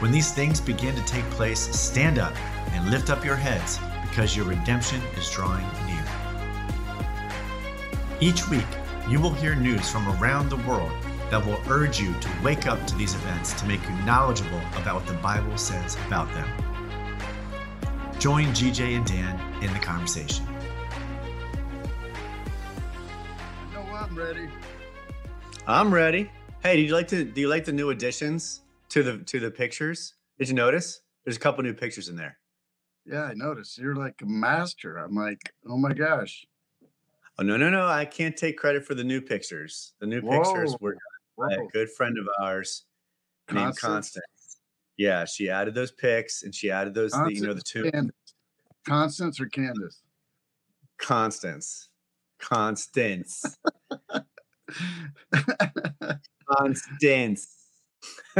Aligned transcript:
When 0.00 0.10
these 0.10 0.32
things 0.32 0.60
begin 0.60 0.96
to 0.96 1.02
take 1.04 1.24
place, 1.30 1.60
stand 1.60 2.18
up 2.18 2.34
and 2.72 2.90
lift 2.90 3.10
up 3.10 3.24
your 3.24 3.36
heads, 3.36 3.78
because 4.02 4.36
your 4.36 4.44
redemption 4.44 5.00
is 5.16 5.30
drawing 5.30 5.64
near. 5.86 6.04
Each 8.20 8.48
week, 8.48 8.66
you 9.08 9.20
will 9.20 9.32
hear 9.32 9.54
news 9.54 9.88
from 9.88 10.08
around 10.20 10.48
the 10.48 10.56
world 10.68 10.90
that 11.30 11.46
will 11.46 11.60
urge 11.68 12.00
you 12.00 12.12
to 12.12 12.28
wake 12.42 12.66
up 12.66 12.84
to 12.88 12.96
these 12.96 13.14
events 13.14 13.52
to 13.54 13.66
make 13.66 13.82
you 13.88 13.94
knowledgeable 14.04 14.60
about 14.76 14.96
what 14.96 15.06
the 15.06 15.14
Bible 15.14 15.56
says 15.56 15.96
about 16.06 16.28
them. 16.34 16.48
Join 18.18 18.46
GJ 18.46 18.96
and 18.96 19.06
Dan 19.06 19.62
in 19.62 19.72
the 19.72 19.78
conversation. 19.78 20.44
No, 23.72 23.80
I'm 23.80 24.16
ready. 24.16 24.48
I'm 25.68 25.94
ready. 25.94 26.30
Hey, 26.62 26.76
did 26.76 26.88
you 26.88 26.94
like 26.94 27.08
to 27.08 27.24
do 27.24 27.40
you 27.40 27.48
like 27.48 27.64
the 27.64 27.72
new 27.72 27.90
additions 27.90 28.62
to 28.94 29.02
the 29.02 29.18
to 29.24 29.40
the 29.40 29.50
pictures? 29.50 30.14
Did 30.38 30.48
you 30.48 30.54
notice? 30.54 31.00
There's 31.24 31.36
a 31.36 31.40
couple 31.40 31.64
new 31.64 31.74
pictures 31.74 32.08
in 32.08 32.14
there. 32.14 32.38
Yeah, 33.04 33.24
I 33.24 33.34
noticed. 33.34 33.76
You're 33.76 33.96
like 33.96 34.14
a 34.22 34.26
master. 34.26 34.98
I'm 34.98 35.16
like, 35.16 35.52
oh 35.68 35.76
my 35.76 35.92
gosh. 35.92 36.46
Oh 37.38 37.42
no, 37.42 37.56
no, 37.56 37.70
no. 37.70 37.88
I 37.88 38.04
can't 38.04 38.36
take 38.36 38.56
credit 38.56 38.86
for 38.86 38.94
the 38.94 39.02
new 39.02 39.20
pictures. 39.20 39.94
The 39.98 40.06
new 40.06 40.22
pictures 40.22 40.76
were 40.80 40.96
by 41.36 41.54
a 41.54 41.66
good 41.72 41.90
friend 41.90 42.16
of 42.18 42.28
ours 42.40 42.84
named 43.50 43.76
Constance? 43.76 43.80
Constance. 43.80 44.58
Yeah, 44.96 45.24
she 45.24 45.50
added 45.50 45.74
those 45.74 45.90
pics 45.90 46.44
and 46.44 46.54
she 46.54 46.70
added 46.70 46.94
those, 46.94 47.10
the, 47.10 47.32
you 47.34 47.42
know, 47.42 47.52
the 47.52 47.62
two 47.62 47.90
Candace. 47.90 48.14
Constance 48.86 49.40
or 49.40 49.46
Candace? 49.46 50.02
Constance. 50.98 51.88
Constance. 52.38 53.58
Constance. 56.48 57.53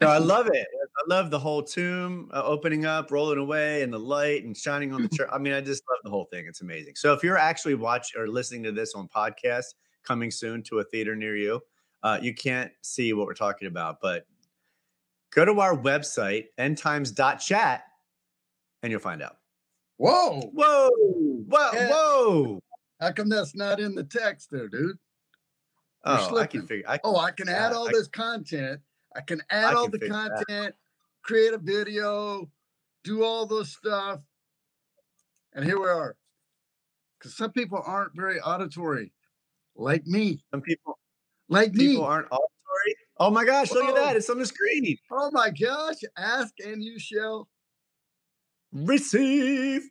no, 0.00 0.08
I 0.08 0.18
love 0.18 0.46
it. 0.52 0.66
I 0.74 1.02
love 1.08 1.30
the 1.30 1.38
whole 1.38 1.62
tomb 1.62 2.30
uh, 2.32 2.42
opening 2.44 2.86
up, 2.86 3.10
rolling 3.10 3.38
away, 3.38 3.82
and 3.82 3.92
the 3.92 3.98
light 3.98 4.44
and 4.44 4.56
shining 4.56 4.92
on 4.92 5.02
the 5.02 5.08
church. 5.16 5.28
I 5.32 5.38
mean, 5.38 5.52
I 5.52 5.60
just 5.60 5.82
love 5.90 5.98
the 6.04 6.10
whole 6.10 6.26
thing. 6.26 6.46
It's 6.46 6.60
amazing. 6.60 6.94
So, 6.96 7.12
if 7.12 7.22
you're 7.22 7.38
actually 7.38 7.74
watching 7.74 8.20
or 8.20 8.28
listening 8.28 8.62
to 8.64 8.72
this 8.72 8.94
on 8.94 9.08
podcast, 9.08 9.74
coming 10.04 10.30
soon 10.30 10.62
to 10.64 10.78
a 10.78 10.84
theater 10.84 11.16
near 11.16 11.36
you, 11.36 11.60
uh, 12.02 12.18
you 12.20 12.34
can't 12.34 12.70
see 12.82 13.12
what 13.14 13.26
we're 13.26 13.34
talking 13.34 13.66
about, 13.68 13.96
but 14.00 14.26
go 15.32 15.44
to 15.44 15.58
our 15.60 15.76
website, 15.76 16.44
endtimes.chat, 16.58 17.82
and 18.82 18.90
you'll 18.90 19.00
find 19.00 19.22
out. 19.22 19.36
Whoa. 19.96 20.40
Whoa, 20.52 20.90
whoa, 21.48 21.70
Yeah. 21.72 21.88
whoa. 21.90 22.60
How 23.00 23.12
come 23.12 23.28
that's 23.28 23.54
not 23.54 23.80
in 23.80 23.94
the 23.94 24.04
text 24.04 24.50
there, 24.50 24.68
dude? 24.68 24.98
Oh, 26.06 26.36
I 26.38 26.46
can 26.46 26.66
figure. 26.66 26.84
I, 26.88 27.00
Oh, 27.04 27.16
I 27.16 27.30
can 27.30 27.48
add 27.48 27.72
Yeah, 27.72 27.78
all 27.78 27.88
I- 27.88 27.92
this 27.92 28.08
content. 28.08 28.80
I 29.16 29.20
can 29.20 29.42
add 29.50 29.64
I 29.64 29.74
all 29.74 29.84
can 29.84 29.92
the 29.92 29.98
figure 30.00 30.14
that. 30.14 30.44
content, 30.46 30.74
create 31.22 31.54
a 31.54 31.58
video, 31.58 32.50
do 33.04 33.22
all 33.24 33.46
this 33.46 33.72
stuff. 33.72 34.20
And 35.54 35.64
here 35.64 35.78
we 35.80 35.88
are. 35.88 36.16
Because 37.18 37.36
some 37.36 37.52
people 37.52 37.80
aren't 37.86 38.14
very 38.14 38.40
auditory, 38.40 39.12
like 39.76 40.04
me. 40.06 40.42
some 40.50 40.60
people 40.60 40.98
Like 41.48 41.72
people 41.72 42.02
me. 42.02 42.08
aren't 42.08 42.26
auditory. 42.26 42.96
Oh 43.18 43.30
my 43.30 43.44
gosh, 43.44 43.70
look 43.70 43.84
at 43.84 43.94
that. 43.94 44.16
It's 44.16 44.28
on 44.28 44.38
the 44.38 44.46
screen. 44.46 44.98
Oh 45.10 45.30
my 45.32 45.48
gosh. 45.50 45.96
Ask 46.18 46.52
and 46.60 46.82
you 46.82 46.98
shall. 46.98 47.48
Receive. 48.72 49.88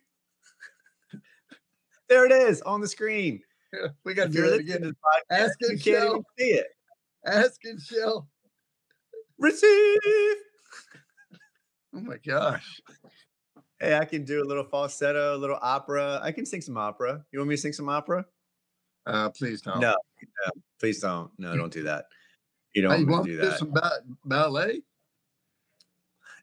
there 2.08 2.26
it 2.26 2.32
is 2.32 2.60
on 2.62 2.82
the 2.82 2.88
screen. 2.88 3.40
We 4.04 4.14
got 4.14 4.24
to 4.24 4.30
do 4.30 4.44
it 4.44 4.60
again. 4.60 4.94
Ask 5.30 5.54
you 5.60 5.68
and 5.70 5.82
can't 5.82 5.96
shall. 5.98 6.10
even 6.10 6.24
see 6.38 6.44
it. 6.50 6.66
Ask 7.26 7.60
and 7.64 7.80
shall. 7.80 8.28
Receive. 9.38 9.98
Oh 11.96 12.00
my 12.00 12.16
gosh. 12.24 12.80
Hey, 13.80 13.96
I 13.96 14.04
can 14.04 14.24
do 14.24 14.42
a 14.42 14.46
little 14.46 14.64
falsetto, 14.64 15.36
a 15.36 15.38
little 15.38 15.58
opera. 15.60 16.20
I 16.22 16.32
can 16.32 16.46
sing 16.46 16.60
some 16.60 16.76
opera. 16.76 17.24
You 17.32 17.38
want 17.40 17.48
me 17.48 17.56
to 17.56 17.60
sing 17.60 17.72
some 17.72 17.88
opera? 17.88 18.24
Uh, 19.06 19.28
please 19.30 19.60
don't. 19.62 19.80
No, 19.80 19.90
no, 19.92 20.52
please 20.80 21.00
don't. 21.00 21.30
No, 21.38 21.56
don't 21.56 21.72
do 21.72 21.82
that. 21.82 22.06
You 22.74 22.82
don't 22.82 22.92
Hey, 22.92 23.00
you 23.00 23.06
want 23.06 23.12
want 23.12 23.26
to 23.26 23.30
to 23.32 23.36
do 23.36 23.42
do 23.42 23.50
that. 23.50 23.58
some 23.58 23.70
ba- 23.72 24.00
ballet? 24.24 24.82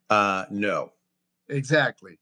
Uh, 0.10 0.46
no, 0.52 0.92
Exactly. 1.50 2.20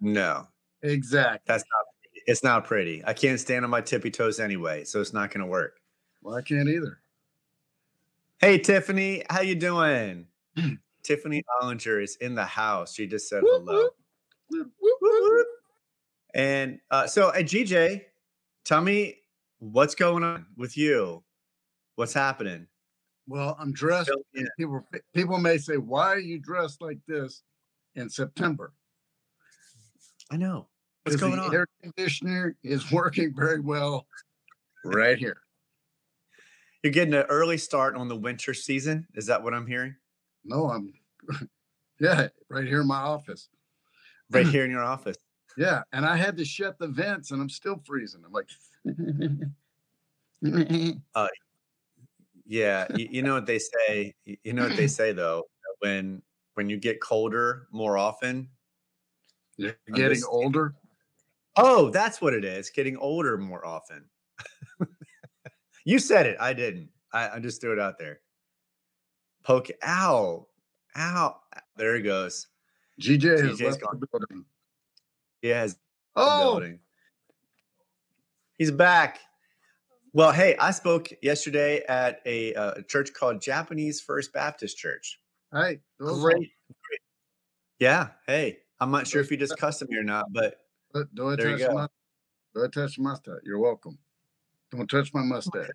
no. 0.00 0.46
Exactly. 0.82 1.40
That's 1.46 1.64
not. 1.64 1.86
It's 2.26 2.42
not 2.42 2.64
pretty. 2.64 3.02
I 3.04 3.12
can't 3.12 3.38
stand 3.38 3.64
on 3.64 3.70
my 3.70 3.80
tippy 3.80 4.10
toes 4.10 4.40
anyway, 4.40 4.84
so 4.84 5.00
it's 5.00 5.12
not 5.12 5.30
going 5.30 5.40
to 5.40 5.46
work. 5.46 5.78
Well, 6.22 6.34
I 6.34 6.42
can't 6.42 6.68
either. 6.68 6.98
Hey, 8.38 8.58
Tiffany, 8.58 9.22
how 9.30 9.40
you 9.40 9.54
doing? 9.54 10.26
Tiffany 11.02 11.44
Ollinger 11.62 12.02
is 12.02 12.16
in 12.16 12.34
the 12.34 12.44
house. 12.44 12.94
She 12.94 13.06
just 13.06 13.28
said 13.28 13.42
Whoop, 13.42 13.62
hello. 13.64 13.88
Whoop, 14.50 14.70
whoop. 15.00 15.46
And 16.34 16.80
uh, 16.90 17.06
so, 17.06 17.28
uh, 17.28 17.36
GJ, 17.36 18.02
tell 18.64 18.80
me 18.80 19.16
what's 19.58 19.94
going 19.94 20.24
on 20.24 20.46
with 20.56 20.76
you. 20.76 21.22
What's 21.94 22.12
happening? 22.12 22.66
Well, 23.28 23.56
I'm 23.58 23.72
dressed. 23.72 24.10
People 24.58 24.86
people 25.14 25.38
may 25.38 25.58
say, 25.58 25.78
"Why 25.78 26.12
are 26.12 26.18
you 26.18 26.38
dressed 26.38 26.82
like 26.82 26.98
this 27.08 27.42
in 27.94 28.08
September?" 28.10 28.72
I 30.30 30.36
know. 30.36 30.68
What's 31.06 31.20
going 31.20 31.36
the 31.36 31.42
on? 31.42 31.54
Air 31.54 31.68
conditioner 31.80 32.56
is 32.64 32.90
working 32.90 33.32
very 33.32 33.60
well 33.60 34.08
right 34.84 35.16
here. 35.16 35.36
You're 36.82 36.92
getting 36.92 37.14
an 37.14 37.26
early 37.28 37.58
start 37.58 37.94
on 37.94 38.08
the 38.08 38.16
winter 38.16 38.52
season. 38.52 39.06
Is 39.14 39.26
that 39.26 39.40
what 39.40 39.54
I'm 39.54 39.68
hearing? 39.68 39.94
No, 40.44 40.68
I'm 40.68 40.92
yeah, 42.00 42.26
right 42.50 42.66
here 42.66 42.80
in 42.80 42.88
my 42.88 42.96
office. 42.96 43.48
Right 44.32 44.46
here 44.48 44.64
in 44.64 44.70
your 44.72 44.82
office. 44.82 45.16
Yeah, 45.56 45.82
and 45.92 46.04
I 46.04 46.16
had 46.16 46.36
to 46.38 46.44
shut 46.44 46.76
the 46.80 46.88
vents, 46.88 47.30
and 47.30 47.40
I'm 47.40 47.50
still 47.50 47.80
freezing. 47.86 48.22
I'm 48.26 48.32
like, 48.32 48.48
uh, 51.14 51.28
Yeah. 52.46 52.86
You, 52.96 53.08
you 53.12 53.22
know 53.22 53.34
what 53.34 53.46
they 53.46 53.60
say. 53.60 54.12
You 54.24 54.52
know 54.52 54.66
what 54.66 54.76
they 54.76 54.88
say 54.88 55.12
though. 55.12 55.44
When 55.78 56.20
when 56.54 56.68
you 56.68 56.78
get 56.78 57.00
colder 57.00 57.68
more 57.70 57.96
often. 57.96 58.48
you're 59.56 59.76
getting 59.94 60.22
older. 60.28 60.74
Oh, 61.56 61.90
that's 61.90 62.20
what 62.20 62.34
it 62.34 62.44
is. 62.44 62.70
Getting 62.70 62.96
older 62.98 63.38
more 63.38 63.64
often. 63.66 64.04
you 65.84 65.98
said 65.98 66.26
it. 66.26 66.36
I 66.40 66.52
didn't. 66.52 66.90
I, 67.12 67.30
I 67.36 67.38
just 67.38 67.60
threw 67.60 67.72
it 67.72 67.78
out 67.78 67.98
there. 67.98 68.20
Poke. 69.44 69.68
Ow. 69.86 70.46
Ow. 70.96 71.36
There 71.76 71.96
he 71.96 72.02
goes. 72.02 72.48
GJ 73.00 73.48
has 73.48 73.60
left 73.60 73.80
gone. 73.80 74.00
the 74.00 74.06
building. 74.06 74.44
He 75.42 75.48
has 75.48 75.74
the 75.74 75.80
Oh, 76.16 76.38
building. 76.54 76.80
He's 78.58 78.70
back. 78.70 79.20
Well, 80.12 80.32
hey, 80.32 80.56
I 80.58 80.70
spoke 80.70 81.08
yesterday 81.22 81.84
at 81.86 82.20
a, 82.24 82.54
uh, 82.54 82.74
church 82.88 83.12
called 83.12 83.42
Japanese 83.42 84.00
First 84.00 84.32
Baptist 84.32 84.78
Church. 84.78 85.20
hey, 85.52 85.80
Great. 85.98 86.20
great. 86.20 86.50
Yeah. 87.78 88.08
Hey, 88.26 88.58
I'm 88.80 88.90
not 88.90 89.06
sure 89.06 89.20
if 89.20 89.30
you 89.30 89.36
just 89.36 89.58
cussed 89.58 89.86
me 89.88 89.96
or 89.96 90.02
not, 90.02 90.32
But 90.32 90.56
do 90.94 91.28
I 91.30 91.36
There 91.36 91.50
you 91.50 91.58
touch 91.58 91.68
go. 91.68 91.74
my 91.74 91.88
do 92.54 92.64
I 92.64 92.68
touch 92.68 92.98
my 92.98 93.10
mustache? 93.10 93.40
You're 93.44 93.58
welcome. 93.58 93.98
Don't 94.70 94.88
touch 94.88 95.12
my 95.12 95.22
mustache. 95.22 95.68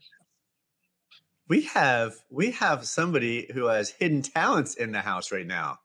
we 1.48 1.62
have 1.64 2.16
we 2.30 2.52
have 2.52 2.86
somebody 2.88 3.50
who 3.54 3.66
has 3.66 3.90
hidden 3.90 4.22
talents 4.22 4.76
in 4.76 4.92
the 4.92 5.02
house 5.02 5.32
right 5.32 5.46
now. 5.48 5.78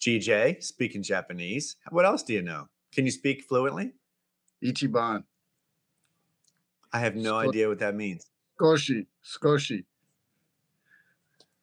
GJ, 0.00 0.62
speaking 0.62 1.02
Japanese. 1.02 1.76
What 1.90 2.04
else 2.04 2.22
do 2.22 2.32
you 2.32 2.42
know? 2.42 2.66
Can 2.92 3.04
you 3.04 3.10
speak 3.12 3.44
fluently? 3.44 3.92
Ichiban. 4.64 5.24
I 6.92 6.98
have 6.98 7.14
no 7.16 7.38
idea 7.38 7.68
what 7.68 7.78
that 7.78 7.94
means. 7.94 8.26
Skoshi. 8.60 9.06
Skoshi. 9.24 9.84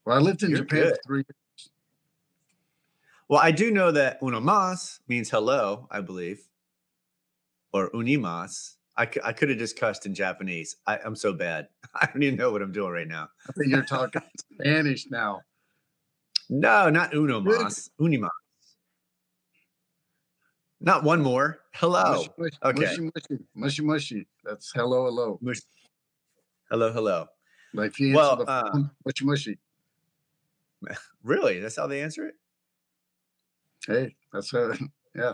Well, 0.05 0.17
I 0.17 0.19
lived 0.21 0.41
in 0.43 0.49
You're 0.51 0.59
Japan 0.59 0.79
good. 0.83 0.95
for 0.95 1.01
three 1.05 1.17
years. 1.19 1.69
Well, 3.27 3.39
I 3.41 3.51
do 3.51 3.69
know 3.71 3.91
that 3.91 4.19
unomas 4.21 4.99
means 5.07 5.29
hello, 5.29 5.87
I 5.91 6.01
believe, 6.01 6.48
or 7.73 7.89
unimas. 7.91 8.75
I, 8.97 9.05
c- 9.05 9.21
I 9.23 9.31
could 9.33 9.49
have 9.49 9.57
just 9.57 9.79
cussed 9.79 10.05
in 10.05 10.13
Japanese. 10.13 10.75
I, 10.85 10.97
I'm 11.05 11.15
so 11.15 11.31
bad. 11.33 11.69
I 11.95 12.07
don't 12.07 12.21
even 12.23 12.37
know 12.37 12.51
what 12.51 12.61
I'm 12.61 12.71
doing 12.71 12.91
right 12.91 13.07
now. 13.07 13.29
I 13.47 13.51
think 13.53 13.69
you're 13.71 13.83
talking 13.83 14.21
Spanish 14.53 15.09
now. 15.09 15.41
No, 16.49 16.89
not 16.89 17.13
uno 17.13 17.39
mas. 17.39 17.91
Unimas. 17.99 18.29
Not 20.81 21.03
one 21.03 21.21
more. 21.21 21.59
Hello. 21.73 22.11
Mushy, 22.15 22.29
mushy, 22.37 22.57
Okay. 22.63 22.79
mushy, 22.79 23.01
mushy, 23.01 23.43
mushy, 23.55 23.81
mushy. 23.83 24.27
That's 24.43 24.71
hello, 24.73 25.05
hello. 25.05 25.37
Mush- 25.41 25.61
Hello, 26.69 26.91
hello. 26.91 27.25
Like 27.73 27.97
you 27.99 28.13
Well, 28.13 28.35
the 28.35 28.45
uh, 28.45 28.71
phone, 28.71 28.89
mushy, 29.05 29.25
mushy. 29.25 29.59
Really? 31.23 31.59
That's 31.59 31.75
how 31.75 31.87
they 31.87 32.01
answer 32.01 32.27
it? 32.27 32.35
Hey, 33.85 34.15
that's 34.31 34.53
uh, 34.53 34.75
yeah. 35.15 35.33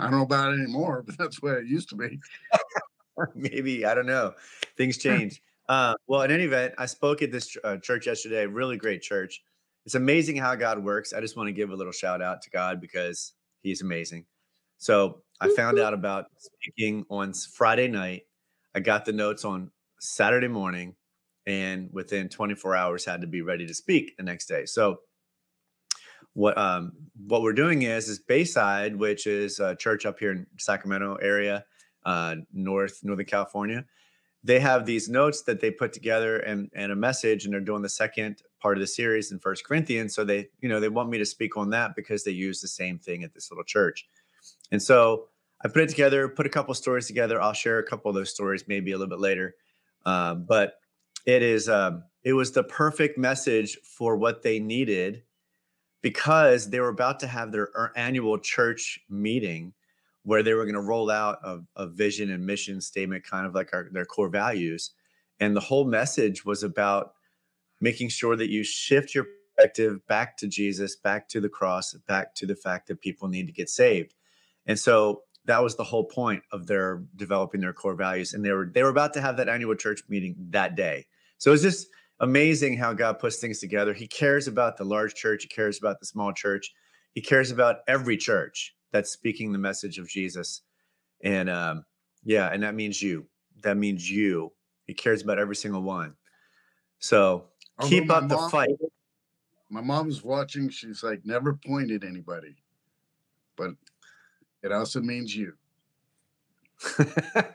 I 0.00 0.04
don't 0.04 0.12
know 0.12 0.22
about 0.22 0.52
it 0.52 0.60
anymore, 0.60 1.02
but 1.06 1.18
that's 1.18 1.42
where 1.42 1.58
it 1.58 1.66
used 1.66 1.90
to 1.90 1.96
be. 1.96 2.18
Maybe 3.34 3.84
I 3.84 3.94
don't 3.94 4.06
know. 4.06 4.32
Things 4.76 4.96
change. 4.96 5.42
uh, 5.68 5.94
well, 6.06 6.22
in 6.22 6.30
any 6.30 6.44
event, 6.44 6.74
I 6.78 6.86
spoke 6.86 7.22
at 7.22 7.30
this 7.30 7.56
uh, 7.62 7.76
church 7.76 8.06
yesterday. 8.06 8.46
Really 8.46 8.76
great 8.76 9.02
church. 9.02 9.42
It's 9.84 9.94
amazing 9.94 10.36
how 10.36 10.54
God 10.54 10.82
works. 10.82 11.12
I 11.12 11.20
just 11.20 11.36
want 11.36 11.48
to 11.48 11.52
give 11.52 11.70
a 11.70 11.74
little 11.74 11.92
shout 11.92 12.22
out 12.22 12.42
to 12.42 12.50
God 12.50 12.80
because 12.80 13.34
He's 13.62 13.82
amazing. 13.82 14.24
So 14.78 15.22
I 15.40 15.48
found 15.54 15.78
out 15.78 15.92
about 15.92 16.26
speaking 16.38 17.04
on 17.10 17.34
Friday 17.34 17.88
night. 17.88 18.22
I 18.74 18.80
got 18.80 19.04
the 19.04 19.12
notes 19.12 19.44
on 19.44 19.70
Saturday 19.98 20.48
morning, 20.48 20.94
and 21.46 21.90
within 21.92 22.30
24 22.30 22.74
hours, 22.74 23.04
had 23.04 23.20
to 23.20 23.26
be 23.26 23.42
ready 23.42 23.66
to 23.66 23.74
speak 23.74 24.16
the 24.16 24.22
next 24.22 24.46
day. 24.46 24.64
So 24.64 25.00
what 26.34 26.56
um, 26.56 26.92
what 27.26 27.42
we're 27.42 27.52
doing 27.52 27.82
is 27.82 28.08
is 28.08 28.18
Bayside, 28.18 28.96
which 28.96 29.26
is 29.26 29.60
a 29.60 29.74
church 29.74 30.06
up 30.06 30.18
here 30.18 30.32
in 30.32 30.46
Sacramento 30.58 31.16
area 31.16 31.64
uh, 32.04 32.36
North 32.52 33.00
Northern 33.02 33.26
California. 33.26 33.84
They 34.42 34.58
have 34.58 34.86
these 34.86 35.08
notes 35.08 35.42
that 35.42 35.60
they 35.60 35.70
put 35.70 35.92
together 35.92 36.38
and 36.38 36.70
and 36.74 36.92
a 36.92 36.96
message, 36.96 37.44
and 37.44 37.52
they're 37.52 37.60
doing 37.60 37.82
the 37.82 37.88
second 37.88 38.42
part 38.60 38.76
of 38.76 38.80
the 38.80 38.86
series 38.86 39.32
in 39.32 39.38
First 39.38 39.64
Corinthians. 39.64 40.14
So 40.14 40.24
they 40.24 40.48
you 40.60 40.68
know 40.68 40.80
they 40.80 40.88
want 40.88 41.10
me 41.10 41.18
to 41.18 41.26
speak 41.26 41.56
on 41.56 41.70
that 41.70 41.94
because 41.94 42.24
they 42.24 42.30
use 42.30 42.60
the 42.60 42.68
same 42.68 42.98
thing 42.98 43.22
at 43.22 43.34
this 43.34 43.50
little 43.50 43.64
church, 43.64 44.08
and 44.72 44.82
so 44.82 45.26
I 45.62 45.68
put 45.68 45.82
it 45.82 45.90
together, 45.90 46.28
put 46.28 46.46
a 46.46 46.50
couple 46.50 46.72
stories 46.74 47.06
together. 47.06 47.40
I'll 47.40 47.52
share 47.52 47.78
a 47.78 47.84
couple 47.84 48.08
of 48.08 48.14
those 48.14 48.30
stories 48.30 48.64
maybe 48.66 48.92
a 48.92 48.98
little 48.98 49.10
bit 49.10 49.20
later, 49.20 49.56
um, 50.06 50.46
but 50.48 50.78
it 51.26 51.42
is 51.42 51.68
um, 51.68 52.04
it 52.24 52.32
was 52.32 52.52
the 52.52 52.64
perfect 52.64 53.18
message 53.18 53.76
for 53.84 54.16
what 54.16 54.42
they 54.42 54.58
needed 54.58 55.22
because 56.02 56.70
they 56.70 56.80
were 56.80 56.88
about 56.88 57.20
to 57.20 57.26
have 57.26 57.52
their 57.52 57.70
er- 57.74 57.92
annual 57.96 58.38
church 58.38 59.00
meeting 59.08 59.72
where 60.22 60.42
they 60.42 60.54
were 60.54 60.64
going 60.64 60.74
to 60.74 60.80
roll 60.80 61.10
out 61.10 61.38
a, 61.42 61.60
a 61.76 61.86
vision 61.86 62.30
and 62.30 62.44
mission 62.44 62.80
statement, 62.80 63.24
kind 63.24 63.46
of 63.46 63.54
like 63.54 63.70
our, 63.72 63.88
their 63.90 64.04
core 64.04 64.28
values. 64.28 64.90
And 65.38 65.56
the 65.56 65.60
whole 65.60 65.84
message 65.84 66.44
was 66.44 66.62
about 66.62 67.14
making 67.80 68.10
sure 68.10 68.36
that 68.36 68.50
you 68.50 68.62
shift 68.62 69.14
your 69.14 69.26
perspective 69.56 70.06
back 70.06 70.36
to 70.38 70.46
Jesus, 70.46 70.96
back 70.96 71.28
to 71.28 71.40
the 71.40 71.48
cross, 71.48 71.94
back 72.06 72.34
to 72.36 72.46
the 72.46 72.54
fact 72.54 72.88
that 72.88 73.00
people 73.00 73.28
need 73.28 73.46
to 73.46 73.52
get 73.52 73.68
saved. 73.68 74.14
And 74.66 74.78
so 74.78 75.22
that 75.46 75.62
was 75.62 75.76
the 75.76 75.84
whole 75.84 76.04
point 76.04 76.42
of 76.52 76.66
their 76.66 77.02
developing 77.16 77.60
their 77.60 77.72
core 77.72 77.94
values. 77.94 78.34
And 78.34 78.44
they 78.44 78.52
were 78.52 78.70
they 78.72 78.82
were 78.82 78.90
about 78.90 79.14
to 79.14 79.20
have 79.20 79.36
that 79.38 79.48
annual 79.48 79.74
church 79.74 80.02
meeting 80.08 80.36
that 80.50 80.76
day. 80.76 81.06
So 81.38 81.52
it's 81.52 81.62
just 81.62 81.88
amazing 82.20 82.76
how 82.76 82.92
God 82.92 83.18
puts 83.18 83.36
things 83.36 83.58
together. 83.58 83.92
He 83.92 84.06
cares 84.06 84.46
about 84.46 84.76
the 84.76 84.84
large 84.84 85.14
church, 85.14 85.42
he 85.42 85.48
cares 85.48 85.78
about 85.78 85.98
the 86.00 86.06
small 86.06 86.32
church, 86.32 86.72
he 87.14 87.20
cares 87.20 87.50
about 87.50 87.78
every 87.88 88.16
church 88.16 88.74
that's 88.92 89.10
speaking 89.10 89.52
the 89.52 89.58
message 89.58 89.98
of 89.98 90.08
Jesus. 90.08 90.62
And 91.22 91.50
um, 91.50 91.84
yeah, 92.24 92.50
and 92.52 92.62
that 92.62 92.74
means 92.74 93.02
you. 93.02 93.26
That 93.62 93.76
means 93.76 94.10
you. 94.10 94.52
He 94.86 94.94
cares 94.94 95.22
about 95.22 95.38
every 95.38 95.56
single 95.56 95.82
one. 95.82 96.14
So 96.98 97.44
Although 97.78 97.88
keep 97.88 98.10
up 98.10 98.28
the 98.28 98.38
fight. 98.50 98.70
My 99.70 99.80
mom's 99.80 100.24
watching. 100.24 100.68
She's 100.68 101.02
like, 101.02 101.20
never 101.24 101.54
pointed 101.54 102.04
anybody, 102.04 102.56
but 103.56 103.70
it 104.62 104.72
also 104.72 105.00
means 105.00 105.34
you. 105.34 105.54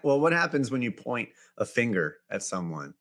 well, 0.03 0.19
what 0.19 0.31
happens 0.31 0.71
when 0.71 0.81
you 0.81 0.91
point 0.91 1.29
a 1.57 1.65
finger 1.65 2.17
at 2.29 2.41
someone? 2.43 2.93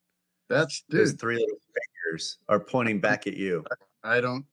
That's 0.48 0.82
Those 0.88 1.12
dude. 1.12 1.20
three 1.20 1.36
little 1.36 1.58
fingers 2.04 2.38
are 2.48 2.60
pointing 2.60 3.00
back 3.00 3.26
at 3.26 3.36
you. 3.36 3.64
I 4.02 4.20
don't. 4.20 4.44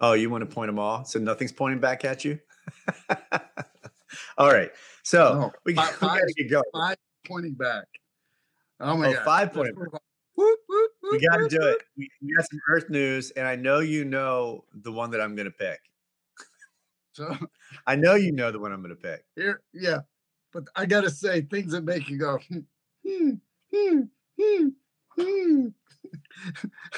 Oh, 0.00 0.12
you 0.12 0.28
want 0.28 0.48
to 0.48 0.52
point 0.54 0.68
them 0.68 0.78
all? 0.78 1.04
So 1.04 1.18
nothing's 1.18 1.52
pointing 1.52 1.80
back 1.80 2.04
at 2.04 2.24
you? 2.24 2.38
all 4.38 4.52
right. 4.52 4.70
So 5.02 5.34
No, 5.34 5.52
we, 5.64 5.72
gotta 5.74 6.32
get 6.36 6.50
going. 6.50 6.64
Five 6.72 6.96
pointing 7.26 7.54
back. 7.54 7.86
Oh 8.80 8.96
my 8.96 9.08
Oh, 9.08 9.12
god. 9.14 9.24
five 9.24 9.52
pointing 9.52 9.74
move. 9.76 9.88
Whoop, 10.36 10.58
whoop, 10.68 10.90
We 11.12 11.20
got 11.20 11.36
to 11.36 11.48
do 11.48 11.62
it. 11.62 11.78
We, 11.96 12.10
we 12.20 12.34
got 12.34 12.44
some 12.50 12.58
Earth 12.68 12.90
news, 12.90 13.30
and 13.32 13.46
I 13.46 13.54
know 13.54 13.78
you 13.78 14.04
know 14.04 14.64
the 14.74 14.90
one 14.90 15.10
that 15.12 15.20
I'm 15.20 15.34
going 15.36 15.46
to 15.46 15.52
pick. 15.52 15.78
So 17.12 17.32
I 17.86 17.94
know 17.94 18.16
you 18.16 18.32
know 18.32 18.50
the 18.50 18.58
one 18.58 18.72
I'm 18.72 18.82
going 18.82 18.90
to 18.90 19.00
pick. 19.00 19.24
here, 19.36 19.62
yeah. 19.72 20.00
But 20.52 20.64
I 20.74 20.84
gotta 20.84 21.10
say 21.10 21.42
things 21.42 21.70
that 21.70 21.84
make 21.84 22.08
you 22.08 22.18
go, 22.18 22.38
hmm, 22.48 22.58
hmm, 23.06 23.30
hmm. 23.72 24.00
Hmm. 24.40 24.68
Hmm. 25.18 25.68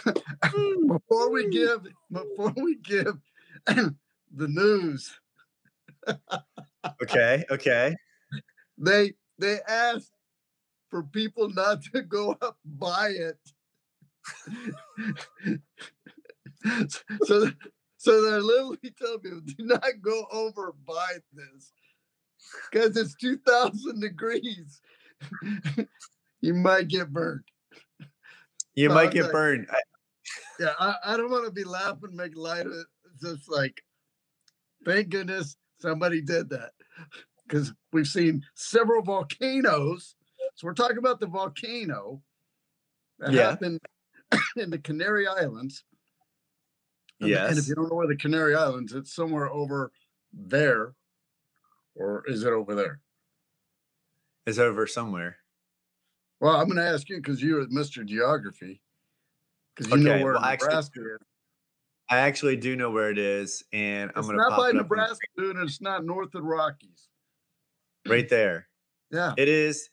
before 0.89 1.31
we 1.31 1.45
hmm. 1.45 1.51
give 1.51 1.87
before 2.11 2.53
we 2.57 2.77
give 2.77 3.19
the 3.67 4.49
news, 4.49 5.19
Okay. 7.03 7.45
Okay. 7.51 7.97
they 8.79 9.13
they 9.39 9.59
asked 9.69 10.13
for 10.89 11.03
people 11.03 11.51
not 11.51 11.83
to 11.83 12.03
go 12.03 12.37
up 12.41 12.59
buy 12.65 13.11
it. 13.11 13.39
so 17.25 17.51
so 17.97 18.23
they're 18.23 18.41
literally 18.41 18.95
telling 18.99 19.21
people 19.21 19.41
do 19.41 19.55
not 19.59 19.85
go 20.01 20.27
over 20.31 20.75
buy 20.87 21.17
this 21.33 21.73
because 22.71 22.97
it's 22.97 23.15
2000 23.17 24.01
degrees. 24.01 24.81
You 26.41 26.55
might 26.55 26.89
get 26.89 27.13
burned. 27.13 27.45
You 28.75 28.91
might 28.91 29.11
get 29.13 29.25
not- 29.25 29.33
burned. 29.33 29.67
Yeah, 30.59 30.73
I, 30.81 30.95
I 31.05 31.17
don't 31.17 31.31
want 31.31 31.45
to 31.45 31.51
be 31.53 31.65
laughing, 31.65 32.15
make 32.15 32.37
light 32.37 32.67
of 32.67 32.73
it. 32.73 32.87
It's 33.13 33.23
just 33.23 33.51
like, 33.51 33.81
thank 34.85 35.11
goodness 35.11 35.57
somebody 35.81 36.21
did 36.21 36.49
that. 36.51 36.71
Because 37.47 37.73
we've 37.93 38.09
seen 38.09 38.43
several 38.55 39.03
volcanoes. 39.03 40.17
So 40.55 40.67
we're 40.67 40.75
talking 40.75 40.99
about 40.99 41.21
the 41.21 41.27
volcano 41.27 42.23
that 43.19 43.33
Yeah. 43.33 43.51
happened 43.51 43.81
in 44.57 44.71
the 44.71 44.79
Canary 44.79 45.27
Islands. 45.27 45.85
And, 47.21 47.31
and 47.31 47.59
if 47.59 47.69
you 47.69 47.75
don't 47.75 47.89
know 47.89 47.95
where 47.97 48.09
the 48.09 48.17
Canary 48.17 48.55
Islands, 48.55 48.93
it's 48.93 49.15
somewhere 49.15 49.49
over 49.51 49.91
there. 50.33 50.95
Or 51.95 52.25
is 52.27 52.43
it 52.45 52.53
over 52.53 52.75
there? 52.75 53.01
It's 54.47 54.59
over 54.59 54.87
somewhere. 54.87 55.37
Well, 56.41 56.57
I'm 56.57 56.67
going 56.67 56.77
to 56.77 56.85
ask 56.87 57.09
you 57.09 57.17
because 57.17 57.43
you're 57.43 57.67
Mr. 57.67 58.05
Geography. 58.05 58.83
Because 59.75 59.91
you 59.93 59.99
Okay, 60.09 60.19
know 60.19 60.25
where 60.25 60.35
well, 60.35 60.45
actually- 60.45 60.69
Nebraska 60.69 61.01
is. 61.01 61.19
I 62.09 62.19
actually 62.19 62.57
do 62.57 62.77
know 62.77 62.91
where 62.91 63.11
it 63.11 63.19
is, 63.19 63.65
and 63.73 64.13
I'm 64.15 64.23
going 64.23 64.37
to 64.37 64.49
not 64.49 64.57
by 64.57 64.71
Nebraska, 64.71 65.27
dude. 65.37 65.57
and 65.57 65.69
It's 65.69 65.81
not 65.81 66.05
north 66.05 66.27
of 66.37 66.43
the 66.43 66.43
Rockies. 66.43 67.09
right 68.07 68.29
there. 68.29 68.69
Yeah, 69.13 69.35
It 69.39 69.49
is. 69.49 69.89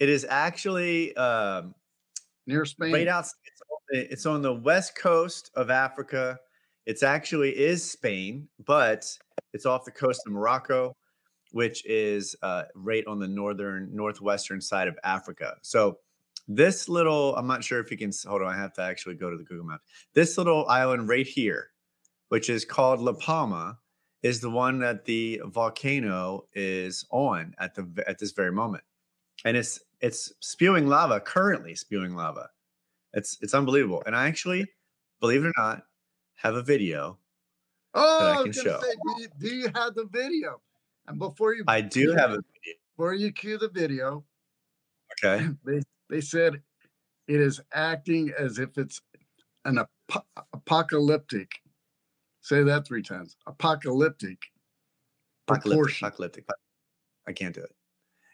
It 0.00 0.08
is 0.08 0.26
actually 0.28 1.14
um, 1.16 1.74
near 2.48 2.64
Spain. 2.64 2.92
right 2.92 3.06
out. 3.06 3.24
It's 3.44 3.60
on, 3.70 3.78
the, 3.90 4.12
it's 4.12 4.26
on 4.26 4.42
the 4.42 4.52
west 4.52 4.96
coast 4.98 5.50
of 5.54 5.70
Africa. 5.70 6.38
It's 6.86 7.04
actually 7.04 7.50
is 7.56 7.88
Spain, 7.88 8.48
but 8.66 9.06
it's 9.52 9.64
off 9.64 9.84
the 9.84 9.92
coast 9.92 10.22
of 10.26 10.32
Morocco, 10.32 10.96
which 11.52 11.84
is 11.86 12.34
uh, 12.42 12.64
right 12.74 13.06
on 13.06 13.18
the 13.18 13.28
northern 13.28 13.88
northwestern 13.94 14.60
side 14.60 14.88
of 14.88 14.98
Africa. 15.04 15.56
So 15.62 15.98
this 16.48 16.88
little, 16.88 17.36
I'm 17.36 17.46
not 17.46 17.62
sure 17.62 17.78
if 17.78 17.90
you 17.90 17.96
can 17.96 18.12
hold 18.26 18.42
on. 18.42 18.48
I 18.48 18.56
have 18.56 18.72
to 18.74 18.82
actually 18.82 19.14
go 19.14 19.30
to 19.30 19.36
the 19.36 19.44
Google 19.44 19.64
Maps. 19.64 19.84
This 20.12 20.36
little 20.36 20.66
island 20.66 21.08
right 21.08 21.26
here, 21.26 21.68
which 22.28 22.50
is 22.50 22.64
called 22.64 23.00
La 23.00 23.12
Palma, 23.12 23.78
is 24.22 24.40
the 24.40 24.50
one 24.50 24.78
that 24.80 25.04
the 25.04 25.40
volcano 25.46 26.46
is 26.54 27.04
on 27.10 27.54
at 27.58 27.74
the 27.74 28.04
at 28.06 28.18
this 28.18 28.32
very 28.32 28.52
moment, 28.52 28.84
and 29.44 29.56
it's 29.56 29.80
it's 30.00 30.32
spewing 30.40 30.88
lava 30.88 31.20
currently 31.20 31.74
spewing 31.74 32.14
lava. 32.16 32.48
It's 33.14 33.38
it's 33.40 33.54
unbelievable. 33.54 34.02
And 34.06 34.16
I 34.16 34.26
actually, 34.26 34.66
believe 35.20 35.44
it 35.44 35.48
or 35.48 35.52
not, 35.56 35.84
have 36.36 36.54
a 36.54 36.62
video. 36.62 37.18
oh, 37.94 38.18
that 38.24 38.36
I 38.36 38.40
I 38.40 38.42
can 38.42 38.52
show. 38.52 38.80
say, 38.80 38.94
do 39.02 39.22
you, 39.22 39.28
do 39.38 39.54
you 39.54 39.68
have 39.74 39.94
the 39.94 40.06
video? 40.06 40.60
And 41.06 41.18
before 41.18 41.54
you 41.54 41.64
I 41.68 41.80
do 41.80 42.12
have 42.12 42.30
a 42.30 42.36
video. 42.36 42.74
before 42.96 43.14
you 43.14 43.32
cue 43.32 43.58
the 43.58 43.68
video, 43.68 44.24
Okay. 45.24 45.48
they 45.64 45.80
they 46.08 46.20
said 46.20 46.62
it 47.28 47.40
is 47.40 47.60
acting 47.72 48.32
as 48.38 48.58
if 48.58 48.76
it's 48.78 49.00
an 49.64 49.78
ap- 49.78 50.26
apocalyptic. 50.52 51.50
Say 52.40 52.62
that 52.64 52.86
three 52.86 53.02
times. 53.02 53.36
Apocalyptic. 53.46 54.38
Apocalyptic. 55.48 55.96
Apocalyptic. 56.02 56.44
I 57.28 57.32
can't 57.32 57.54
do 57.54 57.62
it. 57.62 57.72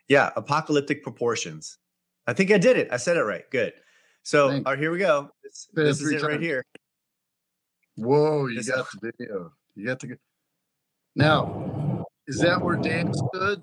Yeah, 0.09 0.31
apocalyptic 0.37 1.03
proportions. 1.03 1.79
I 2.27 2.33
think 2.33 2.51
I 2.51 2.57
did 2.59 2.77
it. 2.79 2.89
I 2.91 2.97
said 2.97 3.17
it 3.19 3.23
right. 3.23 3.45
Good. 3.51 3.75
So, 4.23 4.51
all 4.51 4.61
right, 4.63 4.79
here 4.79 4.91
we 4.91 4.99
go. 4.99 5.31
This, 5.43 5.69
this 5.75 6.01
is 6.01 6.13
it 6.13 6.23
right 6.23 6.41
here. 6.41 6.65
Whoa, 7.97 8.47
you 8.47 8.57
This- 8.57 8.69
got 8.71 8.87
the 9.01 9.13
video. 9.19 9.53
You 9.75 9.87
got 9.87 10.01
the. 10.01 10.19
Now, 11.15 11.78
is 12.29 12.39
that 12.41 12.63
where 12.63 12.77
Dan 12.77 13.13
stood? 13.13 13.63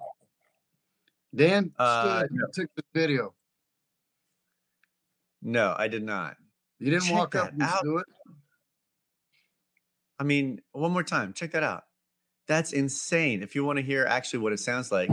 Dan 1.36 1.72
Uh, 1.78 2.20
stood 2.20 2.32
and 2.32 2.54
took 2.54 2.70
the 2.76 2.84
video. 2.94 3.34
No, 5.42 5.76
I 5.78 5.88
did 5.88 6.04
not. 6.04 6.38
You 6.80 6.90
didn't 6.90 7.04
check 7.04 7.14
walk 7.14 7.36
up 7.36 7.52
and 7.52 7.62
out. 7.62 7.84
do 7.84 8.00
it. 8.00 8.06
I 10.20 10.24
mean, 10.24 10.62
one 10.72 10.92
more 10.92 11.04
time, 11.04 11.34
check 11.34 11.52
that 11.52 11.62
out. 11.64 11.84
That's 12.48 12.74
insane. 12.74 13.44
If 13.44 13.54
you 13.54 13.64
want 13.64 13.78
to 13.78 13.84
hear 13.84 14.06
actually 14.06 14.40
what 14.40 14.54
it 14.54 14.60
sounds 14.60 14.92
like, 14.92 15.10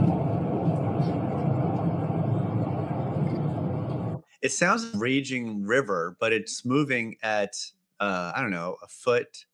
it 4.41 4.51
sounds 4.51 4.85
like 4.85 4.95
a 4.95 4.97
raging 4.97 5.63
river, 5.63 6.17
but 6.19 6.33
it's 6.33 6.65
moving 6.65 7.17
at 7.21 7.55
uh, 7.99 8.31
I 8.35 8.41
don't 8.41 8.51
know 8.51 8.77
a 8.81 8.87
foot 8.87 9.45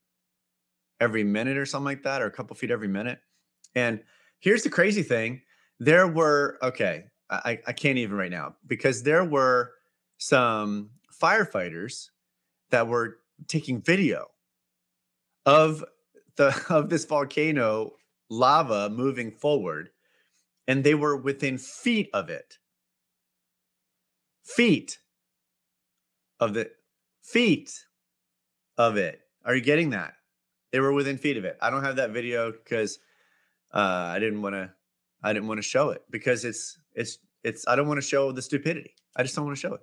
every 1.02 1.24
minute 1.24 1.58
or 1.58 1.66
something 1.66 1.86
like 1.86 2.04
that, 2.04 2.22
or 2.22 2.28
a 2.28 2.32
couple 2.32 2.56
feet 2.56 2.72
every 2.72 2.88
minute. 2.88 3.20
And 3.76 4.02
here's 4.40 4.64
the 4.64 4.70
crazy 4.70 5.04
thing: 5.04 5.42
there 5.80 6.08
were 6.08 6.58
okay, 6.62 7.06
I, 7.30 7.60
I 7.68 7.74
can't 7.74 7.98
even 7.98 8.18
right 8.18 8.32
now 8.32 8.56
because 8.66 9.04
there 9.04 9.24
were 9.24 9.72
some 10.18 10.90
firefighters 11.22 12.10
that 12.72 12.88
were 12.88 13.18
taking 13.48 13.82
video 13.82 14.28
of 15.46 15.84
the 16.36 16.56
of 16.70 16.90
this 16.90 17.06
volcano 17.06 17.94
lava 18.30 18.90
moving 18.90 19.32
forward 19.32 19.90
and 20.68 20.84
they 20.84 20.94
were 20.94 21.18
within 21.18 21.58
feet 21.58 22.10
of 22.14 22.30
it. 22.30 22.60
Feet 24.44 25.00
of 26.40 26.54
the 26.54 26.70
feet 27.24 27.86
of 28.78 28.98
it. 28.98 29.22
Are 29.46 29.56
you 29.56 29.62
getting 29.62 29.90
that? 29.92 30.14
They 30.72 30.80
were 30.80 30.94
within 30.94 31.18
feet 31.18 31.38
of 31.38 31.46
it. 31.46 31.58
I 31.62 31.70
don't 31.70 31.84
have 31.84 31.96
that 31.96 32.12
video 32.12 32.52
because 32.52 33.00
uh 33.74 34.12
i 34.16 34.20
didn't 34.20 34.42
want 34.42 34.56
to 34.56 34.70
i 35.24 35.34
didn't 35.34 35.48
want 35.48 35.58
to 35.58 35.62
show 35.64 35.90
it 35.90 36.04
because 36.10 36.46
it's 36.46 36.80
it's 36.96 37.20
it's 37.44 37.68
i 37.68 37.76
don't 37.76 37.88
want 37.88 37.98
to 37.98 38.02
show 38.08 38.32
the 38.32 38.42
stupidity 38.42 38.94
i 39.16 39.24
just 39.24 39.36
don't 39.36 39.46
want 39.46 39.56
to 39.56 39.60
show 39.62 39.74
it 39.74 39.82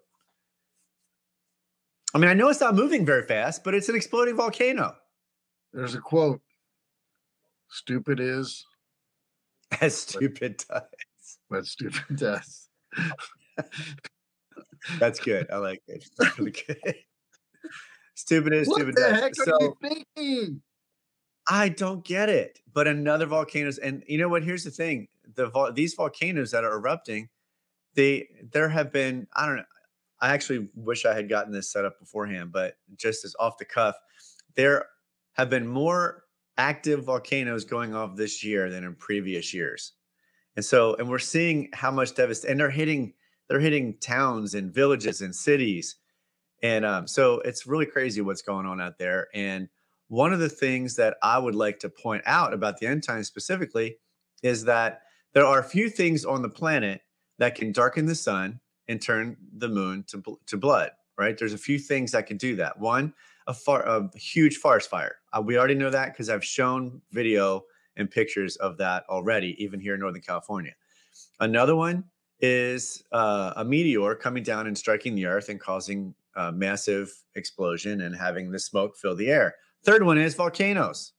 i 2.14 2.18
mean 2.18 2.28
i 2.28 2.34
know 2.34 2.48
it's 2.48 2.60
not 2.60 2.74
moving 2.74 3.04
very 3.06 3.22
fast 3.22 3.64
but 3.64 3.74
it's 3.74 3.88
an 3.88 3.96
exploding 3.96 4.36
volcano 4.36 4.94
There's 5.72 5.94
a 5.94 6.00
quote. 6.00 6.40
Stupid 7.68 8.20
is 8.20 8.64
as 9.80 9.96
stupid 9.96 10.62
does 10.68 10.82
what 11.48 11.66
stupid 11.66 12.16
does. 12.16 12.68
That's 14.98 15.18
good. 15.18 15.50
I 15.50 15.56
like 15.56 15.82
it. 15.88 16.04
Really 16.38 16.52
good. 16.52 16.78
Stupid 18.14 18.52
is 18.54 18.68
What 18.68 18.76
stupid. 18.76 18.94
the 18.96 19.00
does. 19.02 19.20
heck 19.20 19.32
are 19.32 19.44
so 19.44 19.58
you 19.60 19.76
thinking? 19.82 20.62
I 21.48 21.68
don't 21.68 22.04
get 22.04 22.28
it. 22.28 22.60
But 22.72 22.88
another 22.88 23.26
volcanoes, 23.26 23.78
and 23.78 24.02
you 24.06 24.18
know 24.18 24.28
what? 24.28 24.44
Here's 24.44 24.64
the 24.64 24.70
thing: 24.70 25.08
the 25.34 25.48
vol- 25.48 25.72
these 25.72 25.94
volcanoes 25.94 26.50
that 26.50 26.64
are 26.64 26.76
erupting, 26.76 27.28
they 27.94 28.28
there 28.52 28.68
have 28.68 28.92
been. 28.92 29.26
I 29.34 29.46
don't 29.46 29.56
know. 29.56 29.64
I 30.20 30.32
actually 30.32 30.68
wish 30.74 31.04
I 31.04 31.14
had 31.14 31.28
gotten 31.28 31.52
this 31.52 31.70
set 31.70 31.84
up 31.84 31.98
beforehand, 31.98 32.50
but 32.52 32.76
just 32.96 33.24
as 33.24 33.34
off 33.38 33.58
the 33.58 33.64
cuff, 33.64 33.96
there 34.54 34.86
have 35.34 35.50
been 35.50 35.66
more 35.66 36.24
active 36.58 37.04
volcanoes 37.04 37.64
going 37.64 37.94
off 37.94 38.16
this 38.16 38.42
year 38.42 38.70
than 38.70 38.84
in 38.84 38.94
previous 38.94 39.52
years. 39.52 39.92
And 40.56 40.64
so, 40.64 40.94
and 40.94 41.08
we're 41.08 41.18
seeing 41.18 41.68
how 41.74 41.90
much 41.90 42.14
devastation, 42.14 42.52
and 42.52 42.60
they're 42.60 42.70
hitting, 42.70 43.12
they're 43.48 43.60
hitting 43.60 43.98
towns 43.98 44.54
and 44.54 44.72
villages 44.72 45.20
and 45.20 45.34
cities. 45.34 45.96
And 46.62 46.86
um, 46.86 47.06
so 47.06 47.40
it's 47.40 47.66
really 47.66 47.84
crazy 47.84 48.22
what's 48.22 48.40
going 48.40 48.64
on 48.64 48.80
out 48.80 48.98
there. 48.98 49.28
And 49.34 49.68
one 50.08 50.32
of 50.32 50.38
the 50.38 50.48
things 50.48 50.96
that 50.96 51.16
I 51.22 51.38
would 51.38 51.54
like 51.54 51.78
to 51.80 51.88
point 51.88 52.22
out 52.26 52.52
about 52.52 52.78
the 52.78 52.86
end 52.86 53.02
times 53.02 53.26
specifically 53.26 53.98
is 54.42 54.64
that 54.64 55.02
there 55.32 55.46
are 55.46 55.58
a 55.58 55.64
few 55.64 55.88
things 55.88 56.24
on 56.24 56.42
the 56.42 56.48
planet 56.48 57.02
that 57.38 57.54
can 57.54 57.72
darken 57.72 58.06
the 58.06 58.14
sun 58.14 58.60
and 58.88 59.02
turn 59.02 59.36
the 59.56 59.68
moon 59.68 60.04
to, 60.08 60.22
to 60.46 60.56
blood, 60.56 60.90
right? 61.18 61.36
There's 61.36 61.52
a 61.52 61.58
few 61.58 61.78
things 61.78 62.12
that 62.12 62.26
can 62.26 62.36
do 62.36 62.56
that. 62.56 62.78
One, 62.78 63.12
a, 63.46 63.54
far, 63.54 63.82
a 63.82 64.08
huge 64.16 64.56
forest 64.56 64.88
fire. 64.88 65.16
Uh, 65.32 65.42
we 65.42 65.58
already 65.58 65.74
know 65.74 65.90
that 65.90 66.12
because 66.12 66.30
I've 66.30 66.44
shown 66.44 67.02
video 67.10 67.64
and 67.96 68.10
pictures 68.10 68.56
of 68.56 68.78
that 68.78 69.04
already, 69.08 69.62
even 69.62 69.80
here 69.80 69.94
in 69.94 70.00
Northern 70.00 70.22
California. 70.22 70.74
Another 71.40 71.74
one 71.74 72.04
is 72.40 73.02
uh, 73.12 73.54
a 73.56 73.64
meteor 73.64 74.14
coming 74.14 74.42
down 74.42 74.66
and 74.66 74.76
striking 74.76 75.14
the 75.14 75.26
earth 75.26 75.48
and 75.48 75.58
causing 75.58 76.14
a 76.36 76.52
massive 76.52 77.10
explosion 77.34 78.02
and 78.02 78.14
having 78.14 78.50
the 78.50 78.58
smoke 78.58 78.96
fill 78.96 79.16
the 79.16 79.30
air. 79.30 79.54
Third 79.86 80.02
one 80.02 80.18
is 80.18 80.34
volcanoes. 80.34 81.12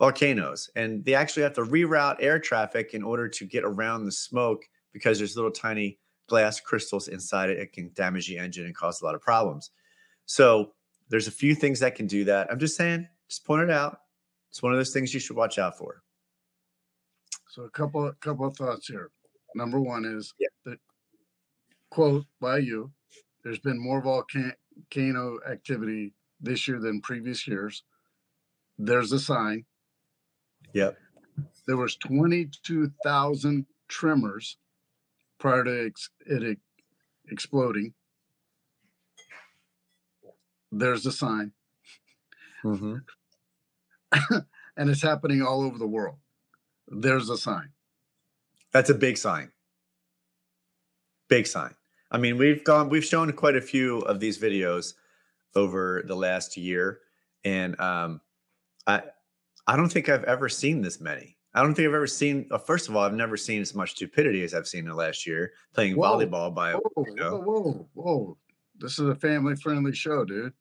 Volcanoes. 0.00 0.70
And 0.76 1.04
they 1.04 1.14
actually 1.14 1.42
have 1.42 1.52
to 1.52 1.60
reroute 1.60 2.16
air 2.18 2.38
traffic 2.38 2.94
in 2.94 3.02
order 3.02 3.28
to 3.28 3.44
get 3.44 3.64
around 3.64 4.06
the 4.06 4.12
smoke 4.12 4.64
because 4.94 5.18
there's 5.18 5.36
little 5.36 5.50
tiny 5.50 5.98
glass 6.26 6.58
crystals 6.58 7.08
inside 7.08 7.50
it. 7.50 7.58
It 7.58 7.74
can 7.74 7.90
damage 7.92 8.28
the 8.28 8.38
engine 8.38 8.64
and 8.64 8.74
cause 8.74 9.02
a 9.02 9.04
lot 9.04 9.14
of 9.14 9.20
problems. 9.20 9.72
So 10.24 10.72
there's 11.10 11.28
a 11.28 11.30
few 11.30 11.54
things 11.54 11.78
that 11.80 11.94
can 11.94 12.06
do 12.06 12.24
that. 12.24 12.50
I'm 12.50 12.58
just 12.58 12.78
saying, 12.78 13.06
just 13.28 13.44
point 13.44 13.62
it 13.62 13.70
out. 13.70 13.98
It's 14.50 14.62
one 14.62 14.72
of 14.72 14.78
those 14.78 14.94
things 14.94 15.12
you 15.12 15.20
should 15.20 15.36
watch 15.36 15.58
out 15.58 15.76
for. 15.76 16.02
So 17.50 17.64
a 17.64 17.70
couple 17.70 18.10
couple 18.20 18.46
of 18.46 18.56
thoughts 18.56 18.88
here. 18.88 19.10
Number 19.54 19.80
one 19.80 20.06
is 20.06 20.32
Yeah. 20.38 20.48
the 20.64 20.78
quote 21.90 22.24
by 22.40 22.58
you. 22.58 22.90
There's 23.42 23.58
been 23.58 23.78
more 23.78 24.00
volcano 24.00 25.40
activity 25.46 26.14
this 26.44 26.68
year 26.68 26.78
than 26.78 27.00
previous 27.00 27.46
years. 27.48 27.82
There's 28.78 29.12
a 29.12 29.18
sign. 29.18 29.64
Yep. 30.72 30.96
There 31.66 31.76
was 31.76 31.96
22,000 31.96 33.66
tremors 33.88 34.56
prior 35.38 35.64
to 35.64 35.86
ex- 35.86 36.10
it 36.26 36.42
ex- 36.52 36.60
exploding. 37.28 37.94
There's 40.72 41.06
a 41.06 41.12
sign, 41.12 41.52
Mm-hmm. 42.64 42.96
and 44.76 44.90
it's 44.90 45.02
happening 45.02 45.42
all 45.42 45.62
over 45.62 45.78
the 45.78 45.86
world. 45.86 46.16
There's 46.88 47.28
a 47.30 47.36
sign. 47.36 47.68
That's 48.72 48.90
a 48.90 48.94
big 48.94 49.16
sign. 49.18 49.52
Big 51.28 51.46
sign. 51.46 51.74
I 52.10 52.18
mean, 52.18 52.38
we've 52.38 52.64
gone, 52.64 52.88
we've 52.88 53.04
shown 53.04 53.30
quite 53.32 53.54
a 53.56 53.60
few 53.60 53.98
of 54.00 54.18
these 54.18 54.38
videos 54.38 54.94
over 55.54 56.04
the 56.06 56.14
last 56.14 56.56
year, 56.56 57.00
and 57.44 57.78
um, 57.80 58.20
I, 58.86 59.02
I 59.66 59.76
don't 59.76 59.88
think 59.88 60.08
I've 60.08 60.24
ever 60.24 60.48
seen 60.48 60.82
this 60.82 61.00
many. 61.00 61.36
I 61.54 61.62
don't 61.62 61.74
think 61.74 61.86
I've 61.88 61.94
ever 61.94 62.06
seen. 62.06 62.46
Uh, 62.50 62.58
first 62.58 62.88
of 62.88 62.96
all, 62.96 63.04
I've 63.04 63.14
never 63.14 63.36
seen 63.36 63.62
as 63.62 63.74
much 63.74 63.92
stupidity 63.92 64.42
as 64.42 64.54
I've 64.54 64.66
seen 64.66 64.80
in 64.80 64.88
the 64.88 64.94
last 64.94 65.26
year 65.26 65.52
playing 65.72 65.96
Whoa. 65.96 66.16
volleyball 66.16 66.54
by. 66.54 66.72
a 66.72 66.76
Whoa, 66.78 67.04
know. 67.14 67.36
whoa, 67.36 67.60
whoa, 67.60 67.88
whoa! 67.94 68.38
This 68.78 68.98
is 68.98 69.08
a 69.08 69.14
family-friendly 69.14 69.94
show, 69.94 70.24
dude. 70.24 70.52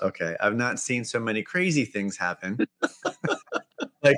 Okay, 0.00 0.36
I've 0.40 0.54
not 0.54 0.78
seen 0.78 1.04
so 1.04 1.18
many 1.18 1.42
crazy 1.42 1.84
things 1.84 2.16
happen, 2.16 2.58
like 4.02 4.16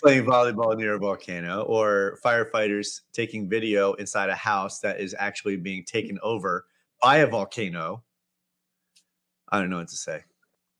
playing 0.00 0.24
volleyball 0.24 0.76
near 0.76 0.94
a 0.94 0.98
volcano 0.98 1.62
or 1.62 2.18
firefighters 2.24 3.00
taking 3.12 3.48
video 3.48 3.94
inside 3.94 4.30
a 4.30 4.34
house 4.34 4.80
that 4.80 5.00
is 5.00 5.14
actually 5.18 5.56
being 5.56 5.84
taken 5.84 6.18
over 6.22 6.64
by 7.02 7.18
a 7.18 7.26
volcano. 7.26 8.02
I 9.50 9.58
don't 9.58 9.70
know 9.70 9.78
what 9.78 9.88
to 9.88 9.96
say. 9.96 10.24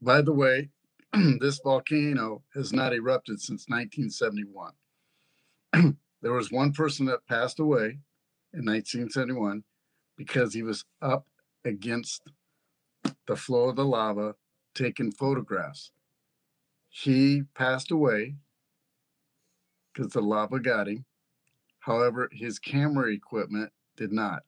By 0.00 0.22
the 0.22 0.32
way, 0.32 0.70
this 1.40 1.58
volcano 1.58 2.42
has 2.54 2.72
not 2.72 2.92
erupted 2.92 3.40
since 3.40 3.66
1971. 3.68 4.72
there 6.22 6.32
was 6.32 6.52
one 6.52 6.72
person 6.72 7.06
that 7.06 7.26
passed 7.26 7.58
away 7.58 7.98
in 8.52 8.64
1971 8.64 9.64
because 10.16 10.54
he 10.54 10.62
was 10.62 10.84
up 11.02 11.26
against 11.64 12.22
the 13.26 13.36
flow 13.36 13.68
of 13.68 13.76
the 13.76 13.84
lava 13.84 14.34
taking 14.74 15.10
photographs. 15.10 15.90
He 16.88 17.42
passed 17.54 17.90
away 17.90 18.36
because 19.92 20.12
the 20.12 20.20
lava 20.20 20.60
got 20.60 20.88
him. 20.88 21.04
However, 21.80 22.28
his 22.32 22.58
camera 22.58 23.12
equipment 23.12 23.72
did 23.96 24.12
not. 24.12 24.42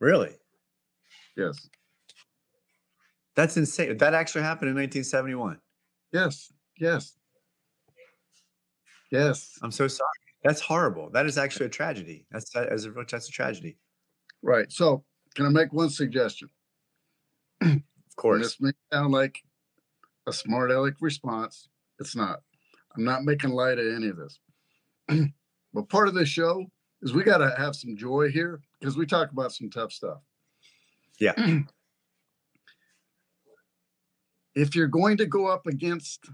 Really? 0.00 0.36
Yes. 1.36 1.68
That's 3.34 3.56
insane. 3.56 3.96
That 3.98 4.14
actually 4.14 4.42
happened 4.42 4.68
in 4.70 4.74
1971. 4.76 5.58
Yes. 6.12 6.52
Yes. 6.78 7.16
Yes. 9.10 9.58
I'm 9.62 9.70
so 9.70 9.88
sorry. 9.88 10.08
That's 10.42 10.60
horrible. 10.60 11.10
That 11.10 11.26
is 11.26 11.38
actually 11.38 11.66
a 11.66 11.70
tragedy. 11.70 12.26
That's 12.30 12.50
that 12.50 12.72
is 12.72 12.86
a, 12.86 12.92
that's 13.08 13.28
a 13.28 13.32
tragedy. 13.32 13.76
Right. 14.42 14.70
So, 14.72 15.04
can 15.34 15.46
I 15.46 15.48
make 15.50 15.72
one 15.72 15.88
suggestion? 15.88 16.48
Of 17.60 17.68
And 17.68 17.82
course. 18.16 18.42
this 18.42 18.60
may 18.60 18.72
sound 18.92 19.12
like 19.12 19.38
a 20.26 20.32
smart 20.32 20.70
aleck 20.70 20.94
response. 21.00 21.68
It's 22.00 22.16
not. 22.16 22.40
I'm 22.96 23.04
not 23.04 23.22
making 23.24 23.50
light 23.50 23.78
of 23.78 23.86
any 23.86 24.08
of 24.08 24.16
this. 24.16 24.38
but 25.72 25.88
part 25.88 26.08
of 26.08 26.14
this 26.14 26.28
show 26.28 26.66
is 27.02 27.12
we 27.12 27.22
got 27.22 27.38
to 27.38 27.54
have 27.56 27.74
some 27.76 27.96
joy 27.96 28.28
here 28.30 28.60
because 28.80 28.96
we 28.96 29.06
talk 29.06 29.30
about 29.30 29.52
some 29.52 29.70
tough 29.70 29.92
stuff. 29.92 30.18
Yeah. 31.18 31.34
if 34.54 34.74
you're 34.74 34.86
going 34.88 35.16
to 35.18 35.26
go 35.26 35.46
up 35.46 35.66
against 35.66 36.28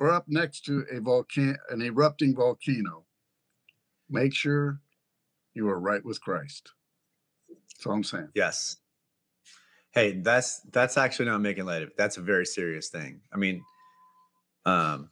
or 0.00 0.10
up 0.10 0.24
next 0.28 0.64
to 0.66 0.84
a 0.90 1.00
volcano, 1.00 1.56
an 1.70 1.82
erupting 1.82 2.34
volcano, 2.34 3.04
make 4.08 4.34
sure 4.34 4.80
you 5.54 5.68
are 5.68 5.78
right 5.78 6.04
with 6.04 6.20
Christ. 6.20 6.72
That's 7.48 7.86
all 7.86 7.92
I'm 7.94 8.04
saying. 8.04 8.28
Yes. 8.34 8.76
Hey, 9.90 10.12
that's 10.12 10.60
that's 10.72 10.96
actually 10.96 11.26
not 11.26 11.40
making 11.40 11.66
light 11.66 11.82
of 11.82 11.88
it. 11.88 11.96
That's 11.98 12.16
a 12.16 12.22
very 12.22 12.46
serious 12.46 12.88
thing. 12.88 13.20
I 13.32 13.36
mean, 13.36 13.62
um, 14.64 15.10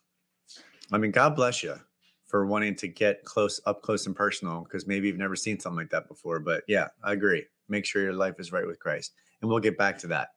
I 0.91 0.99
mean, 0.99 1.11
God 1.11 1.37
bless 1.37 1.63
you 1.63 1.77
for 2.27 2.47
wanting 2.47 2.77
to 2.77 2.89
get 2.89 3.25
close 3.25 3.61
up 3.67 3.83
close 3.83 4.07
and 4.07 4.17
personal 4.17 4.63
because 4.63 4.87
maybe 4.87 5.09
you've 5.09 5.19
never 5.19 5.37
seen 5.37 5.61
something 5.61 5.79
like 5.79 5.91
that 5.91 6.09
before. 6.09 6.39
But 6.39 6.63
yeah, 6.67 6.89
I 7.03 7.13
agree. 7.13 7.45
Make 7.69 7.85
sure 7.85 8.03
your 8.03 8.13
life 8.13 8.37
is 8.39 8.53
right 8.53 8.67
with 8.67 8.79
Christ. 8.79 9.13
And 9.43 9.51
we'll 9.51 9.61
get 9.61 9.77
back 9.77 9.99
to 9.99 10.07
that. 10.09 10.29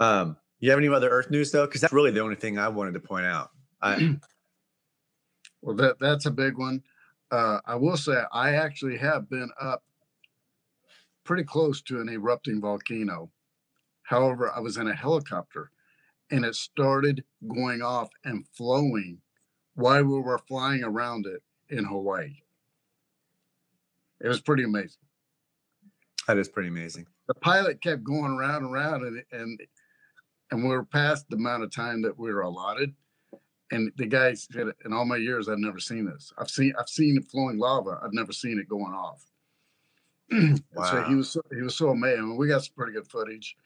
Um, 0.00 0.36
you 0.60 0.70
have 0.70 0.78
any 0.78 0.88
other 0.88 1.08
earth 1.08 1.30
news 1.30 1.50
though? 1.50 1.66
Because 1.66 1.80
that's 1.80 1.92
really 1.92 2.10
the 2.10 2.20
only 2.20 2.36
thing 2.36 2.58
I 2.58 2.68
wanted 2.68 2.94
to 2.94 3.00
point 3.00 3.26
out. 3.26 3.50
I, 3.80 4.16
well, 5.62 5.76
that 5.76 5.98
that's 6.00 6.26
a 6.26 6.30
big 6.30 6.58
one. 6.58 6.82
Uh, 7.30 7.60
I 7.66 7.74
will 7.74 7.96
say 7.96 8.22
I 8.32 8.54
actually 8.54 8.96
have 8.98 9.28
been 9.28 9.50
up 9.60 9.82
pretty 11.24 11.44
close 11.44 11.82
to 11.82 12.00
an 12.00 12.08
erupting 12.08 12.60
volcano. 12.60 13.30
However, 14.02 14.50
I 14.50 14.60
was 14.60 14.78
in 14.78 14.88
a 14.88 14.94
helicopter 14.94 15.70
and 16.30 16.44
it 16.44 16.54
started 16.54 17.24
going 17.46 17.82
off 17.82 18.08
and 18.24 18.46
flowing 18.56 19.20
while 19.74 20.04
we 20.04 20.20
were 20.20 20.38
flying 20.48 20.82
around 20.82 21.26
it 21.26 21.42
in 21.68 21.84
Hawaii. 21.84 22.36
It 24.20 24.28
was 24.28 24.40
pretty 24.40 24.64
amazing. 24.64 25.02
That 26.26 26.38
is 26.38 26.48
pretty 26.48 26.68
amazing. 26.68 27.06
The 27.28 27.34
pilot 27.34 27.80
kept 27.82 28.04
going 28.04 28.32
around 28.32 28.64
and 28.64 28.72
around 28.72 29.04
and 29.04 29.22
and 29.32 29.60
and 30.50 30.66
we 30.66 30.74
are 30.74 30.84
past 30.84 31.28
the 31.28 31.36
amount 31.36 31.62
of 31.62 31.70
time 31.70 32.02
that 32.02 32.18
we 32.18 32.32
were 32.32 32.42
allotted. 32.42 32.94
And 33.70 33.92
the 33.96 34.06
guy 34.06 34.32
said, 34.34 34.68
"In 34.84 34.92
all 34.92 35.04
my 35.04 35.16
years, 35.16 35.48
I've 35.48 35.58
never 35.58 35.78
seen 35.78 36.06
this. 36.06 36.32
I've 36.38 36.50
seen 36.50 36.72
I've 36.78 36.88
seen 36.88 37.20
flowing 37.22 37.58
lava. 37.58 38.00
I've 38.02 38.14
never 38.14 38.32
seen 38.32 38.58
it 38.58 38.68
going 38.68 38.94
off." 38.94 39.24
wow. 40.30 40.54
So 40.90 41.04
he 41.04 41.14
was 41.14 41.30
so, 41.30 41.42
he 41.54 41.62
was 41.62 41.76
so 41.76 41.90
amazed. 41.90 42.18
I 42.18 42.22
mean, 42.22 42.36
we 42.36 42.48
got 42.48 42.64
some 42.64 42.74
pretty 42.76 42.92
good 42.92 43.06
footage, 43.06 43.56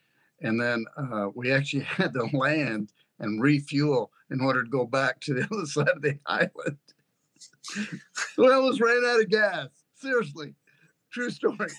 and 0.41 0.61
then 0.61 0.85
uh, 0.97 1.29
we 1.35 1.53
actually 1.53 1.83
had 1.85 2.13
to 2.15 2.25
land 2.37 2.93
and 3.21 3.41
refuel 3.41 4.11
in 4.31 4.41
order 4.41 4.65
to 4.65 4.71
go 4.71 4.85
back 4.85 5.21
to 5.21 5.35
the 5.35 5.43
other 5.53 5.67
side 5.67 5.89
of 5.89 6.03
the 6.03 6.19
island. 6.27 6.79
we 8.39 8.45
was 8.45 8.81
ran 8.81 9.05
out 9.07 9.21
of 9.21 9.29
gas. 9.29 9.69
Seriously, 9.95 10.55
true 11.13 11.31
story. 11.31 11.71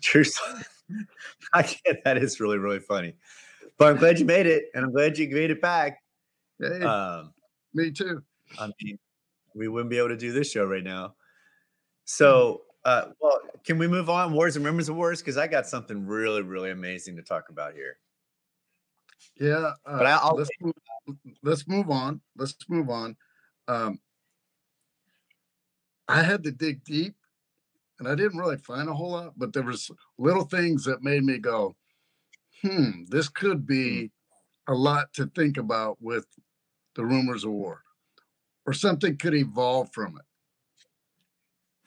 True 0.00 0.24
story. 0.24 0.62
I 1.52 1.62
can't. 1.62 2.02
That 2.04 2.18
is 2.18 2.40
really 2.40 2.58
really 2.58 2.80
funny. 2.80 3.14
But 3.78 3.88
I'm 3.88 3.96
glad 3.96 4.18
you 4.18 4.24
made 4.24 4.46
it, 4.46 4.66
and 4.74 4.84
I'm 4.84 4.92
glad 4.92 5.18
you 5.18 5.28
made 5.28 5.50
it 5.50 5.60
back. 5.60 6.02
Hey, 6.60 6.82
um, 6.82 7.32
me 7.72 7.90
too. 7.90 8.22
I 8.58 8.70
mean, 8.82 8.98
we 9.54 9.68
wouldn't 9.68 9.90
be 9.90 9.98
able 9.98 10.08
to 10.08 10.16
do 10.16 10.32
this 10.32 10.50
show 10.50 10.64
right 10.64 10.84
now. 10.84 11.14
So 12.04 12.62
uh, 12.84 13.06
well, 13.20 13.40
can 13.64 13.78
we 13.78 13.88
move 13.88 14.10
on? 14.10 14.32
Wars 14.32 14.56
and 14.56 14.64
rumors 14.64 14.88
of 14.88 14.96
wars 14.96 15.20
because 15.20 15.36
I 15.36 15.46
got 15.46 15.66
something 15.66 16.06
really, 16.06 16.42
really 16.42 16.70
amazing 16.70 17.16
to 17.16 17.22
talk 17.22 17.48
about 17.48 17.74
here. 17.74 17.98
Yeah, 19.40 19.72
uh, 19.86 19.98
but 19.98 20.06
I'll 20.06 20.36
let's 20.36 20.50
move, 20.60 20.74
let's 21.42 21.66
move 21.66 21.90
on. 21.90 22.20
Let's 22.36 22.56
move 22.68 22.90
on. 22.90 23.16
Um, 23.68 23.98
I 26.08 26.22
had 26.22 26.44
to 26.44 26.52
dig 26.52 26.84
deep, 26.84 27.14
and 27.98 28.08
I 28.08 28.14
didn't 28.14 28.38
really 28.38 28.56
find 28.56 28.88
a 28.88 28.94
whole 28.94 29.12
lot, 29.12 29.34
but 29.36 29.52
there 29.52 29.62
was 29.62 29.90
little 30.18 30.44
things 30.44 30.84
that 30.84 31.02
made 31.02 31.24
me 31.24 31.38
go, 31.38 31.76
"Hmm, 32.62 33.04
this 33.08 33.28
could 33.28 33.66
be 33.66 34.10
hmm. 34.66 34.72
a 34.72 34.74
lot 34.74 35.12
to 35.14 35.26
think 35.26 35.56
about 35.56 36.00
with 36.00 36.26
the 36.94 37.04
rumors 37.04 37.44
of 37.44 37.50
war, 37.50 37.82
or 38.66 38.72
something 38.72 39.16
could 39.16 39.34
evolve 39.34 39.92
from 39.92 40.16
it." 40.16 40.24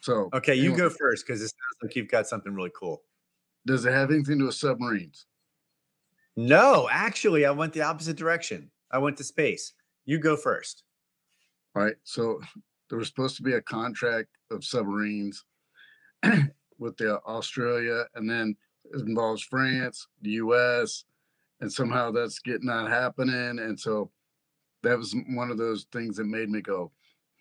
So 0.02 0.30
okay, 0.34 0.56
you 0.56 0.72
anyway, 0.72 0.78
go 0.78 0.90
first 0.90 1.26
because 1.26 1.42
it 1.42 1.50
sounds 1.50 1.84
like 1.84 1.96
you've 1.96 2.10
got 2.10 2.28
something 2.28 2.54
really 2.54 2.72
cool. 2.76 3.04
Does 3.66 3.86
it 3.86 3.92
have 3.92 4.12
anything 4.12 4.36
to 4.36 4.40
do 4.40 4.46
with 4.46 4.56
submarines? 4.56 5.26
No, 6.38 6.88
actually, 6.92 7.46
I 7.46 7.52
went 7.52 7.74
the 7.74 7.82
opposite 7.82 8.16
direction. 8.16 8.72
I 8.92 9.00
went 9.00 9.18
to 9.18 9.24
space. 9.24 9.74
You 10.06 10.20
go 10.20 10.38
first. 10.38 10.84
All 11.76 11.84
right. 11.84 11.96
So 12.04 12.40
there 12.90 12.98
was 12.98 13.08
supposed 13.08 13.36
to 13.38 13.44
be 13.44 13.54
a 13.54 13.62
contract 13.62 14.30
of 14.52 14.64
submarines 14.64 15.44
with 16.80 16.98
the 16.98 17.20
Australia, 17.22 18.06
and 18.16 18.30
then 18.30 18.56
it 18.94 19.02
involves 19.02 19.44
France, 19.44 20.08
the 20.22 20.32
U.S., 20.32 21.06
and 21.60 21.72
somehow 21.72 22.12
that's 22.12 22.40
getting 22.40 22.68
not 22.68 22.90
happening. 22.90 23.60
And 23.60 23.80
so 23.80 24.12
that 24.84 24.98
was 24.98 25.16
one 25.30 25.50
of 25.50 25.58
those 25.58 25.88
things 25.92 26.18
that 26.18 26.26
made 26.26 26.50
me 26.50 26.62
go, 26.62 26.92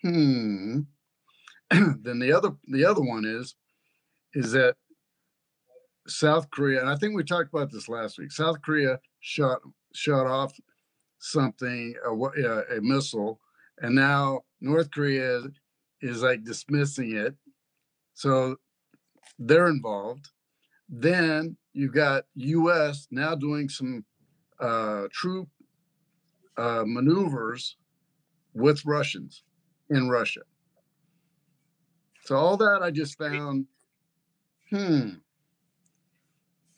hmm. 0.03 0.81
then 1.71 2.19
the 2.19 2.33
other 2.33 2.51
the 2.69 2.85
other 2.85 3.03
one 3.03 3.25
is 3.25 3.57
is 4.35 4.53
that 4.53 4.77
South 6.07 6.51
Korea, 6.51 6.81
and 6.81 6.89
I 6.89 6.97
think 6.97 7.17
we 7.17 7.25
talked 7.25 7.53
about 7.53 7.73
this 7.73 7.89
last 7.89 8.19
week. 8.19 8.31
South 8.31 8.63
Korea 8.63 9.01
shot 9.21 9.61
shot 9.93 10.27
off 10.27 10.53
something 11.19 11.95
a, 12.05 12.77
a 12.77 12.81
missile, 12.81 13.41
and 13.79 13.95
now 13.95 14.41
North 14.61 14.91
Korea 14.91 15.43
is 16.01 16.23
like 16.23 16.45
dismissing 16.45 17.17
it. 17.17 17.35
So 18.15 18.57
they're 19.39 19.69
involved. 19.69 20.31
Then 20.89 21.57
you've 21.73 21.95
got 21.95 22.25
U.S. 22.35 23.09
now 23.11 23.35
doing 23.35 23.69
some 23.69 24.05
uh, 24.61 25.05
troop 25.13 25.49
uh, 26.57 26.85
maneuvers 26.87 27.77
with 28.55 28.85
Russians 28.87 29.43
in 29.91 30.09
Russia. 30.09 30.41
So 32.25 32.37
all 32.37 32.57
that 32.57 32.81
I 32.83 32.91
just 32.91 33.19
found, 33.19 33.67
hmm. 34.71 35.11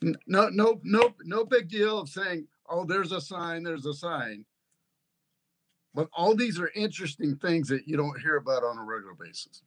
No, 0.01 0.47
no, 0.49 0.79
no, 0.83 1.13
no 1.23 1.43
big 1.43 1.67
deal 1.67 1.99
of 1.99 2.09
saying, 2.09 2.47
oh, 2.69 2.85
there's 2.85 3.11
a 3.11 3.19
sign, 3.19 3.63
there's 3.63 3.85
a 3.85 3.93
sign. 3.93 4.45
But 5.93 6.07
all 6.13 6.35
these 6.35 6.59
are 6.59 6.71
interesting 6.75 7.35
things 7.35 7.67
that 7.69 7.87
you 7.87 7.97
don't 7.97 8.21
hear 8.21 8.37
about 8.37 8.63
on 8.63 8.77
a 8.77 8.83
regular 8.83 9.15
basis. 9.15 9.63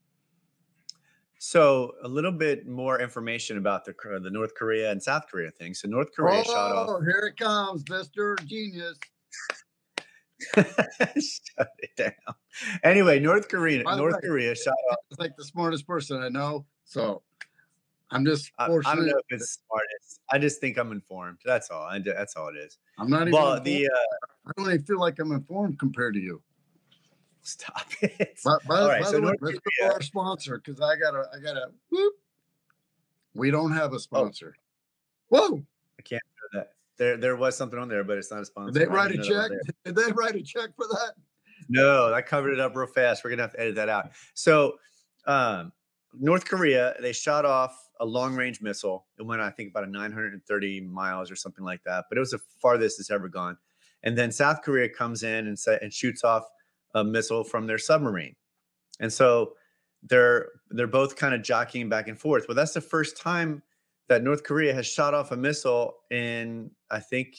So 1.44 1.96
a 2.04 2.08
little 2.08 2.30
bit 2.30 2.68
more 2.68 3.00
information 3.00 3.58
about 3.58 3.84
the 3.84 3.92
the 4.22 4.30
North 4.30 4.54
Korea 4.54 4.92
and 4.92 5.02
South 5.02 5.24
Korea 5.28 5.50
thing. 5.50 5.74
So 5.74 5.88
North 5.88 6.14
Korea 6.14 6.38
oh, 6.38 6.42
shot 6.44 6.70
off. 6.72 6.88
Oh, 6.88 7.00
here 7.00 7.32
it 7.32 7.36
comes, 7.36 7.82
Mister 7.90 8.36
Genius. 8.46 8.96
Shut 10.54 11.68
it 11.80 11.96
down. 11.96 12.12
Anyway, 12.84 13.18
North 13.18 13.48
Korea, 13.48 13.82
North 13.82 14.14
way, 14.14 14.28
Korea 14.28 14.54
shot 14.54 14.72
off. 14.92 14.98
It's 15.10 15.18
like 15.18 15.34
the 15.36 15.42
smartest 15.42 15.84
person 15.84 16.22
I 16.22 16.28
know. 16.28 16.64
So 16.84 17.22
I'm 18.12 18.24
just 18.24 18.52
I, 18.60 18.66
I, 18.66 18.68
don't 18.68 19.08
know 19.08 19.18
if 19.18 19.24
it's 19.30 19.58
smartest. 19.66 20.20
I 20.30 20.38
just 20.38 20.60
think 20.60 20.78
I'm 20.78 20.92
informed. 20.92 21.38
That's 21.44 21.70
all. 21.70 21.82
I, 21.82 21.98
that's 21.98 22.36
all 22.36 22.50
it 22.50 22.56
is. 22.56 22.78
I'm 22.98 23.10
not 23.10 23.22
even. 23.22 23.32
Well, 23.32 23.60
the 23.60 23.86
uh, 23.86 24.46
I 24.46 24.52
don't 24.56 24.72
even 24.72 24.84
feel 24.84 25.00
like 25.00 25.18
I'm 25.18 25.32
informed 25.32 25.80
compared 25.80 26.14
to 26.14 26.20
you. 26.20 26.40
Stop 27.44 27.86
it. 28.00 28.38
By, 28.44 28.56
by, 28.68 28.80
all 28.80 28.88
right, 28.88 29.02
by 29.02 29.10
so 29.10 29.20
the 29.20 29.22
way, 29.22 29.34
let's 29.40 29.58
go 29.58 29.88
to 29.88 29.94
our 29.94 30.02
sponsor 30.02 30.62
because 30.64 30.80
I 30.80 30.94
gotta, 30.96 31.24
I 31.34 31.40
gotta. 31.40 31.66
Whoop. 31.90 32.14
We 33.34 33.50
don't 33.50 33.72
have 33.72 33.92
a 33.92 33.96
oh. 33.96 33.98
sponsor. 33.98 34.54
Oh. 35.32 35.50
Whoa! 35.50 35.62
I 35.98 36.02
can't 36.02 36.22
do 36.52 36.58
that. 36.58 36.72
There, 36.98 37.16
there 37.16 37.36
was 37.36 37.56
something 37.56 37.78
on 37.78 37.88
there, 37.88 38.04
but 38.04 38.18
it's 38.18 38.30
not 38.30 38.42
a 38.42 38.44
sponsor. 38.44 38.78
Did 38.78 38.88
they 38.88 38.92
write 38.92 39.10
a 39.10 39.22
check? 39.22 39.50
Did 39.84 39.96
they 39.96 40.12
write 40.12 40.36
a 40.36 40.42
check 40.42 40.70
for 40.76 40.86
that? 40.86 41.14
No, 41.68 42.12
I 42.12 42.22
covered 42.22 42.52
it 42.52 42.60
up 42.60 42.76
real 42.76 42.86
fast. 42.86 43.24
We're 43.24 43.30
gonna 43.30 43.42
have 43.42 43.52
to 43.52 43.60
edit 43.60 43.74
that 43.76 43.88
out. 43.88 44.10
So, 44.34 44.74
um, 45.26 45.72
North 46.18 46.44
Korea, 46.44 46.94
they 47.00 47.12
shot 47.12 47.44
off 47.44 47.88
a 47.98 48.04
long 48.04 48.36
range 48.36 48.60
missile. 48.60 49.06
It 49.18 49.22
went, 49.24 49.40
I 49.40 49.50
think, 49.50 49.70
about 49.70 49.84
a 49.84 49.90
930 49.90 50.80
miles 50.82 51.30
or 51.30 51.36
something 51.36 51.64
like 51.64 51.82
that. 51.84 52.04
But 52.08 52.18
it 52.18 52.20
was 52.20 52.32
the 52.32 52.40
farthest 52.60 53.00
it's 53.00 53.10
ever 53.10 53.28
gone. 53.28 53.56
And 54.02 54.16
then 54.18 54.30
South 54.30 54.62
Korea 54.62 54.88
comes 54.88 55.22
in 55.22 55.46
and 55.46 55.58
sa- 55.58 55.78
and 55.80 55.92
shoots 55.92 56.24
off 56.24 56.44
a 56.94 57.04
missile 57.04 57.44
from 57.44 57.66
their 57.66 57.78
submarine. 57.78 58.34
And 59.00 59.12
so 59.12 59.54
they're 60.02 60.48
they're 60.70 60.86
both 60.86 61.16
kind 61.16 61.34
of 61.34 61.42
jockeying 61.42 61.88
back 61.88 62.08
and 62.08 62.18
forth. 62.18 62.46
Well, 62.48 62.54
that's 62.54 62.74
the 62.74 62.80
first 62.80 63.16
time 63.16 63.62
that 64.08 64.22
North 64.22 64.42
Korea 64.42 64.74
has 64.74 64.86
shot 64.86 65.14
off 65.14 65.30
a 65.30 65.36
missile 65.36 65.94
in 66.10 66.70
I 66.90 67.00
think 67.00 67.36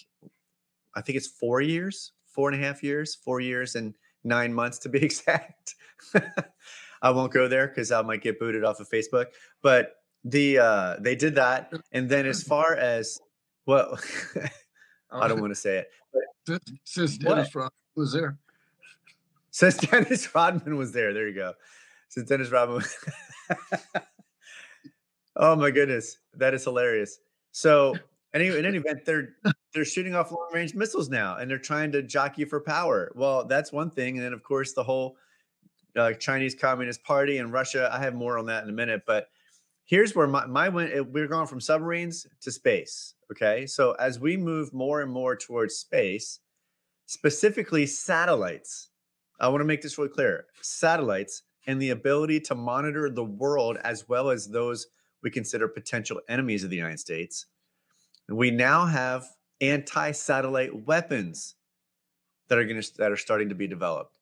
I 0.95 1.01
think 1.01 1.17
it's 1.17 1.27
four 1.27 1.61
years, 1.61 2.13
four 2.25 2.49
and 2.49 2.61
a 2.61 2.65
half 2.65 2.83
years, 2.83 3.15
four 3.15 3.39
years 3.39 3.75
and 3.75 3.93
nine 4.23 4.53
months 4.53 4.79
to 4.79 4.89
be 4.89 4.99
exact. 5.03 5.75
I 7.01 7.09
won't 7.09 7.33
go 7.33 7.47
there 7.47 7.67
because 7.67 7.91
I 7.91 8.01
might 8.01 8.21
get 8.21 8.39
booted 8.39 8.63
off 8.63 8.79
of 8.79 8.89
Facebook. 8.89 9.27
But 9.61 9.95
the 10.23 10.59
uh 10.59 10.95
they 10.99 11.15
did 11.15 11.35
that, 11.35 11.73
and 11.91 12.09
then 12.09 12.25
as 12.25 12.43
far 12.43 12.75
as 12.75 13.19
well, 13.65 13.99
I 15.11 15.27
don't 15.27 15.41
want 15.41 15.51
to 15.51 15.59
say 15.59 15.79
it. 15.79 15.87
But 16.45 16.61
since, 16.85 17.17
Dennis 17.17 17.53
Rodman 17.53 17.71
was 17.95 18.13
there. 18.13 18.37
Since 19.53 19.77
Dennis 19.89 20.33
Rodman 20.33 20.77
was 20.77 20.91
there, 20.91 21.13
there 21.13 21.27
you 21.29 21.35
go. 21.35 21.53
Since 22.09 22.27
Dennis 22.27 22.51
Rodman. 22.51 22.77
Was... 22.77 22.97
oh 25.37 25.55
my 25.55 25.71
goodness, 25.71 26.17
that 26.33 26.53
is 26.53 26.63
hilarious. 26.63 27.19
So 27.51 27.95
any 28.33 28.47
in 28.47 28.65
any 28.65 28.79
event, 28.79 29.05
they're 29.05 29.35
they're 29.73 29.85
shooting 29.85 30.15
off 30.15 30.31
long 30.31 30.49
range 30.51 30.73
missiles 30.73 31.07
now, 31.07 31.37
and 31.37 31.49
they're 31.49 31.59
trying 31.59 31.91
to 31.93 32.01
jockey 32.01 32.45
for 32.45 32.59
power. 32.59 33.11
Well, 33.15 33.45
that's 33.45 33.71
one 33.71 33.91
thing, 33.91 34.17
and 34.17 34.25
then 34.25 34.33
of 34.33 34.43
course 34.43 34.73
the 34.73 34.83
whole 34.83 35.17
uh, 35.95 36.13
Chinese 36.13 36.55
Communist 36.55 37.03
Party 37.03 37.37
and 37.37 37.53
Russia. 37.53 37.89
I 37.93 37.99
have 37.99 38.15
more 38.15 38.39
on 38.39 38.47
that 38.47 38.63
in 38.63 38.69
a 38.69 38.73
minute, 38.73 39.03
but 39.05 39.27
here's 39.85 40.15
where 40.15 40.27
my 40.27 40.47
my 40.47 40.67
went. 40.67 41.13
We're 41.13 41.27
going 41.27 41.45
from 41.47 41.61
submarines 41.61 42.25
to 42.41 42.51
space. 42.51 43.13
Okay, 43.31 43.67
so 43.67 43.91
as 43.93 44.19
we 44.19 44.35
move 44.35 44.73
more 44.73 45.01
and 45.01 45.11
more 45.11 45.35
towards 45.35 45.75
space, 45.75 46.39
specifically 47.05 47.85
satellites. 47.85 48.89
I 49.39 49.47
want 49.47 49.61
to 49.61 49.65
make 49.65 49.81
this 49.81 49.97
really 49.97 50.09
clear: 50.09 50.45
satellites 50.61 51.43
and 51.67 51.81
the 51.81 51.91
ability 51.91 52.39
to 52.41 52.55
monitor 52.55 53.09
the 53.09 53.23
world 53.23 53.77
as 53.83 54.07
well 54.09 54.29
as 54.29 54.47
those 54.47 54.87
we 55.21 55.29
consider 55.29 55.67
potential 55.67 56.19
enemies 56.27 56.63
of 56.63 56.69
the 56.69 56.75
United 56.75 56.99
States. 56.99 57.45
We 58.29 58.51
now 58.51 58.85
have 58.85 59.25
anti-satellite 59.61 60.85
weapons 60.85 61.55
that 62.49 62.57
are 62.57 62.65
going 62.65 62.81
to 62.81 62.97
that 62.97 63.11
are 63.11 63.17
starting 63.17 63.49
to 63.49 63.55
be 63.55 63.67
developed. 63.67 64.19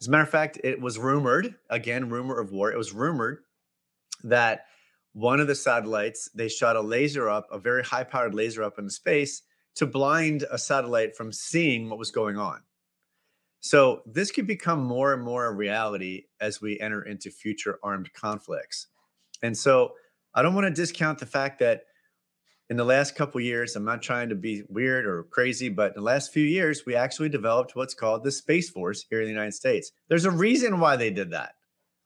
As 0.00 0.08
a 0.08 0.10
matter 0.10 0.24
of 0.24 0.30
fact, 0.30 0.58
it 0.64 0.80
was 0.80 0.98
rumored, 0.98 1.54
again, 1.70 2.10
rumor 2.10 2.40
of 2.40 2.50
war, 2.50 2.72
it 2.72 2.76
was 2.76 2.92
rumored 2.92 3.38
that 4.24 4.66
one 5.12 5.38
of 5.38 5.46
the 5.46 5.54
satellites, 5.54 6.28
they 6.34 6.48
shot 6.48 6.74
a 6.74 6.80
laser 6.80 7.28
up, 7.28 7.46
a 7.52 7.58
very 7.58 7.84
high 7.84 8.02
powered 8.02 8.34
laser 8.34 8.64
up 8.64 8.78
into 8.78 8.90
space 8.90 9.42
to 9.76 9.86
blind 9.86 10.44
a 10.50 10.58
satellite 10.58 11.16
from 11.16 11.30
seeing 11.32 11.88
what 11.88 11.98
was 11.98 12.10
going 12.10 12.36
on. 12.36 12.60
So 13.64 14.02
this 14.04 14.30
could 14.30 14.46
become 14.46 14.84
more 14.84 15.14
and 15.14 15.22
more 15.22 15.46
a 15.46 15.50
reality 15.50 16.24
as 16.38 16.60
we 16.60 16.78
enter 16.80 17.00
into 17.00 17.30
future 17.30 17.78
armed 17.82 18.12
conflicts. 18.12 18.88
And 19.42 19.56
so 19.56 19.94
I 20.34 20.42
don't 20.42 20.54
want 20.54 20.66
to 20.66 20.70
discount 20.70 21.18
the 21.18 21.24
fact 21.24 21.60
that 21.60 21.84
in 22.68 22.76
the 22.76 22.84
last 22.84 23.16
couple 23.16 23.40
years, 23.40 23.74
I'm 23.74 23.86
not 23.86 24.02
trying 24.02 24.28
to 24.28 24.34
be 24.34 24.64
weird 24.68 25.06
or 25.06 25.22
crazy, 25.30 25.70
but 25.70 25.94
the 25.94 26.02
last 26.02 26.30
few 26.30 26.44
years, 26.44 26.82
we 26.86 26.94
actually 26.94 27.30
developed 27.30 27.74
what's 27.74 27.94
called 27.94 28.22
the 28.22 28.30
Space 28.30 28.68
Force 28.68 29.06
here 29.08 29.22
in 29.22 29.24
the 29.24 29.32
United 29.32 29.54
States. 29.54 29.92
There's 30.08 30.26
a 30.26 30.30
reason 30.30 30.78
why 30.78 30.96
they 30.96 31.10
did 31.10 31.30
that. 31.30 31.54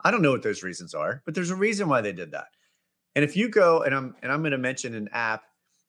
I 0.05 0.13
don't 0.13 0.23
know 0.23 0.31
what 0.31 0.45
those 0.45 0.63
reasons 0.63 0.95
are, 0.95 1.23
but 1.25 1.35
there's 1.35 1.51
a 1.51 1.57
reason 1.57 1.89
why 1.89 2.03
they 2.03 2.13
did 2.13 2.31
that. 2.31 2.47
And 3.17 3.25
if 3.25 3.37
you 3.37 3.49
go 3.49 3.83
and 3.83 3.93
I'm 3.93 4.15
and 4.23 4.31
I'm 4.31 4.43
going 4.43 4.53
to 4.53 4.59
mention 4.59 4.95
an 4.95 5.09
app, 5.11 5.43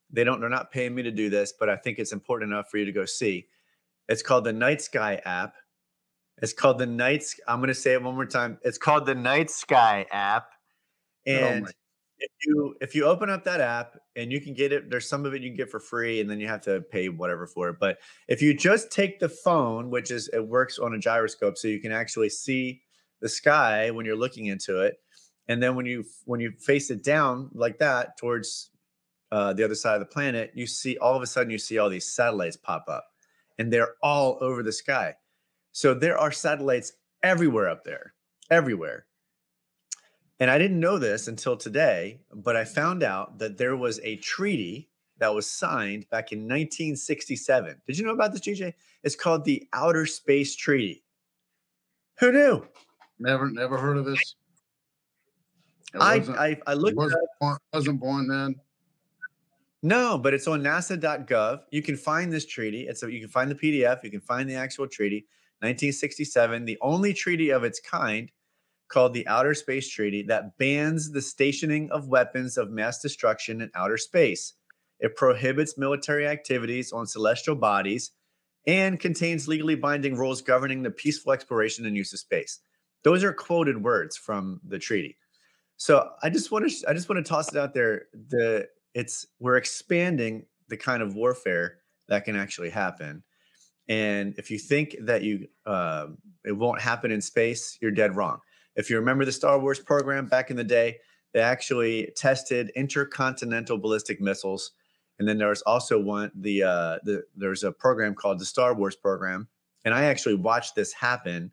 they 0.09 0.23
don't 0.23 0.39
they're 0.39 0.49
not 0.49 0.71
paying 0.71 0.95
me 0.95 1.03
to 1.03 1.11
do 1.11 1.29
this, 1.29 1.53
but 1.59 1.69
I 1.69 1.75
think 1.75 1.99
it's 1.99 2.11
important 2.11 2.51
enough 2.51 2.71
for 2.71 2.79
you 2.79 2.85
to 2.85 2.91
go 2.91 3.05
see. 3.05 3.45
It's 4.09 4.21
called 4.21 4.43
the 4.43 4.51
Night 4.51 4.81
Sky 4.81 5.21
app. 5.23 5.53
It's 6.41 6.51
called 6.51 6.79
the 6.79 6.85
Night. 6.85 7.23
I'm 7.47 7.59
going 7.59 7.69
to 7.69 7.73
say 7.73 7.93
it 7.93 8.03
one 8.03 8.15
more 8.15 8.25
time. 8.25 8.57
It's 8.63 8.77
called 8.77 9.05
the 9.05 9.15
Night 9.15 9.49
Sky 9.49 10.05
app, 10.11 10.47
oh 11.27 11.31
and 11.31 11.65
oh 11.65 11.71
if 12.19 12.31
you 12.45 12.75
if 12.81 12.95
you 12.95 13.05
open 13.05 13.29
up 13.29 13.43
that 13.45 13.61
app 13.61 13.97
and 14.15 14.31
you 14.31 14.41
can 14.41 14.53
get 14.53 14.71
it 14.71 14.89
there's 14.89 15.07
some 15.07 15.25
of 15.25 15.33
it 15.33 15.41
you 15.41 15.49
can 15.49 15.57
get 15.57 15.69
for 15.69 15.79
free 15.79 16.19
and 16.19 16.29
then 16.29 16.39
you 16.39 16.47
have 16.47 16.61
to 16.61 16.81
pay 16.91 17.09
whatever 17.09 17.47
for 17.47 17.69
it 17.69 17.77
but 17.79 17.97
if 18.27 18.41
you 18.41 18.53
just 18.53 18.91
take 18.91 19.19
the 19.19 19.29
phone 19.29 19.89
which 19.89 20.11
is 20.11 20.29
it 20.33 20.45
works 20.45 20.79
on 20.79 20.93
a 20.93 20.99
gyroscope 20.99 21.57
so 21.57 21.67
you 21.67 21.79
can 21.79 21.91
actually 21.91 22.29
see 22.29 22.81
the 23.21 23.29
sky 23.29 23.89
when 23.91 24.05
you're 24.05 24.15
looking 24.15 24.47
into 24.47 24.81
it 24.81 24.97
and 25.47 25.61
then 25.61 25.75
when 25.75 25.85
you 25.85 26.03
when 26.25 26.39
you 26.39 26.51
face 26.59 26.89
it 26.91 27.03
down 27.03 27.49
like 27.53 27.77
that 27.79 28.17
towards 28.17 28.69
uh, 29.31 29.53
the 29.53 29.63
other 29.63 29.75
side 29.75 29.93
of 29.93 29.99
the 29.99 30.05
planet 30.05 30.51
you 30.55 30.65
see 30.65 30.97
all 30.97 31.15
of 31.15 31.21
a 31.21 31.27
sudden 31.27 31.51
you 31.51 31.57
see 31.57 31.77
all 31.77 31.89
these 31.89 32.07
satellites 32.07 32.57
pop 32.57 32.85
up 32.87 33.05
and 33.59 33.71
they're 33.71 33.93
all 34.01 34.39
over 34.41 34.63
the 34.63 34.71
sky 34.71 35.13
so 35.71 35.93
there 35.93 36.17
are 36.17 36.31
satellites 36.31 36.93
everywhere 37.21 37.69
up 37.69 37.83
there 37.83 38.13
everywhere 38.49 39.05
and 40.39 40.49
I 40.49 40.57
didn't 40.57 40.79
know 40.79 40.97
this 40.97 41.27
until 41.27 41.57
today, 41.57 42.21
but 42.33 42.55
I 42.55 42.63
found 42.63 43.03
out 43.03 43.39
that 43.39 43.57
there 43.57 43.75
was 43.75 43.99
a 44.03 44.15
treaty 44.17 44.89
that 45.17 45.33
was 45.33 45.45
signed 45.45 46.09
back 46.09 46.31
in 46.31 46.39
1967. 46.39 47.81
Did 47.85 47.97
you 47.97 48.05
know 48.05 48.13
about 48.13 48.31
this, 48.31 48.41
GJ? 48.41 48.73
It's 49.03 49.15
called 49.15 49.43
the 49.43 49.67
Outer 49.73 50.05
Space 50.05 50.55
Treaty. 50.55 51.03
Who 52.19 52.31
knew? 52.31 52.65
Never, 53.19 53.51
never 53.51 53.77
heard 53.77 53.97
of 53.97 54.05
this. 54.05 54.35
I, 55.99 56.15
I, 56.15 56.57
I 56.67 56.73
looked. 56.73 56.95
Wasn't 56.95 57.21
born, 57.41 57.57
wasn't 57.73 57.99
born 57.99 58.27
then. 58.27 58.55
No, 59.81 60.17
but 60.17 60.33
it's 60.33 60.47
on 60.47 60.61
NASA.gov. 60.61 61.61
You 61.71 61.81
can 61.81 61.95
find 61.95 62.31
this 62.31 62.45
treaty. 62.45 62.87
It's 62.87 63.01
a, 63.03 63.11
you 63.11 63.21
can 63.21 63.29
find 63.29 63.49
the 63.49 63.55
PDF. 63.55 64.03
You 64.03 64.11
can 64.11 64.21
find 64.21 64.49
the 64.49 64.55
actual 64.55 64.87
treaty. 64.87 65.25
1967, 65.61 66.65
the 66.65 66.77
only 66.81 67.13
treaty 67.13 67.49
of 67.49 67.63
its 67.63 67.79
kind 67.79 68.31
called 68.89 69.13
the 69.13 69.27
Outer 69.27 69.53
Space 69.53 69.89
Treaty 69.89 70.23
that 70.23 70.57
bans 70.57 71.11
the 71.11 71.21
stationing 71.21 71.89
of 71.91 72.07
weapons 72.07 72.57
of 72.57 72.71
mass 72.71 73.01
destruction 73.01 73.61
in 73.61 73.69
outer 73.75 73.97
space. 73.97 74.53
It 74.99 75.15
prohibits 75.15 75.77
military 75.77 76.27
activities 76.27 76.91
on 76.91 77.07
celestial 77.07 77.55
bodies 77.55 78.11
and 78.67 78.99
contains 78.99 79.47
legally 79.47 79.75
binding 79.75 80.15
rules 80.15 80.41
governing 80.41 80.83
the 80.83 80.91
peaceful 80.91 81.31
exploration 81.31 81.85
and 81.85 81.95
use 81.95 82.11
of 82.13 82.19
space. 82.19 82.59
Those 83.03 83.23
are 83.23 83.31
quoted 83.31 83.83
words 83.83 84.17
from 84.17 84.59
the 84.67 84.79
treaty. 84.79 85.17
So 85.77 86.09
I 86.21 86.29
just 86.29 86.51
want 86.51 86.69
to 86.69 86.89
I 86.89 86.93
just 86.93 87.07
want 87.07 87.25
to 87.25 87.29
toss 87.29 87.53
it 87.53 87.57
out 87.57 87.73
there. 87.73 88.07
The 88.29 88.67
it's 88.93 89.25
we're 89.39 89.57
expanding 89.57 90.45
the 90.67 90.77
kind 90.77 91.01
of 91.01 91.15
warfare 91.15 91.77
that 92.07 92.25
can 92.25 92.35
actually 92.35 92.69
happen. 92.69 93.23
And 93.87 94.35
if 94.37 94.51
you 94.51 94.59
think 94.59 94.95
that 95.01 95.23
you 95.23 95.47
uh, 95.65 96.07
it 96.45 96.51
won't 96.51 96.81
happen 96.81 97.11
in 97.11 97.21
space, 97.21 97.77
you're 97.81 97.91
dead 97.91 98.15
wrong. 98.15 98.39
If 98.75 98.89
you 98.89 98.97
remember 98.97 99.25
the 99.25 99.31
Star 99.31 99.59
Wars 99.59 99.79
program 99.79 100.27
back 100.27 100.51
in 100.51 100.57
the 100.57 100.63
day, 100.63 100.97
they 101.33 101.41
actually 101.41 102.11
tested 102.15 102.71
intercontinental 102.75 103.77
ballistic 103.77 104.21
missiles. 104.21 104.71
And 105.17 105.27
then 105.27 105.37
there's 105.37 105.61
also 105.63 105.99
one 105.99 106.31
the 106.33 106.63
uh, 106.63 106.99
the 107.03 107.23
there's 107.35 107.63
a 107.63 107.71
program 107.71 108.15
called 108.15 108.39
the 108.39 108.45
Star 108.45 108.73
Wars 108.73 108.95
program, 108.95 109.47
and 109.83 109.93
I 109.93 110.05
actually 110.05 110.35
watched 110.35 110.75
this 110.75 110.93
happen 110.93 111.51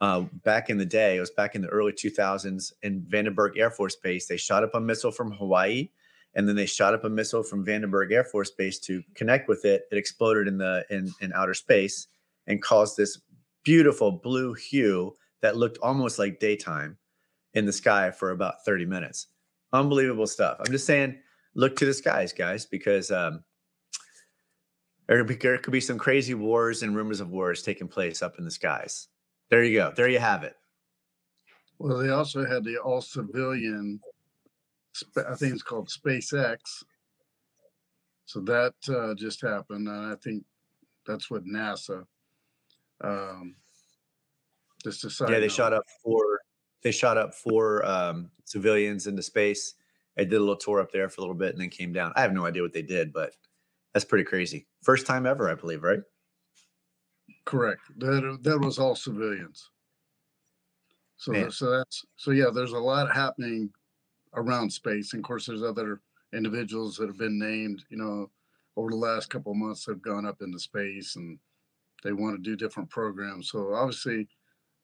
uh, 0.00 0.22
back 0.44 0.70
in 0.70 0.78
the 0.78 0.86
day. 0.86 1.16
It 1.16 1.20
was 1.20 1.30
back 1.30 1.54
in 1.54 1.62
the 1.62 1.68
early 1.68 1.92
2000s 1.92 2.72
in 2.82 3.02
Vandenberg 3.02 3.56
Air 3.56 3.70
Force 3.70 3.96
Base. 3.96 4.26
They 4.26 4.36
shot 4.36 4.64
up 4.64 4.74
a 4.74 4.80
missile 4.80 5.12
from 5.12 5.32
Hawaii, 5.32 5.90
and 6.36 6.46
then 6.46 6.54
they 6.54 6.66
shot 6.66 6.94
up 6.94 7.04
a 7.04 7.08
missile 7.08 7.42
from 7.42 7.64
Vandenberg 7.64 8.12
Air 8.12 8.22
Force 8.22 8.50
Base 8.50 8.78
to 8.80 9.02
connect 9.14 9.48
with 9.48 9.64
it. 9.64 9.84
It 9.90 9.96
exploded 9.96 10.46
in 10.46 10.58
the 10.58 10.84
in, 10.90 11.12
in 11.20 11.32
outer 11.32 11.54
space 11.54 12.06
and 12.46 12.62
caused 12.62 12.96
this 12.96 13.18
beautiful 13.64 14.12
blue 14.12 14.54
hue 14.54 15.16
that 15.40 15.56
looked 15.56 15.78
almost 15.78 16.18
like 16.18 16.38
daytime 16.38 16.98
in 17.54 17.64
the 17.64 17.72
sky 17.72 18.10
for 18.10 18.30
about 18.30 18.64
30 18.64 18.84
minutes. 18.84 19.28
Unbelievable 19.72 20.26
stuff. 20.26 20.58
I'm 20.60 20.70
just 20.70 20.86
saying, 20.86 21.18
look 21.54 21.74
to 21.76 21.86
the 21.86 21.94
skies, 21.94 22.32
guys, 22.32 22.66
because 22.66 23.10
um, 23.10 23.42
there, 25.08 25.24
there 25.24 25.58
could 25.58 25.72
be 25.72 25.80
some 25.80 25.98
crazy 25.98 26.34
wars 26.34 26.82
and 26.82 26.94
rumors 26.94 27.20
of 27.20 27.30
wars 27.30 27.62
taking 27.62 27.88
place 27.88 28.22
up 28.22 28.38
in 28.38 28.44
the 28.44 28.50
skies. 28.50 29.08
There 29.50 29.64
you 29.64 29.78
go. 29.78 29.92
There 29.96 30.08
you 30.08 30.18
have 30.18 30.44
it. 30.44 30.54
Well, 31.78 31.98
they 31.98 32.10
also 32.10 32.44
had 32.46 32.64
the 32.64 32.78
all 32.78 33.00
civilian, 33.00 34.00
I 35.16 35.34
think 35.34 35.54
it's 35.54 35.62
called 35.62 35.88
SpaceX. 35.88 36.58
So 38.26 38.40
that 38.40 38.74
uh, 38.88 39.14
just 39.14 39.40
happened. 39.40 39.88
And 39.88 40.12
I 40.12 40.16
think 40.16 40.44
that's 41.06 41.30
what 41.30 41.44
NASA 41.44 42.04
um, 43.02 43.56
just 44.82 45.08
side 45.10 45.30
yeah, 45.30 45.38
they 45.38 45.48
shot 45.48 45.72
up 45.72 45.84
four. 46.02 46.40
They 46.82 46.92
shot 46.92 47.18
up 47.18 47.34
four 47.34 47.84
um, 47.84 48.30
civilians 48.44 49.06
into 49.06 49.22
space. 49.22 49.74
I 50.18 50.24
did 50.24 50.34
a 50.34 50.40
little 50.40 50.56
tour 50.56 50.80
up 50.80 50.92
there 50.92 51.08
for 51.08 51.20
a 51.20 51.22
little 51.22 51.34
bit 51.34 51.52
and 51.52 51.60
then 51.60 51.68
came 51.68 51.92
down. 51.92 52.12
I 52.16 52.22
have 52.22 52.32
no 52.32 52.46
idea 52.46 52.62
what 52.62 52.72
they 52.72 52.82
did, 52.82 53.12
but 53.12 53.32
that's 53.92 54.04
pretty 54.04 54.24
crazy. 54.24 54.66
First 54.82 55.06
time 55.06 55.26
ever, 55.26 55.50
I 55.50 55.54
believe, 55.54 55.82
right? 55.82 56.00
Correct. 57.44 57.80
That 57.98 58.38
that 58.42 58.58
was 58.58 58.78
all 58.78 58.94
civilians. 58.94 59.70
So 61.16 61.32
Man. 61.32 61.50
so 61.50 61.70
that's 61.70 62.04
so 62.16 62.30
yeah. 62.30 62.50
There's 62.52 62.72
a 62.72 62.78
lot 62.78 63.14
happening 63.14 63.70
around 64.36 64.70
space, 64.70 65.12
and 65.12 65.20
of 65.20 65.26
course, 65.26 65.46
there's 65.46 65.62
other 65.62 66.00
individuals 66.34 66.96
that 66.96 67.08
have 67.08 67.18
been 67.18 67.38
named. 67.38 67.84
You 67.88 67.96
know, 67.96 68.30
over 68.76 68.90
the 68.90 68.96
last 68.96 69.30
couple 69.30 69.52
of 69.52 69.58
months, 69.58 69.86
have 69.86 70.02
gone 70.02 70.26
up 70.26 70.42
into 70.42 70.58
space 70.58 71.16
and 71.16 71.38
they 72.04 72.12
want 72.12 72.36
to 72.36 72.42
do 72.42 72.56
different 72.56 72.90
programs. 72.90 73.50
So 73.50 73.74
obviously, 73.74 74.28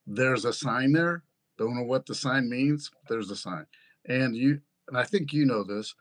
there's 0.05 0.45
a 0.45 0.53
sign 0.53 0.91
there. 0.91 1.23
Don't 1.57 1.75
know 1.75 1.83
what 1.83 2.05
the 2.05 2.15
sign 2.15 2.49
means. 2.49 2.91
there's 3.07 3.31
a 3.31 3.35
sign, 3.35 3.65
and 4.07 4.35
you 4.35 4.59
and 4.89 4.97
I 4.97 5.03
think 5.03 5.31
you 5.31 5.45
know 5.45 5.63
this. 5.63 5.93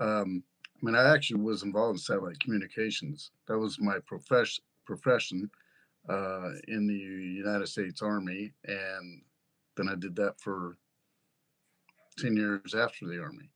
Um, 0.00 0.42
I 0.80 0.86
mean, 0.86 0.94
I 0.94 1.12
actually 1.12 1.40
was 1.40 1.64
involved 1.64 1.96
in 1.96 1.98
satellite 1.98 2.38
communications. 2.38 3.32
That 3.48 3.58
was 3.58 3.80
my 3.80 3.98
profession 4.06 4.62
profession 4.86 5.50
uh, 6.08 6.50
in 6.68 6.86
the 6.86 6.94
United 6.94 7.66
States 7.66 8.00
Army, 8.00 8.52
and 8.64 9.22
then 9.76 9.88
I 9.88 9.94
did 9.96 10.14
that 10.16 10.40
for 10.40 10.76
ten 12.18 12.36
years 12.36 12.74
after 12.74 13.06
the 13.06 13.20
Army. 13.20 13.50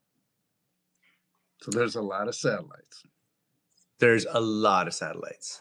So 1.61 1.71
there's 1.71 1.97
a 1.97 2.03
lot 2.03 2.29
of 2.29 2.35
satellites. 2.35 3.05
There's 3.99 4.27
a 4.31 4.41
lot 4.41 4.89
of 4.89 4.95
satellites, 4.95 5.61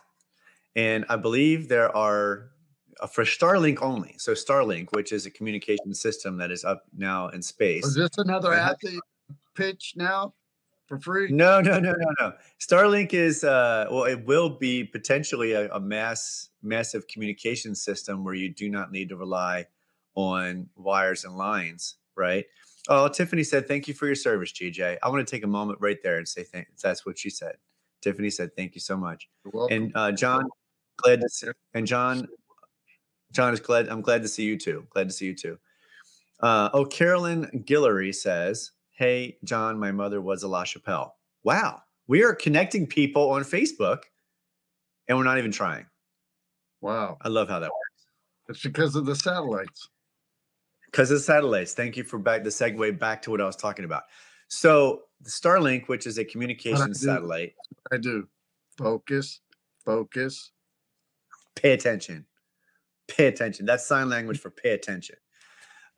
and 0.75 1.05
I 1.09 1.15
believe 1.15 1.67
there 1.67 1.95
are 1.95 2.51
uh, 2.99 3.07
for 3.07 3.23
Starlink 3.23 3.81
only. 3.81 4.15
So 4.17 4.33
Starlink, 4.33 4.87
which 4.93 5.11
is 5.11 5.25
a 5.25 5.31
communication 5.31 5.93
system 5.93 6.37
that 6.37 6.51
is 6.51 6.63
up 6.63 6.85
now 6.97 7.29
in 7.29 7.41
space. 7.41 7.85
Is 7.85 7.95
this 7.95 8.17
another 8.17 8.51
that 8.51 8.79
pitch 9.55 9.93
now 9.95 10.33
for 10.87 10.99
free? 10.99 11.31
No, 11.31 11.61
no, 11.61 11.79
no, 11.79 11.91
no, 11.91 12.07
no. 12.19 12.33
Starlink 12.59 13.13
is 13.13 13.43
uh 13.43 13.85
well, 13.91 14.05
it 14.05 14.25
will 14.25 14.49
be 14.49 14.83
potentially 14.83 15.53
a, 15.53 15.71
a 15.71 15.79
mass 15.79 16.49
massive 16.63 17.07
communication 17.07 17.75
system 17.75 18.23
where 18.23 18.33
you 18.33 18.49
do 18.49 18.69
not 18.69 18.91
need 18.91 19.09
to 19.09 19.15
rely 19.15 19.65
on 20.15 20.67
wires 20.75 21.25
and 21.25 21.37
lines, 21.37 21.95
right? 22.15 22.45
Oh, 22.89 23.07
Tiffany 23.07 23.43
said, 23.43 23.67
"Thank 23.67 23.87
you 23.87 23.93
for 23.93 24.07
your 24.07 24.15
service, 24.15 24.51
GJ." 24.51 24.97
I 25.01 25.09
want 25.09 25.25
to 25.25 25.31
take 25.31 25.43
a 25.43 25.47
moment 25.47 25.79
right 25.81 26.01
there 26.01 26.17
and 26.17 26.27
say 26.27 26.43
thank. 26.43 26.67
That's 26.81 27.05
what 27.05 27.17
she 27.17 27.29
said. 27.29 27.55
Tiffany 28.01 28.29
said, 28.29 28.55
"Thank 28.55 28.75
you 28.75 28.81
so 28.81 28.97
much." 28.97 29.29
And 29.69 29.91
uh, 29.95 30.11
John, 30.11 30.49
glad 30.97 31.21
to 31.21 31.29
see. 31.29 31.47
And 31.73 31.85
John, 31.85 32.27
John 33.31 33.53
is 33.53 33.59
glad. 33.59 33.87
I'm 33.87 34.01
glad 34.01 34.23
to 34.23 34.27
see 34.27 34.43
you 34.43 34.57
too. 34.57 34.87
Glad 34.89 35.09
to 35.09 35.13
see 35.13 35.27
you 35.27 35.35
too. 35.35 35.57
Uh, 36.39 36.69
oh, 36.73 36.85
Carolyn 36.85 37.63
Guillory 37.67 38.13
says, 38.13 38.71
"Hey, 38.91 39.37
John, 39.43 39.79
my 39.79 39.91
mother 39.91 40.21
was 40.21 40.41
a 40.41 40.47
La 40.47 40.63
Chapelle. 40.63 41.15
Wow, 41.43 41.83
we 42.07 42.23
are 42.23 42.33
connecting 42.33 42.87
people 42.87 43.29
on 43.29 43.43
Facebook, 43.43 44.03
and 45.07 45.17
we're 45.17 45.23
not 45.23 45.37
even 45.37 45.51
trying. 45.51 45.85
Wow, 46.81 47.17
I 47.21 47.27
love 47.27 47.47
how 47.47 47.59
that 47.59 47.69
works. 47.69 48.07
It's 48.49 48.63
because 48.63 48.95
of 48.95 49.05
the 49.05 49.15
satellites. 49.15 49.87
Because 50.91 51.11
of 51.11 51.21
satellites. 51.21 51.73
Thank 51.73 51.95
you 51.95 52.03
for 52.03 52.19
back 52.19 52.43
the 52.43 52.49
segue 52.49 52.99
back 52.99 53.21
to 53.23 53.31
what 53.31 53.41
I 53.41 53.45
was 53.45 53.55
talking 53.55 53.85
about. 53.85 54.03
So 54.47 55.03
Starlink, 55.23 55.87
which 55.87 56.05
is 56.05 56.17
a 56.17 56.25
communication 56.25 56.93
satellite. 56.93 57.53
I 57.91 57.97
do. 57.97 58.27
Focus, 58.77 59.39
focus. 59.85 60.51
Pay 61.55 61.71
attention. 61.71 62.25
Pay 63.07 63.27
attention. 63.27 63.65
That's 63.65 63.85
sign 63.85 64.09
language 64.09 64.39
for 64.39 64.49
pay 64.49 64.71
attention. 64.71 65.15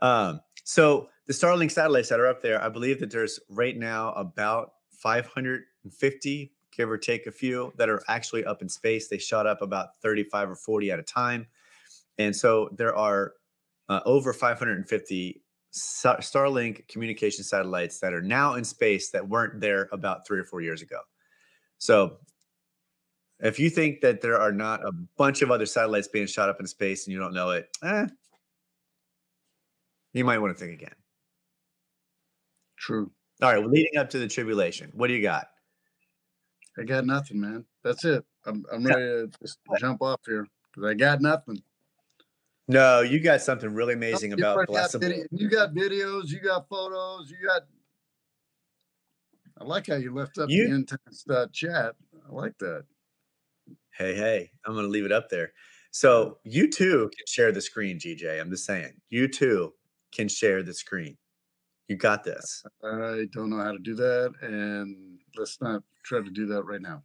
Um, 0.01 0.41
so 0.63 1.10
the 1.27 1.34
Starlink 1.34 1.71
satellites 1.71 2.10
that 2.10 2.19
are 2.19 2.27
up 2.27 2.41
there, 2.41 2.62
I 2.62 2.69
believe 2.69 2.99
that 2.99 3.12
there's 3.12 3.39
right 3.49 3.77
now 3.77 4.12
about 4.13 4.73
550, 4.91 6.51
give 6.75 6.89
or 6.89 6.97
take 6.97 7.27
a 7.27 7.32
few, 7.32 7.73
that 7.77 7.89
are 7.89 8.03
actually 8.08 8.45
up 8.45 8.62
in 8.62 8.69
space. 8.69 9.08
They 9.08 9.17
shot 9.17 9.47
up 9.47 9.62
about 9.62 9.99
35 10.01 10.51
or 10.51 10.56
40 10.56 10.91
at 10.91 10.99
a 10.99 11.03
time. 11.03 11.47
And 12.17 12.36
so 12.36 12.69
there 12.75 12.95
are 12.95 13.34
uh, 13.89 14.00
over 14.06 14.34
550 14.34 15.41
Starlink 15.74 16.88
communication 16.88 17.43
satellites 17.43 18.00
that 18.00 18.13
are 18.13 18.22
now 18.22 18.56
in 18.56 18.63
space 18.63 19.10
that 19.10 19.28
weren't 19.28 19.60
there 19.60 19.89
about 19.91 20.26
three 20.28 20.39
or 20.39 20.43
four 20.43 20.62
years 20.62 20.82
ago. 20.82 21.00
So, 21.80 22.17
if 23.39 23.60
you 23.60 23.69
think 23.69 24.02
that 24.02 24.22
there 24.22 24.39
are 24.39 24.52
not 24.52 24.86
a 24.86 24.91
bunch 25.17 25.41
of 25.41 25.52
other 25.52 25.65
satellites 25.65 26.08
being 26.08 26.28
shot 26.28 26.48
up 26.48 26.60
in 26.60 26.67
space 26.67 27.08
and 27.08 27.13
you 27.13 27.19
don't 27.19 27.34
know 27.34 27.50
it, 27.50 27.67
eh, 27.84 28.06
you 30.13 30.24
might 30.24 30.38
want 30.38 30.56
to 30.56 30.63
think 30.63 30.80
again. 30.80 30.96
True. 32.78 33.12
All 33.41 33.52
right. 33.52 33.60
Well, 33.60 33.69
leading 33.69 33.98
up 33.98 34.10
to 34.12 34.19
the 34.19 34.28
tribulation, 34.28 34.91
what 34.93 35.08
do 35.08 35.13
you 35.13 35.22
got? 35.22 35.48
I 36.78 36.84
got 36.84 37.06
nothing, 37.06 37.41
man. 37.41 37.65
That's 37.84 38.06
it. 38.06 38.24
I'm, 38.46 38.63
I'm 38.72 38.84
ready 38.84 39.02
to 39.02 39.32
just 39.41 39.58
jump 39.80 40.02
off 40.02 40.22
here 40.26 40.48
because 40.72 40.89
I 40.89 40.93
got 40.93 41.22
nothing. 41.22 41.62
No, 42.67 43.02
you 43.02 43.19
got 43.19 43.41
something 43.41 43.73
really 43.73 43.93
amazing 43.93 44.34
about 44.34 44.67
video, 44.93 45.26
You 45.32 45.49
got 45.49 45.73
videos, 45.73 46.30
you 46.30 46.39
got 46.39 46.67
photos, 46.69 47.30
you 47.30 47.38
got. 47.45 47.63
I 49.60 49.65
like 49.65 49.88
how 49.88 49.95
you 49.95 50.13
left 50.13 50.38
up 50.38 50.49
you, 50.49 50.69
the 50.69 50.76
intense 50.76 51.26
uh, 51.30 51.47
chat. 51.52 51.95
I 52.28 52.34
like 52.34 52.58
that. 52.60 52.86
Hey, 53.91 54.15
hey, 54.15 54.49
I'm 54.65 54.73
going 54.73 54.86
to 54.86 54.91
leave 54.91 55.06
it 55.06 55.12
up 55.12 55.30
there. 55.30 55.52
So 55.91 56.39
you 56.43 56.71
too 56.71 57.12
can 57.15 57.26
share 57.28 57.52
the 57.52 57.62
screen, 57.62 57.99
GJ. 57.99 58.39
I'm 58.39 58.49
just 58.49 58.65
saying, 58.65 58.93
you 59.10 59.28
too 59.28 59.73
can 60.12 60.28
share 60.28 60.63
the 60.63 60.73
screen. 60.73 61.17
You 61.88 61.97
got 61.97 62.23
this. 62.23 62.63
I 62.84 63.26
don't 63.32 63.49
know 63.49 63.62
how 63.62 63.73
to 63.73 63.78
do 63.78 63.93
that, 63.95 64.34
and 64.41 65.19
let's 65.38 65.62
not 65.62 65.84
try 66.04 66.21
to 66.21 66.30
do 66.30 66.47
that 66.47 66.63
right 66.63 66.82
now. 66.82 67.04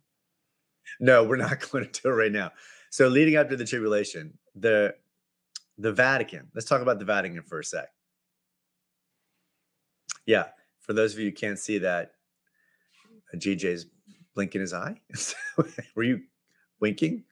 No, 1.01 1.25
we're 1.25 1.37
not 1.37 1.59
going 1.71 1.85
to 1.85 2.01
do 2.01 2.09
it 2.09 2.13
right 2.13 2.33
now. 2.33 2.53
So 2.91 3.09
leading 3.09 3.37
up 3.37 3.51
to 3.51 3.57
the 3.57 3.65
tribulation, 3.65 4.39
the 4.55 4.95
the 5.79 5.93
Vatican. 5.93 6.49
Let's 6.55 6.67
talk 6.67 6.83
about 6.83 6.99
the 6.99 7.05
Vatican 7.05 7.43
for 7.43 7.61
a 7.61 7.65
sec. 7.65 7.89
Yeah, 10.27 10.47
for 10.81 10.93
those 10.93 11.15
of 11.15 11.21
you 11.21 11.27
who 11.27 11.33
can't 11.33 11.59
see 11.59 11.79
that, 11.79 12.13
uh, 13.33 13.37
GJ's 13.37 13.87
blinking 14.35 14.61
his 14.61 14.75
eye. 14.75 15.01
Were 15.95 16.03
you 16.03 16.23
winking? 16.81 17.25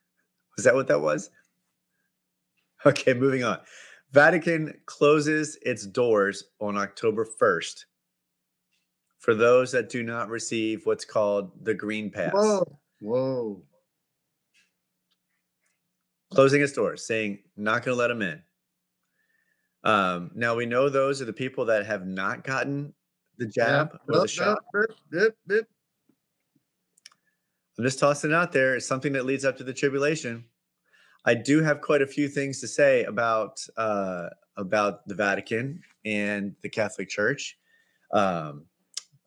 Was 0.57 0.65
that 0.65 0.75
what 0.75 0.89
that 0.89 1.01
was? 1.01 1.31
Okay, 2.85 3.15
moving 3.15 3.45
on. 3.45 3.59
Vatican 4.13 4.73
closes 4.87 5.59
its 5.63 5.87
doors 5.87 6.45
on 6.61 6.77
October 6.77 7.27
1st 7.41 7.85
for 9.19 9.35
those 9.35 9.73
that 9.73 9.91
do 9.91 10.03
not 10.03 10.29
receive 10.29 10.87
what's 10.87 11.05
called 11.05 11.51
the 11.65 11.75
Green 11.75 12.11
Pass. 12.11 12.33
Whoa. 12.33 12.79
Whoa 13.01 13.63
closing 16.31 16.63
its 16.63 16.73
doors, 16.73 17.07
saying 17.07 17.41
not 17.57 17.85
going 17.85 17.95
to 17.95 17.99
let 17.99 18.09
them 18.09 18.23
in. 18.23 18.43
Um, 19.85 20.31
now 20.35 20.57
we 20.57 20.67
know 20.67 20.89
those 20.89 21.23
are 21.23 21.27
the 21.27 21.33
people 21.33 21.65
that 21.67 21.87
have 21.87 22.07
not 22.07 22.43
gotten 22.45 22.93
the 23.39 23.47
jab 23.47 23.97
or 24.09 24.21
the 24.21 24.29
shot. 24.29 24.59
I'm 27.79 27.85
just 27.85 27.99
tossing 27.99 28.31
it 28.31 28.35
out 28.35 28.53
there. 28.53 28.75
It's 28.75 28.87
something 28.87 29.13
that 29.13 29.27
leads 29.27 29.45
up 29.45 29.57
to 29.59 29.65
the 29.65 29.73
tribulation. 29.73 30.45
I 31.25 31.35
do 31.35 31.63
have 31.63 31.81
quite 31.81 32.03
a 32.03 32.07
few 32.07 32.29
things 32.29 32.61
to 32.61 32.69
say 32.69 33.05
about 33.05 33.65
uh, 33.77 34.29
about 34.57 35.07
the 35.07 35.15
Vatican 35.15 35.83
and 36.05 36.55
the 36.63 36.69
Catholic 36.69 37.09
Church. 37.09 37.59
Um, 38.13 38.65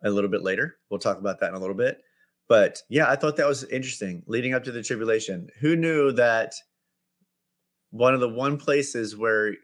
a 0.03 0.09
little 0.09 0.29
bit 0.29 0.41
later, 0.41 0.77
we'll 0.89 0.99
talk 0.99 1.19
about 1.19 1.39
that 1.41 1.49
in 1.49 1.55
a 1.55 1.59
little 1.59 1.75
bit. 1.75 2.01
But 2.47 2.81
yeah, 2.89 3.09
I 3.09 3.15
thought 3.15 3.37
that 3.37 3.47
was 3.47 3.65
interesting. 3.65 4.23
Leading 4.25 4.53
up 4.53 4.63
to 4.63 4.71
the 4.71 4.81
tribulation, 4.81 5.49
who 5.59 5.75
knew 5.75 6.11
that 6.13 6.55
one 7.91 8.13
of 8.13 8.19
the 8.19 8.29
one 8.29 8.57
places 8.57 9.17
where 9.17 9.55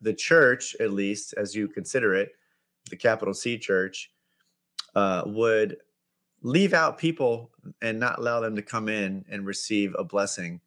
the 0.00 0.14
church, 0.14 0.76
at 0.80 0.92
least 0.92 1.34
as 1.36 1.54
you 1.54 1.68
consider 1.68 2.14
it, 2.14 2.32
the 2.90 2.96
capital 2.96 3.34
C 3.34 3.58
church, 3.58 4.10
uh, 4.94 5.22
would 5.26 5.76
leave 6.42 6.74
out 6.74 6.98
people 6.98 7.50
and 7.80 7.98
not 7.98 8.18
allow 8.18 8.40
them 8.40 8.56
to 8.56 8.62
come 8.62 8.88
in 8.88 9.24
and 9.30 9.46
receive 9.46 9.94
a 9.98 10.04
blessing. 10.04 10.60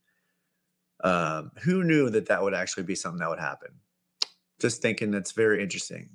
Um, 1.03 1.51
who 1.61 1.83
knew 1.83 2.09
that 2.09 2.27
that 2.27 2.41
would 2.41 2.53
actually 2.53 2.83
be 2.83 2.95
something 2.95 3.19
that 3.19 3.29
would 3.29 3.39
happen? 3.39 3.69
Just 4.59 4.81
thinking 4.81 5.11
that's 5.11 5.33
very 5.33 5.61
interesting. 5.61 6.09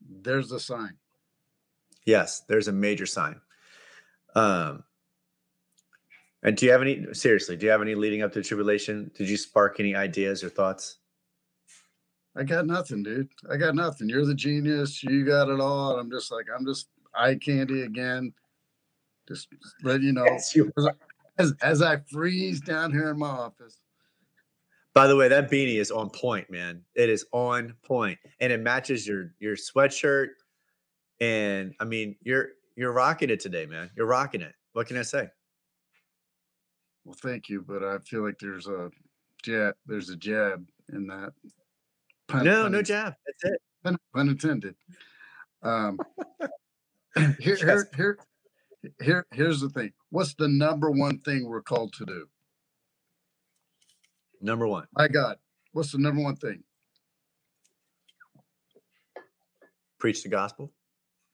There's 0.00 0.50
a 0.52 0.60
sign. 0.60 0.94
Yes, 2.06 2.42
there's 2.48 2.68
a 2.68 2.72
major 2.72 3.06
sign. 3.06 3.40
Um, 4.34 4.84
and 6.44 6.56
do 6.56 6.66
you 6.66 6.72
have 6.72 6.82
any 6.82 7.06
seriously? 7.12 7.56
Do 7.56 7.66
you 7.66 7.72
have 7.72 7.82
any 7.82 7.94
leading 7.94 8.22
up 8.22 8.32
to 8.34 8.42
tribulation? 8.42 9.10
Did 9.14 9.28
you 9.28 9.36
spark 9.36 9.80
any 9.80 9.94
ideas 9.94 10.44
or 10.44 10.50
thoughts? 10.50 10.98
I 12.36 12.42
got 12.42 12.66
nothing, 12.66 13.02
dude. 13.02 13.30
I 13.50 13.56
got 13.56 13.74
nothing. 13.74 14.08
You're 14.08 14.26
the 14.26 14.34
genius. 14.34 15.02
You 15.02 15.24
got 15.24 15.48
it 15.48 15.60
all. 15.60 15.92
And 15.92 16.00
I'm 16.00 16.10
just 16.10 16.30
like, 16.30 16.46
I'm 16.54 16.66
just 16.66 16.88
eye 17.14 17.36
candy 17.36 17.82
again. 17.82 18.32
Just 19.26 19.48
let 19.82 20.02
you 20.02 20.12
know 20.12 20.24
yes, 20.26 20.54
you 20.54 20.70
as, 21.38 21.54
as 21.62 21.80
I 21.80 21.98
freeze 22.12 22.60
down 22.60 22.92
here 22.92 23.10
in 23.10 23.18
my 23.18 23.28
office. 23.28 23.80
By 24.92 25.06
the 25.06 25.16
way, 25.16 25.28
that 25.28 25.50
beanie 25.50 25.80
is 25.80 25.90
on 25.90 26.10
point, 26.10 26.50
man. 26.50 26.82
It 26.94 27.08
is 27.08 27.24
on 27.32 27.74
point, 27.84 28.18
and 28.40 28.52
it 28.52 28.60
matches 28.60 29.08
your 29.08 29.32
your 29.40 29.56
sweatshirt. 29.56 30.28
And 31.20 31.74
I 31.80 31.84
mean, 31.84 32.16
you're 32.22 32.48
you're 32.76 32.92
rocking 32.92 33.30
it 33.30 33.40
today, 33.40 33.64
man. 33.64 33.90
You're 33.96 34.06
rocking 34.06 34.42
it. 34.42 34.52
What 34.72 34.86
can 34.86 34.98
I 34.98 35.02
say? 35.02 35.30
Well, 37.04 37.16
thank 37.22 37.48
you, 37.48 37.62
but 37.66 37.82
I 37.82 37.98
feel 37.98 38.24
like 38.24 38.38
there's 38.38 38.66
a 38.66 38.90
jab. 39.42 39.74
There's 39.86 40.08
a 40.08 40.16
jab 40.16 40.66
in 40.92 41.06
that. 41.08 41.32
Pun, 42.28 42.44
no, 42.44 42.62
pun, 42.62 42.72
no 42.72 42.82
jab. 42.82 43.14
That's 43.26 43.54
it. 43.54 43.60
Pun, 43.82 43.98
pun 44.14 44.28
intended. 44.28 44.74
Um, 45.62 45.98
here, 47.38 47.56
here, 47.56 47.88
here, 47.94 48.18
here, 49.02 49.26
here's 49.32 49.60
the 49.60 49.68
thing. 49.68 49.92
What's 50.10 50.34
the 50.34 50.48
number 50.48 50.90
one 50.90 51.18
thing 51.18 51.46
we're 51.46 51.62
called 51.62 51.92
to 51.94 52.06
do? 52.06 52.26
Number 54.40 54.66
one. 54.66 54.86
My 54.96 55.08
God, 55.08 55.36
what's 55.72 55.92
the 55.92 55.98
number 55.98 56.22
one 56.22 56.36
thing? 56.36 56.62
Preach 59.98 60.22
the 60.22 60.28
gospel. 60.28 60.72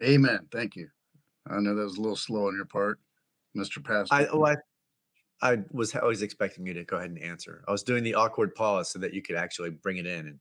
Amen. 0.02 0.46
Thank 0.52 0.76
you. 0.76 0.88
I 1.48 1.58
know 1.58 1.74
that 1.74 1.82
was 1.82 1.96
a 1.96 2.00
little 2.00 2.16
slow 2.16 2.48
on 2.48 2.54
your 2.54 2.66
part, 2.66 3.00
Mr. 3.56 3.84
Pastor. 3.84 4.14
I, 4.14 4.26
oh, 4.26 4.44
I 4.44 4.56
I 5.42 5.58
was 5.72 5.94
always 5.94 6.22
expecting 6.22 6.66
you 6.66 6.74
to 6.74 6.84
go 6.84 6.96
ahead 6.96 7.10
and 7.10 7.18
answer. 7.18 7.64
I 7.66 7.72
was 7.72 7.82
doing 7.82 8.04
the 8.04 8.14
awkward 8.14 8.54
pause 8.54 8.90
so 8.90 8.98
that 8.98 9.14
you 9.14 9.22
could 9.22 9.36
actually 9.36 9.70
bring 9.70 9.96
it 9.96 10.06
in 10.06 10.26
and 10.26 10.38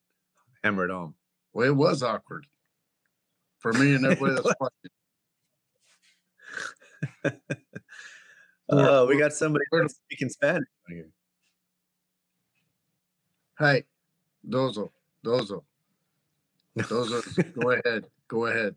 hammer 0.63 0.85
it 0.85 0.91
home. 0.91 1.15
Well, 1.53 1.67
it 1.67 1.75
was 1.75 2.03
awkward 2.03 2.45
for 3.59 3.73
me 3.73 3.95
and 3.95 4.05
everybody 4.11 4.35
that's 4.35 4.53
watching. 4.59 4.91
oh, 8.69 9.05
we 9.07 9.17
got 9.17 9.33
somebody 9.33 9.63
speaking 9.87 10.29
Spanish 10.29 10.67
here. 10.87 11.09
Hey, 13.57 13.83
dozo, 14.47 14.91
dozo, 15.25 15.63
dozo. 16.77 17.53
go 17.59 17.71
ahead, 17.71 18.05
go 18.27 18.45
ahead. 18.47 18.75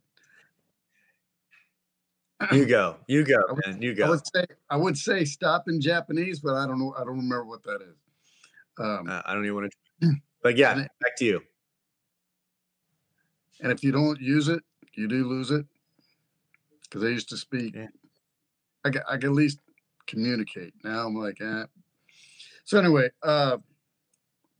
You 2.51 2.67
go. 2.67 2.97
You 3.07 3.25
go, 3.25 3.37
would- 3.51 3.67
man. 3.67 3.83
You 3.83 3.95
go. 3.95 4.07
I 4.07 4.09
would 4.11 4.27
say 4.27 4.45
I 4.71 4.77
would 4.77 4.97
say 4.99 5.25
stop 5.25 5.69
in 5.69 5.81
Japanese, 5.81 6.41
but 6.41 6.55
I 6.55 6.67
don't 6.67 6.79
know. 6.79 6.95
I 6.97 7.01
don't 7.01 7.17
remember 7.17 7.45
what 7.45 7.63
that 7.65 7.81
is. 7.83 7.97
Um, 8.79 9.09
Uh, 9.09 9.23
I 9.25 9.35
don't 9.35 9.45
even 9.45 9.55
want 9.57 9.75
to. 10.03 10.15
But 10.43 10.57
yeah, 10.57 10.73
it- 10.81 10.91
back 11.01 11.17
to 11.19 11.25
you. 11.25 11.41
and 13.61 13.71
if 13.71 13.85
you 13.85 13.93
don't 13.93 14.21
use 14.21 14.49
it, 14.49 14.63
you 14.95 15.07
do 15.09 15.25
lose 15.29 15.51
it. 15.51 15.67
Because 16.83 17.05
I 17.05 17.09
used 17.09 17.29
to 17.31 17.37
speak, 17.37 17.75
Yeah. 17.75 17.89
I 18.85 18.91
can, 18.91 19.03
I 19.09 19.17
can 19.17 19.31
at 19.31 19.35
least 19.37 19.61
communicate. 20.07 20.75
Now 20.85 21.07
I'm 21.07 21.15
like, 21.15 21.41
eh. 21.41 21.65
So 22.65 22.79
anyway, 22.79 23.11
uh, 23.23 23.59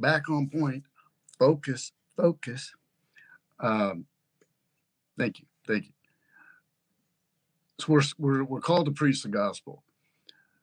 back 0.01 0.29
on 0.29 0.49
point. 0.49 0.85
Focus, 1.39 1.93
focus. 2.17 2.73
Um, 3.59 4.07
thank 5.19 5.41
you, 5.41 5.47
thank 5.67 5.87
you. 5.87 5.93
So 7.83 7.95
we're 7.95 8.03
we're 8.19 8.45
we're 8.45 8.61
called 8.61 8.87
to 8.87 8.93
preach 8.93 9.23
the 9.23 9.29
gospel. 9.29 9.83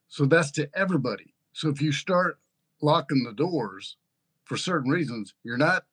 So 0.07 0.25
that's 0.25 0.51
to 0.51 0.69
everybody. 0.73 1.33
So 1.51 1.67
if 1.67 1.81
you 1.81 1.91
start 1.91 2.39
locking 2.81 3.23
the 3.23 3.33
doors 3.33 3.97
for 4.45 4.55
certain 4.55 4.89
reasons, 4.89 5.33
you're 5.43 5.57
not 5.57 5.83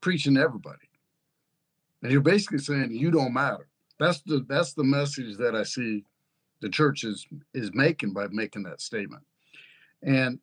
preaching 0.00 0.34
to 0.34 0.40
everybody. 0.40 0.90
And 2.02 2.10
you're 2.10 2.20
basically 2.20 2.58
saying 2.58 2.90
you 2.90 3.12
don't 3.12 3.32
matter. 3.32 3.68
That's 4.00 4.22
the 4.22 4.44
that's 4.48 4.72
the 4.72 4.82
message 4.82 5.36
that 5.36 5.54
I 5.54 5.62
see 5.62 6.04
the 6.60 6.68
church 6.68 7.04
is 7.04 7.26
is 7.54 7.70
making 7.74 8.12
by 8.12 8.26
making 8.32 8.64
that 8.64 8.80
statement. 8.80 9.22
And 10.02 10.40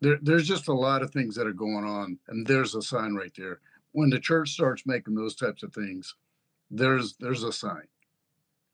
there, 0.00 0.18
there's 0.22 0.46
just 0.46 0.68
a 0.68 0.72
lot 0.72 1.02
of 1.02 1.10
things 1.10 1.34
that 1.34 1.48
are 1.48 1.52
going 1.52 1.84
on, 1.84 2.20
and 2.28 2.46
there's 2.46 2.76
a 2.76 2.82
sign 2.82 3.16
right 3.16 3.32
there. 3.36 3.58
When 3.90 4.10
the 4.10 4.20
church 4.20 4.50
starts 4.50 4.86
making 4.86 5.16
those 5.16 5.34
types 5.34 5.64
of 5.64 5.74
things, 5.74 6.14
there's 6.70 7.16
there's 7.18 7.42
a 7.42 7.52
sign. 7.52 7.88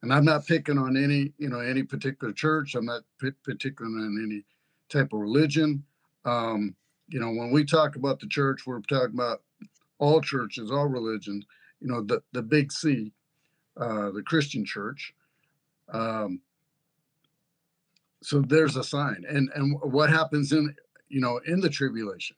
And 0.05 0.13
I'm 0.13 0.27
not 0.27 0.47
picking 0.47 0.77
on 0.77 0.99
any 1.03 1.33
you 1.39 1.49
know 1.49 1.61
any 1.61 1.83
particular 1.83 2.33
church. 2.35 2.75
I'm 2.75 2.85
not 2.85 3.03
p- 3.21 3.31
particular 3.43 3.91
on 3.91 4.23
any 4.23 4.45
type 4.91 5.15
of 5.15 5.21
religion. 5.21 5.83
Um, 6.27 6.77
you 7.09 7.19
know, 7.21 7.31
when 7.31 7.51
we 7.51 7.65
talk 7.65 7.97
about 7.97 8.21
the 8.21 8.27
church, 8.27 8.67
we're 8.67 8.81
talking 8.83 9.15
about 9.15 9.43
all 9.99 10.21
churches, 10.21 10.71
all 10.71 10.89
religions. 10.89 11.47
You 11.81 11.89
know, 11.89 12.03
the 12.03 12.23
the 12.33 12.43
big 12.43 12.71
C, 12.71 13.13
uh, 13.79 14.11
the 14.11 14.23
Christian 14.23 14.67
church. 14.67 15.15
Um, 15.91 16.43
so 18.23 18.43
there's 18.43 18.77
a 18.77 18.85
sign, 18.85 19.25
and 19.27 19.51
and 19.55 19.79
what 19.83 20.11
happens 20.11 20.53
in 20.53 20.75
you 21.09 21.23
know 21.23 21.41
in 21.47 21.61
the 21.61 21.71
tribulation. 21.71 22.37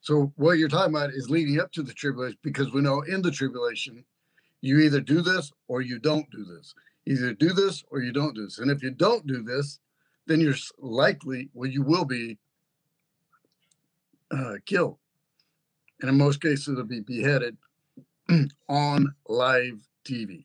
So 0.00 0.32
what 0.36 0.58
you're 0.58 0.70
talking 0.70 0.94
about 0.94 1.10
is 1.10 1.28
leading 1.28 1.60
up 1.60 1.72
to 1.72 1.82
the 1.82 1.92
tribulation, 1.92 2.38
because 2.42 2.72
we 2.72 2.80
know 2.80 3.02
in 3.02 3.20
the 3.20 3.30
tribulation, 3.30 4.04
you 4.60 4.80
either 4.80 5.00
do 5.00 5.22
this 5.22 5.52
or 5.68 5.80
you 5.80 5.98
don't 5.98 6.30
do 6.30 6.44
this. 6.44 6.74
Either 7.06 7.32
do 7.34 7.52
this 7.52 7.82
or 7.90 8.00
you 8.00 8.12
don't 8.12 8.34
do 8.34 8.44
this. 8.44 8.58
And 8.58 8.70
if 8.70 8.82
you 8.82 8.90
don't 8.90 9.26
do 9.26 9.42
this, 9.42 9.78
then 10.26 10.40
you're 10.40 10.54
likely, 10.78 11.48
well, 11.54 11.68
you 11.68 11.82
will 11.82 12.04
be 12.04 12.38
uh, 14.30 14.54
killed. 14.66 14.98
And 16.00 16.10
in 16.10 16.16
most 16.16 16.40
cases, 16.40 16.68
it'll 16.68 16.84
be 16.84 17.00
beheaded 17.00 17.56
on 18.68 19.14
live 19.28 19.80
TV, 20.04 20.44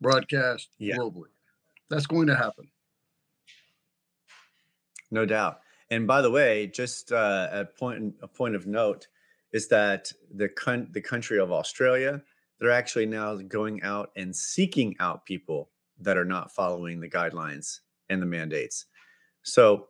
broadcast 0.00 0.68
Yeah. 0.78 0.96
globally. 0.96 1.30
That's 1.88 2.06
going 2.06 2.26
to 2.26 2.36
happen. 2.36 2.68
No 5.10 5.24
doubt. 5.24 5.60
And 5.90 6.06
by 6.06 6.20
the 6.20 6.30
way, 6.30 6.66
just 6.66 7.12
uh, 7.12 7.48
a 7.52 7.64
point 7.64 8.14
a 8.20 8.26
point 8.26 8.56
of 8.56 8.66
note 8.66 9.06
is 9.52 9.68
that 9.68 10.12
the 10.34 10.48
con- 10.48 10.88
the 10.90 11.00
country 11.00 11.38
of 11.38 11.52
Australia, 11.52 12.20
they're 12.58 12.70
actually 12.70 13.06
now 13.06 13.36
going 13.36 13.82
out 13.82 14.10
and 14.16 14.34
seeking 14.34 14.94
out 15.00 15.24
people 15.24 15.70
that 16.00 16.16
are 16.16 16.24
not 16.24 16.52
following 16.52 17.00
the 17.00 17.08
guidelines 17.08 17.80
and 18.08 18.20
the 18.20 18.26
mandates. 18.26 18.86
So 19.42 19.88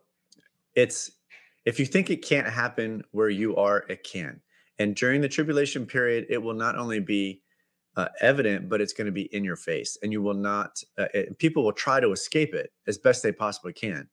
it's 0.75 1.11
if 1.65 1.79
you 1.79 1.85
think 1.85 2.09
it 2.09 2.25
can't 2.25 2.47
happen 2.47 3.03
where 3.11 3.29
you 3.29 3.55
are, 3.55 3.85
it 3.89 4.03
can. 4.03 4.41
And 4.79 4.95
during 4.95 5.21
the 5.21 5.29
tribulation 5.29 5.85
period, 5.85 6.27
it 6.29 6.37
will 6.37 6.53
not 6.53 6.77
only 6.77 6.99
be 6.99 7.41
uh, 7.95 8.07
evident, 8.21 8.69
but 8.69 8.79
it's 8.79 8.93
going 8.93 9.07
to 9.07 9.11
be 9.11 9.23
in 9.35 9.43
your 9.43 9.55
face, 9.55 9.97
and 10.03 10.11
you 10.11 10.21
will 10.21 10.35
not. 10.35 10.83
Uh, 10.97 11.07
it, 11.15 11.39
people 11.39 11.63
will 11.63 11.73
try 11.73 11.99
to 11.99 12.11
escape 12.11 12.53
it 12.53 12.71
as 12.85 12.97
best 12.97 13.23
they 13.23 13.31
possibly 13.31 13.73
can 13.73 14.07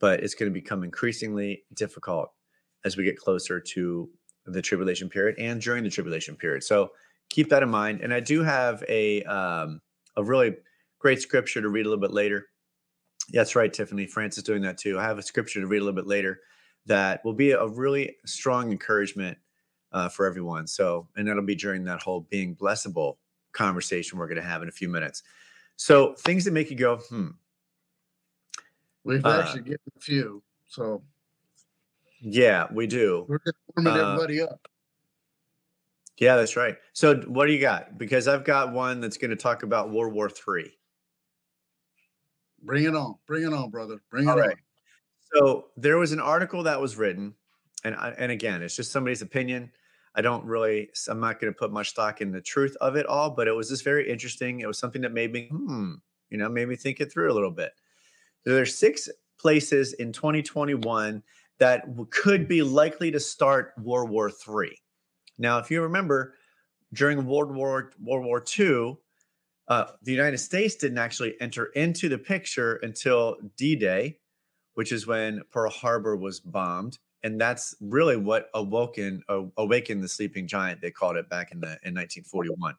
but 0.00 0.20
it's 0.20 0.34
going 0.34 0.50
to 0.50 0.60
become 0.60 0.82
increasingly 0.82 1.62
difficult 1.74 2.32
as 2.84 2.96
we 2.96 3.04
get 3.04 3.18
closer 3.18 3.60
to 3.60 4.10
the 4.46 4.62
tribulation 4.62 5.08
period 5.08 5.38
and 5.38 5.60
during 5.60 5.84
the 5.84 5.90
tribulation 5.90 6.34
period. 6.34 6.64
So 6.64 6.90
keep 7.30 7.48
that 7.50 7.62
in 7.62 7.70
mind. 7.70 8.00
And 8.02 8.12
I 8.12 8.20
do 8.20 8.42
have 8.42 8.84
a 8.88 9.22
um, 9.24 9.80
a 10.16 10.22
really 10.22 10.56
great 10.98 11.22
scripture 11.22 11.62
to 11.62 11.68
read 11.68 11.86
a 11.86 11.88
little 11.88 12.00
bit 12.00 12.12
later. 12.12 12.46
That's 13.32 13.56
right, 13.56 13.72
Tiffany. 13.72 14.06
France 14.06 14.36
is 14.36 14.44
doing 14.44 14.62
that 14.62 14.76
too. 14.76 14.98
I 14.98 15.04
have 15.04 15.18
a 15.18 15.22
scripture 15.22 15.60
to 15.60 15.66
read 15.66 15.78
a 15.78 15.84
little 15.84 15.96
bit 15.96 16.06
later 16.06 16.40
that 16.86 17.24
will 17.24 17.32
be 17.32 17.52
a 17.52 17.66
really 17.66 18.16
strong 18.26 18.70
encouragement 18.72 19.38
uh, 19.92 20.08
for 20.08 20.26
everyone. 20.26 20.66
So, 20.66 21.08
and 21.16 21.26
that'll 21.26 21.42
be 21.44 21.54
during 21.54 21.84
that 21.84 22.02
whole 22.02 22.22
being 22.30 22.56
blessable 22.56 23.16
conversation 23.52 24.18
we're 24.18 24.26
going 24.26 24.36
to 24.36 24.42
have 24.42 24.62
in 24.62 24.68
a 24.68 24.72
few 24.72 24.88
minutes. 24.88 25.22
So, 25.76 26.14
things 26.14 26.44
that 26.44 26.52
make 26.52 26.70
you 26.70 26.76
go, 26.76 26.96
hmm, 26.96 27.28
We've 29.04 29.24
Uh, 29.24 29.40
actually 29.40 29.62
given 29.62 29.78
a 29.96 30.00
few. 30.00 30.42
So 30.66 31.02
yeah, 32.20 32.66
we 32.72 32.86
do. 32.86 33.24
we're 33.28 33.38
just 33.38 33.56
warming 33.76 33.92
Uh, 33.94 34.12
everybody 34.12 34.42
up. 34.42 34.68
Yeah, 36.20 36.36
that's 36.36 36.54
right. 36.54 36.76
So, 36.92 37.16
what 37.22 37.46
do 37.46 37.52
you 37.52 37.60
got? 37.60 37.96
Because 37.96 38.28
I've 38.28 38.44
got 38.44 38.72
one 38.72 39.00
that's 39.00 39.16
going 39.16 39.30
to 39.30 39.36
talk 39.36 39.62
about 39.62 39.90
World 39.90 40.12
War 40.12 40.28
Three. 40.28 40.70
Bring 42.62 42.84
it 42.84 42.94
on. 42.94 43.14
Bring 43.26 43.42
it 43.44 43.54
on, 43.54 43.70
brother. 43.70 44.02
Bring 44.10 44.24
it 44.24 44.30
All 44.30 44.34
on. 44.34 44.48
right. 44.48 44.56
So, 45.34 45.68
there 45.78 45.96
was 45.96 46.12
an 46.12 46.20
article 46.20 46.62
that 46.64 46.78
was 46.78 46.96
written, 46.96 47.34
and 47.84 47.94
I, 47.94 48.14
and 48.18 48.30
again, 48.30 48.62
it's 48.62 48.76
just 48.76 48.92
somebody's 48.92 49.22
opinion. 49.22 49.72
I 50.14 50.20
don't 50.20 50.44
really. 50.44 50.90
I'm 51.08 51.20
not 51.20 51.40
going 51.40 51.52
to 51.52 51.58
put 51.58 51.72
much 51.72 51.88
stock 51.88 52.20
in 52.20 52.30
the 52.32 52.40
truth 52.42 52.76
of 52.82 52.96
it 52.96 53.06
all, 53.06 53.30
but 53.30 53.48
it 53.48 53.52
was 53.52 53.70
just 53.70 53.82
very 53.82 54.08
interesting. 54.08 54.60
It 54.60 54.66
was 54.66 54.78
something 54.78 55.00
that 55.00 55.12
made 55.12 55.32
me, 55.32 55.48
hmm, 55.48 55.94
you 56.28 56.36
know, 56.36 56.50
made 56.50 56.68
me 56.68 56.76
think 56.76 57.00
it 57.00 57.10
through 57.10 57.32
a 57.32 57.34
little 57.34 57.50
bit. 57.50 57.72
So 58.44 58.54
there's 58.54 58.76
six 58.76 59.08
places 59.38 59.94
in 59.94 60.12
2021 60.12 61.22
that 61.58 61.86
could 62.10 62.46
be 62.46 62.62
likely 62.62 63.10
to 63.10 63.20
start 63.20 63.72
World 63.78 64.10
War 64.10 64.30
Three. 64.30 64.76
Now, 65.40 65.58
if 65.58 65.70
you 65.70 65.82
remember, 65.82 66.34
during 66.92 67.26
World 67.26 67.54
War 67.54 67.92
World 68.00 68.26
War 68.26 68.44
II, 68.58 68.96
uh, 69.68 69.86
the 70.02 70.12
United 70.12 70.38
States 70.38 70.74
didn't 70.76 70.98
actually 70.98 71.40
enter 71.40 71.66
into 71.66 72.08
the 72.08 72.18
picture 72.18 72.76
until 72.82 73.36
D-Day, 73.56 74.18
which 74.74 74.92
is 74.92 75.06
when 75.06 75.42
Pearl 75.50 75.70
Harbor 75.70 76.16
was 76.16 76.40
bombed, 76.40 76.98
and 77.22 77.40
that's 77.40 77.74
really 77.80 78.16
what 78.16 78.50
awoken 78.54 79.22
uh, 79.28 79.42
awakened 79.56 80.02
the 80.02 80.08
sleeping 80.08 80.46
giant. 80.46 80.80
They 80.82 80.90
called 80.90 81.16
it 81.16 81.28
back 81.30 81.52
in 81.52 81.60
the 81.60 81.78
in 81.84 81.94
1941. 81.94 82.74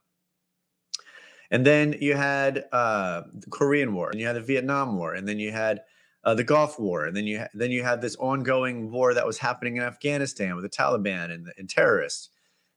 And 1.50 1.66
then 1.66 1.96
you 2.00 2.16
had 2.16 2.66
uh, 2.72 3.24
the 3.34 3.50
Korean 3.50 3.94
War, 3.94 4.10
and 4.10 4.20
you 4.20 4.28
had 4.28 4.36
the 4.36 4.42
Vietnam 4.42 4.98
War, 4.98 5.16
and 5.16 5.28
then 5.28 5.40
you 5.40 5.52
had 5.52 5.82
uh, 6.24 6.36
the 6.36 6.44
Gulf 6.44 6.80
War, 6.80 7.06
and 7.06 7.16
then 7.16 7.26
you 7.26 7.40
ha- 7.40 7.50
then 7.54 7.72
you 7.72 7.84
had 7.84 8.02
this 8.02 8.16
ongoing 8.18 8.92
war 8.92 9.14
that 9.16 9.26
was 9.26 9.40
happening 9.40 9.78
in 9.78 9.84
Afghanistan 9.84 10.56
with 10.56 10.64
the 10.64 10.70
Taliban 10.70 11.32
and, 11.32 11.46
the- 11.48 11.54
and 11.58 11.68
terrorists. 11.68 12.30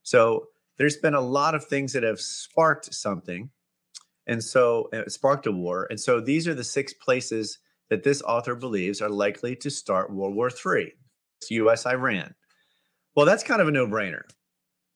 So 0.05 0.49
there's 0.79 0.99
been 0.99 1.15
a 1.15 1.21
lot 1.21 1.55
of 1.55 1.65
things 1.65 1.93
that 1.95 2.03
have 2.03 2.21
sparked 2.21 2.95
something, 2.95 3.51
and 4.27 4.43
so 4.43 4.89
uh, 4.93 5.09
sparked 5.09 5.47
a 5.47 5.53
war. 5.53 5.87
And 5.91 5.99
so 5.99 6.21
these 6.21 6.47
are 6.47 6.55
the 6.55 6.65
six 6.65 6.93
places 6.93 7.59
that 7.91 8.05
this 8.05 8.23
author 8.23 8.55
believes 8.55 9.01
are 9.03 9.11
likely 9.11 9.57
to 9.57 9.71
start 9.71 10.13
World 10.13 10.35
War 10.35 10.51
III. 10.51 10.93
It's 11.41 11.51
U.S. 11.51 11.87
Iran. 11.87 12.35
Well, 13.17 13.27
that's 13.27 13.43
kind 13.43 13.61
of 13.61 13.69
a 13.69 13.71
no-brainer 13.71 14.23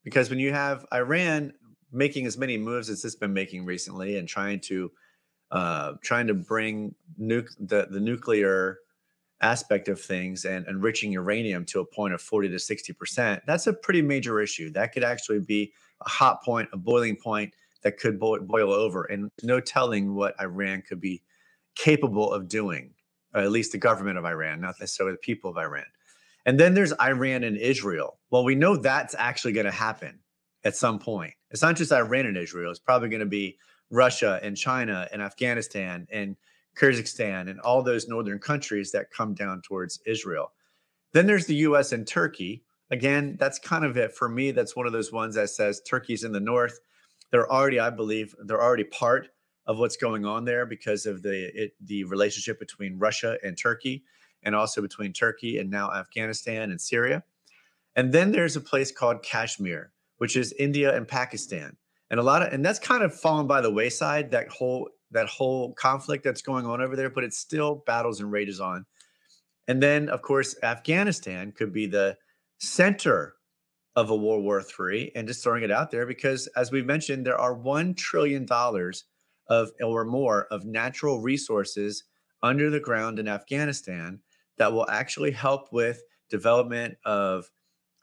because 0.05 0.31
when 0.31 0.39
you 0.39 0.53
have 0.53 0.85
Iran 0.93 1.53
making 1.93 2.27
as 2.27 2.37
many 2.37 2.59
moves 2.59 2.91
as 2.91 3.05
it's 3.05 3.15
been 3.15 3.33
making 3.33 3.65
recently 3.65 4.19
and 4.19 4.29
trying 4.29 4.61
to 4.61 4.91
uh, 5.51 5.93
trying 6.03 6.27
to 6.27 6.35
bring 6.35 6.95
nuc- 7.19 7.55
the, 7.59 7.87
the 7.91 8.01
nuclear 8.01 8.79
aspect 9.41 9.89
of 9.89 10.01
things 10.01 10.45
and 10.45 10.67
enriching 10.67 11.13
uranium 11.13 11.65
to 11.65 11.81
a 11.81 11.85
point 11.85 12.15
of 12.15 12.21
40 12.21 12.49
to 12.51 12.59
60 12.59 12.93
percent 12.95 13.43
that's 13.47 13.67
a 13.67 13.73
pretty 13.73 14.03
major 14.03 14.41
issue 14.41 14.71
that 14.71 14.93
could 14.93 15.05
actually 15.05 15.41
be 15.41 15.73
a 16.05 16.09
hot 16.09 16.43
point 16.43 16.69
a 16.73 16.77
boiling 16.77 17.17
point 17.17 17.55
that 17.83 17.99
could 17.99 18.19
boil, 18.19 18.41
boil 18.41 18.73
over 18.73 19.05
and 19.05 19.31
no 19.43 19.61
telling 19.61 20.15
what 20.15 20.35
iran 20.41 20.83
could 20.83 21.01
be 21.01 21.23
capable 21.77 22.33
of 22.33 22.49
doing 22.49 22.93
at 23.35 23.53
least 23.53 23.73
the 23.73 23.79
government 23.79 24.19
of 24.19 24.25
iran 24.25 24.61
not 24.61 24.75
necessarily 24.81 25.15
the 25.15 25.19
people 25.19 25.51
of 25.51 25.57
iran 25.57 25.85
and 26.45 26.59
then 26.59 26.75
there's 26.75 26.93
iran 27.01 27.45
and 27.45 27.57
israel 27.57 28.19
well 28.31 28.45
we 28.45 28.57
know 28.57 28.77
that's 28.77 29.15
actually 29.17 29.53
going 29.53 29.67
to 29.67 29.71
happen 29.73 30.19
at 30.65 30.77
some 30.77 30.99
point. 30.99 31.35
It's 31.51 31.63
not 31.63 31.77
just 31.77 31.93
Iran 31.93 32.27
and 32.27 32.37
Israel. 32.37 32.71
It's 32.71 32.79
probably 32.81 33.09
going 33.09 33.21
to 33.21 33.27
be 33.27 33.59
Russia 33.91 34.39
and 34.43 34.57
China 34.57 35.09
and 35.13 35.23
Afghanistan 35.23 36.07
and 36.13 36.37
Kyrgyzstan 36.79 37.51
and 37.51 37.61
all 37.61 37.83
those 37.83 38.09
northern 38.09 38.39
countries 38.39 38.93
that 38.93 39.11
come 39.11 39.35
down 39.35 39.63
towards 39.63 40.01
Israel. 40.07 40.53
Then 41.13 41.27
there's 41.27 41.47
the 41.47 41.57
US 41.57 41.93
and 41.93 42.07
Turkey. 42.07 42.65
Again, 42.91 43.37
that's 43.39 43.59
kind 43.59 43.85
of 43.85 43.97
it 43.97 44.15
for 44.15 44.29
me. 44.29 44.51
That's 44.51 44.77
one 44.77 44.87
of 44.87 44.93
those 44.93 45.13
ones 45.13 45.35
that 45.35 45.51
says 45.51 45.81
Turkey's 45.81 46.25
in 46.25 46.33
the 46.33 46.41
north. 46.41 46.79
they're 47.31 47.51
already, 47.51 47.79
I 47.81 47.91
believe, 47.91 48.35
they're 48.45 48.63
already 48.63 48.85
part 48.85 49.29
of 49.67 49.79
what's 49.79 49.97
going 49.97 50.25
on 50.25 50.45
there 50.45 50.65
because 50.65 51.05
of 51.05 51.23
the 51.23 51.51
it, 51.55 51.73
the 51.85 52.05
relationship 52.05 52.59
between 52.59 52.99
Russia 52.99 53.37
and 53.45 53.57
Turkey, 53.57 54.03
and 54.43 54.55
also 54.55 54.81
between 54.81 55.13
Turkey 55.13 55.59
and 55.59 55.71
now 55.71 55.93
Afghanistan 55.93 56.71
and 56.71 56.81
Syria. 56.81 57.23
And 57.95 58.13
then 58.13 58.33
there's 58.33 58.57
a 58.57 58.61
place 58.61 58.91
called 58.91 59.23
Kashmir, 59.23 59.93
which 60.17 60.37
is 60.37 60.55
India 60.59 60.97
and 60.97 61.07
Pakistan, 61.07 61.77
and 62.11 62.19
a 62.19 62.23
lot 62.23 62.43
of 62.43 62.53
and 62.53 62.65
that's 62.65 62.79
kind 62.79 63.03
of 63.03 63.15
fallen 63.15 63.47
by 63.47 63.61
the 63.61 63.71
wayside. 63.71 64.31
That 64.31 64.49
whole 64.49 64.89
that 65.11 65.29
whole 65.29 65.73
conflict 65.75 66.25
that's 66.25 66.43
going 66.43 66.67
on 66.67 66.81
over 66.81 66.97
there, 66.97 67.11
but 67.11 67.25
it 67.25 67.33
still 67.33 67.83
battles 67.87 68.21
and 68.21 68.31
rages 68.31 68.61
on. 68.61 68.85
And 69.67 69.83
then, 69.83 70.09
of 70.09 70.23
course, 70.23 70.57
Afghanistan 70.63 71.53
could 71.53 71.73
be 71.73 71.87
the 71.87 72.17
center 72.59 73.35
of 73.97 74.11
a 74.11 74.17
World 74.17 74.45
War 74.45 74.63
III, 74.63 75.13
and 75.17 75.27
just 75.27 75.43
throwing 75.43 75.65
it 75.65 75.71
out 75.71 75.91
there 75.91 76.07
because, 76.07 76.47
as 76.57 76.71
we 76.71 76.83
mentioned, 76.83 77.27
there 77.27 77.41
are 77.41 77.55
one 77.55 77.95
trillion 77.95 78.47
dollars 78.47 79.05
of 79.49 79.71
or 79.83 80.05
more 80.05 80.47
of 80.53 80.65
natural 80.65 81.21
resources 81.21 82.05
under 82.43 82.71
the 82.71 82.81
ground 82.81 83.19
in 83.19 83.27
Afghanistan 83.27 84.21
that 84.59 84.73
will 84.73 84.89
actually 84.89 85.31
help 85.31 85.73
with 85.73 86.03
development 86.31 86.97
of 87.05 87.51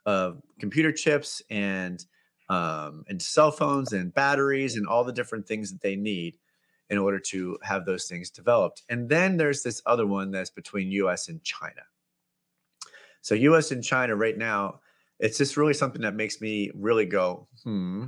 of 0.04 0.40
computer 0.60 0.92
chips 0.92 1.42
and 1.50 2.04
um, 2.48 3.04
and 3.08 3.20
cell 3.20 3.50
phones 3.50 3.92
and 3.92 4.14
batteries 4.14 4.76
and 4.76 4.86
all 4.86 5.02
the 5.02 5.12
different 5.12 5.48
things 5.48 5.72
that 5.72 5.82
they 5.82 5.96
need 5.96 6.34
in 6.88 6.98
order 6.98 7.18
to 7.18 7.58
have 7.62 7.84
those 7.84 8.06
things 8.06 8.30
developed. 8.30 8.82
And 8.88 9.08
then 9.08 9.36
there's 9.36 9.62
this 9.62 9.82
other 9.86 10.06
one 10.06 10.30
that's 10.30 10.50
between 10.50 10.90
US 10.92 11.28
and 11.28 11.42
China. 11.42 11.82
So 13.22 13.34
US 13.34 13.70
and 13.72 13.82
China 13.82 14.14
right 14.14 14.38
now, 14.38 14.80
it's 15.18 15.38
just 15.38 15.56
really 15.56 15.74
something 15.74 16.02
that 16.02 16.14
makes 16.14 16.40
me 16.40 16.70
really 16.74 17.06
go, 17.06 17.48
hmm, 17.64 18.06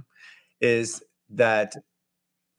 is 0.61 1.03
that 1.31 1.75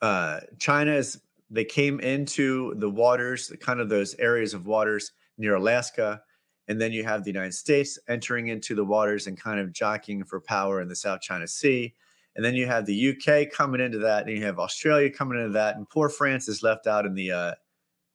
uh, 0.02 0.42
China 0.58 0.94
is 0.94 1.22
they 1.50 1.66
came 1.66 2.00
into 2.00 2.76
the 2.76 2.90
waters, 2.90 3.52
kind 3.60 3.80
of 3.80 3.90
those 3.90 4.16
areas 4.16 4.54
of 4.54 4.66
waters 4.66 5.12
near 5.38 5.56
Alaska, 5.56 6.22
and 6.68 6.80
then 6.80 6.92
you 6.92 7.04
have 7.04 7.24
the 7.24 7.32
United 7.32 7.54
States 7.54 7.98
entering 8.08 8.48
into 8.48 8.76
the 8.76 8.86
waters 8.86 9.26
and 9.26 9.40
kind 9.40 9.60
of 9.60 9.74
jockeying 9.74 10.24
for 10.24 10.40
power 10.40 10.82
in 10.82 10.88
the 10.88 10.96
South 10.96 11.22
China 11.22 11.48
Sea. 11.48 11.96
And 12.36 12.46
then 12.46 12.56
you 12.56 12.68
have 12.68 12.86
the 12.86 13.10
UK 13.10 13.52
coming 13.52 13.82
into 13.82 14.00
that, 14.00 14.26
and 14.26 14.38
you 14.38 14.44
have 14.46 14.60
Australia 14.60 15.10
coming 15.10 15.40
into 15.40 15.54
that, 15.54 15.76
and 15.76 15.90
poor 15.90 16.10
France 16.10 16.48
is 16.48 16.64
left 16.64 16.88
out 16.88 17.06
in 17.06 17.14
the 17.14 17.32
uh, 17.32 17.54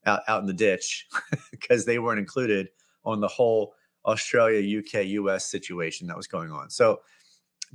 out, 0.07 0.23
out 0.29 0.41
in 0.41 0.47
the 0.47 0.53
ditch 0.53 1.07
because 1.51 1.85
they 1.85 1.99
weren't 1.99 2.19
included 2.19 2.69
on 3.05 3.21
the 3.21 3.29
whole 3.29 3.75
Australia, 4.07 4.81
UK, 4.81 5.07
US 5.07 5.51
situation 5.51 6.07
that 6.07 6.17
was 6.17 6.27
going 6.27 6.51
on. 6.51 6.71
So 6.71 7.01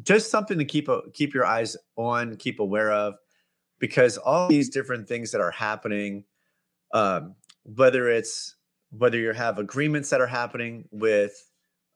just 0.04 0.32
something 0.32 0.58
to 0.58 0.66
keep 0.66 0.88
a, 0.88 1.02
keep 1.14 1.34
your 1.34 1.46
eyes 1.46 1.76
on, 1.96 2.36
keep 2.38 2.60
aware 2.60 2.92
of, 2.92 3.16
because 3.80 4.18
all 4.18 4.48
these 4.48 4.70
different 4.70 5.08
things 5.08 5.32
that 5.32 5.42
are 5.42 5.52
happening, 5.52 6.24
um, 6.94 7.36
whether 7.64 8.10
it's 8.10 8.56
whether 8.92 9.18
you 9.18 9.32
have 9.34 9.60
agreements 9.60 10.10
that 10.10 10.22
are 10.22 10.28
happening 10.28 10.88
with 10.92 11.34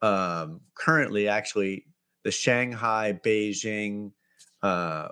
um, 0.01 0.61
currently 0.75 1.27
actually 1.27 1.85
the 2.23 2.31
Shanghai, 2.31 3.19
Beijing, 3.23 4.11
uh, 4.63 5.09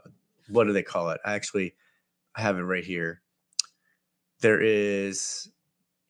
what 0.48 0.64
do 0.64 0.74
they 0.74 0.82
call 0.82 1.10
it? 1.12 1.20
I 1.24 1.34
actually, 1.34 1.76
I 2.36 2.42
have 2.42 2.58
it 2.58 2.64
right 2.64 2.84
here. 2.84 3.22
There 4.40 4.60
is, 4.60 5.52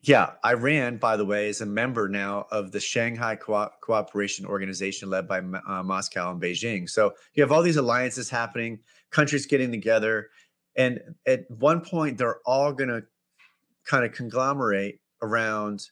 yeah, 0.02 0.32
Iran, 0.46 0.98
by 0.98 1.18
the 1.18 1.26
way, 1.26 1.50
is 1.50 1.60
a 1.60 1.66
member 1.66 2.08
now 2.08 2.46
of 2.52 2.72
the 2.72 2.80
Shanghai 2.80 3.36
Co- 3.36 3.70
Cooperation 3.82 4.46
Organization 4.46 5.10
led 5.10 5.28
by 5.28 5.40
uh, 5.40 5.84
Moscow 5.84 6.32
and 6.32 6.42
Beijing. 6.42 6.90
So 6.90 7.14
you 7.34 7.44
have 7.44 7.52
all 7.52 7.62
these 7.62 7.78
alliances 7.78 8.30
happening, 8.30 8.80
countries 9.10 9.46
getting 9.46 9.72
together. 9.72 10.30
And 10.78 11.02
at 11.28 11.50
one 11.50 11.82
point, 11.82 12.18
they're 12.18 12.40
all 12.46 12.72
going 12.72 12.90
to 12.90 13.04
kind 13.86 14.06
of 14.06 14.14
conglomerate 14.14 15.02
around 15.22 15.90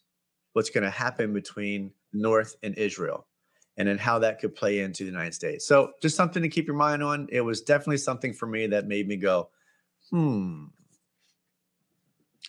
what's 0.54 0.70
going 0.70 0.84
to 0.84 0.89
happen 0.89 1.34
between 1.34 1.91
North 2.14 2.56
and 2.64 2.76
Israel 2.76 3.28
and 3.80 3.88
then 3.88 3.98
how 3.98 4.20
that 4.20 4.40
could 4.40 4.54
play 4.54 4.80
into 4.80 5.04
the 5.04 5.10
United 5.10 5.34
States. 5.34 5.66
So 5.66 5.94
just 6.02 6.18
something 6.18 6.44
to 6.44 6.50
keep 6.50 6.68
your 6.68 6.76
mind 6.76 7.02
on. 7.02 7.28
It 7.32 7.40
was 7.40 7.62
definitely 7.62 7.98
something 7.98 8.34
for 8.34 8.46
me 8.46 8.68
that 8.68 8.88
made 8.88 9.08
me 9.08 9.16
go, 9.16 9.50
hmm. 10.12 10.66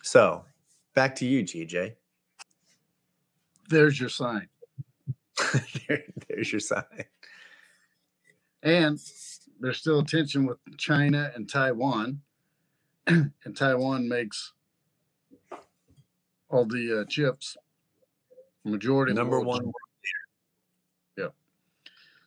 So 0.03 0.45
back 0.95 1.14
to 1.16 1.26
you, 1.26 1.45
GJ. 1.45 1.95
There's 3.68 4.01
your 4.01 4.09
sign. 4.09 4.49
there, 5.89 6.03
there's 6.28 6.51
your 6.51 6.61
sign. 6.61 7.05
And 8.64 8.99
there's 9.61 9.78
still 9.78 10.03
tension 10.03 10.47
with 10.47 10.59
China 10.78 11.31
and 11.37 11.49
Taiwan. 11.49 12.22
and 13.07 13.33
Taiwan 13.55 14.09
makes 14.09 14.53
all 16.49 16.64
the 16.64 17.03
uh, 17.03 17.05
chips. 17.09 17.57
Majority 18.64 19.14
number 19.14 19.41
one. 19.41 19.70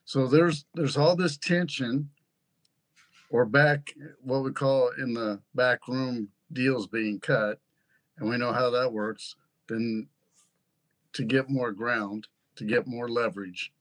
So 0.06 0.28
there's 0.28 0.66
there's 0.74 0.98
all 0.98 1.16
this 1.16 1.38
tension, 1.38 2.10
or 3.30 3.46
back 3.46 3.94
what 4.22 4.44
we 4.44 4.52
call 4.52 4.92
in 4.98 5.14
the 5.14 5.40
back 5.56 5.88
room 5.88 6.30
deals 6.52 6.88
being 6.88 7.20
cut, 7.20 7.60
and 8.18 8.30
we 8.30 8.38
know 8.38 8.54
how 8.54 8.70
that 8.72 8.92
works. 8.94 9.36
Then 9.68 10.08
to 11.14 11.24
get 11.24 11.50
more 11.50 11.72
ground, 11.72 12.28
to 12.58 12.66
get 12.66 12.88
more 12.88 13.10
leverage. 13.10 13.72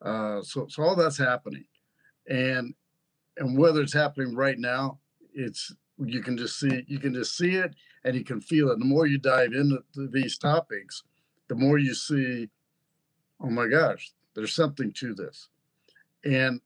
Uh, 0.00 0.42
so 0.42 0.66
so 0.68 0.82
all 0.82 0.96
that's 0.96 1.18
happening, 1.18 1.64
and 2.28 2.74
and 3.36 3.58
whether 3.58 3.82
it's 3.82 3.92
happening 3.92 4.34
right 4.34 4.58
now, 4.58 4.98
it's 5.34 5.74
you 5.98 6.22
can 6.22 6.36
just 6.36 6.58
see 6.58 6.84
you 6.86 6.98
can 6.98 7.14
just 7.14 7.36
see 7.36 7.56
it 7.56 7.74
and 8.04 8.14
you 8.14 8.24
can 8.24 8.40
feel 8.40 8.70
it. 8.70 8.78
The 8.78 8.84
more 8.84 9.06
you 9.06 9.18
dive 9.18 9.52
into 9.52 9.82
these 9.94 10.38
topics, 10.38 11.02
the 11.48 11.56
more 11.56 11.78
you 11.78 11.94
see, 11.94 12.48
oh 13.40 13.50
my 13.50 13.66
gosh, 13.66 14.12
there's 14.34 14.54
something 14.54 14.92
to 14.92 15.14
this. 15.14 15.48
And 16.26 16.60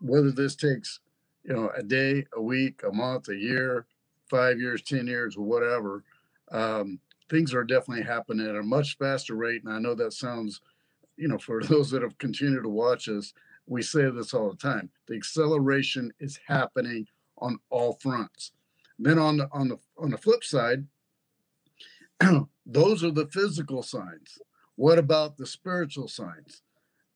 whether 0.00 0.30
this 0.30 0.54
takes, 0.54 1.00
you 1.42 1.52
know, 1.52 1.70
a 1.76 1.82
day, 1.82 2.24
a 2.36 2.40
week, 2.40 2.82
a 2.88 2.92
month, 2.92 3.28
a 3.28 3.36
year, 3.36 3.86
five 4.30 4.58
years, 4.58 4.80
10 4.82 5.06
years, 5.06 5.36
or 5.36 5.44
whatever, 5.44 6.04
um, 6.52 7.00
things 7.28 7.52
are 7.52 7.64
definitely 7.64 8.04
happening 8.04 8.46
at 8.46 8.54
a 8.54 8.62
much 8.62 8.96
faster 8.96 9.34
rate. 9.34 9.64
And 9.64 9.72
I 9.72 9.80
know 9.80 9.94
that 9.94 10.12
sounds, 10.12 10.60
you 11.16 11.26
know, 11.26 11.38
for 11.38 11.62
those 11.64 11.90
that 11.90 12.02
have 12.02 12.16
continued 12.18 12.62
to 12.62 12.68
watch 12.68 13.08
us, 13.08 13.34
we 13.66 13.82
say 13.82 14.08
this 14.10 14.32
all 14.32 14.50
the 14.50 14.56
time. 14.56 14.88
The 15.08 15.16
acceleration 15.16 16.12
is 16.20 16.38
happening 16.46 17.06
on 17.38 17.58
all 17.70 17.94
fronts. 18.00 18.52
Then 18.98 19.18
on 19.18 19.36
the 19.36 19.48
on 19.52 19.68
the 19.68 19.78
on 19.96 20.10
the 20.10 20.18
flip 20.18 20.42
side, 20.42 20.86
those 22.66 23.04
are 23.04 23.10
the 23.10 23.28
physical 23.28 23.82
signs. 23.82 24.38
What 24.74 24.98
about 24.98 25.36
the 25.36 25.46
spiritual 25.46 26.08
signs? 26.08 26.62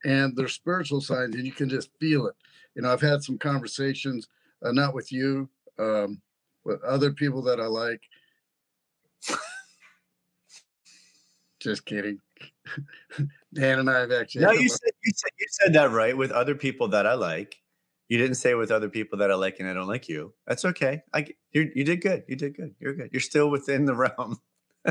And 0.04 0.36
there's 0.36 0.52
spiritual 0.52 1.00
signs, 1.00 1.34
and 1.36 1.46
you 1.46 1.52
can 1.52 1.68
just 1.68 1.90
feel 2.00 2.26
it. 2.26 2.34
You 2.74 2.82
know, 2.82 2.92
I've 2.92 3.00
had 3.00 3.22
some 3.22 3.38
conversations, 3.38 4.28
uh, 4.64 4.72
not 4.72 4.94
with 4.94 5.12
you, 5.12 5.48
um, 5.78 6.20
with 6.64 6.82
other 6.82 7.12
people 7.12 7.42
that 7.42 7.60
I 7.60 7.66
like. 7.66 8.00
just 11.60 11.84
kidding. 11.86 12.18
Dan 13.54 13.78
and 13.80 13.90
I 13.90 14.00
have 14.00 14.12
actually. 14.12 14.44
No, 14.44 14.52
you 14.52 14.68
said, 14.68 14.90
you 15.04 15.12
said 15.14 15.30
you 15.38 15.46
said 15.50 15.72
that 15.74 15.90
right 15.90 16.16
with 16.16 16.30
other 16.32 16.54
people 16.54 16.88
that 16.88 17.06
I 17.06 17.14
like. 17.14 17.56
You 18.08 18.18
didn't 18.18 18.36
say 18.36 18.54
with 18.54 18.70
other 18.70 18.88
people 18.88 19.18
that 19.18 19.30
I 19.30 19.34
like 19.34 19.60
and 19.60 19.68
I 19.68 19.72
don't 19.72 19.86
like 19.86 20.08
you. 20.08 20.34
That's 20.46 20.64
okay. 20.64 21.02
I 21.14 21.26
you 21.52 21.70
you 21.74 21.84
did 21.84 22.00
good. 22.00 22.24
You 22.28 22.36
did 22.36 22.56
good. 22.56 22.74
You're 22.80 22.94
good. 22.94 23.10
You're 23.12 23.20
still 23.20 23.50
within 23.50 23.84
the 23.84 23.94
realm. 23.94 24.40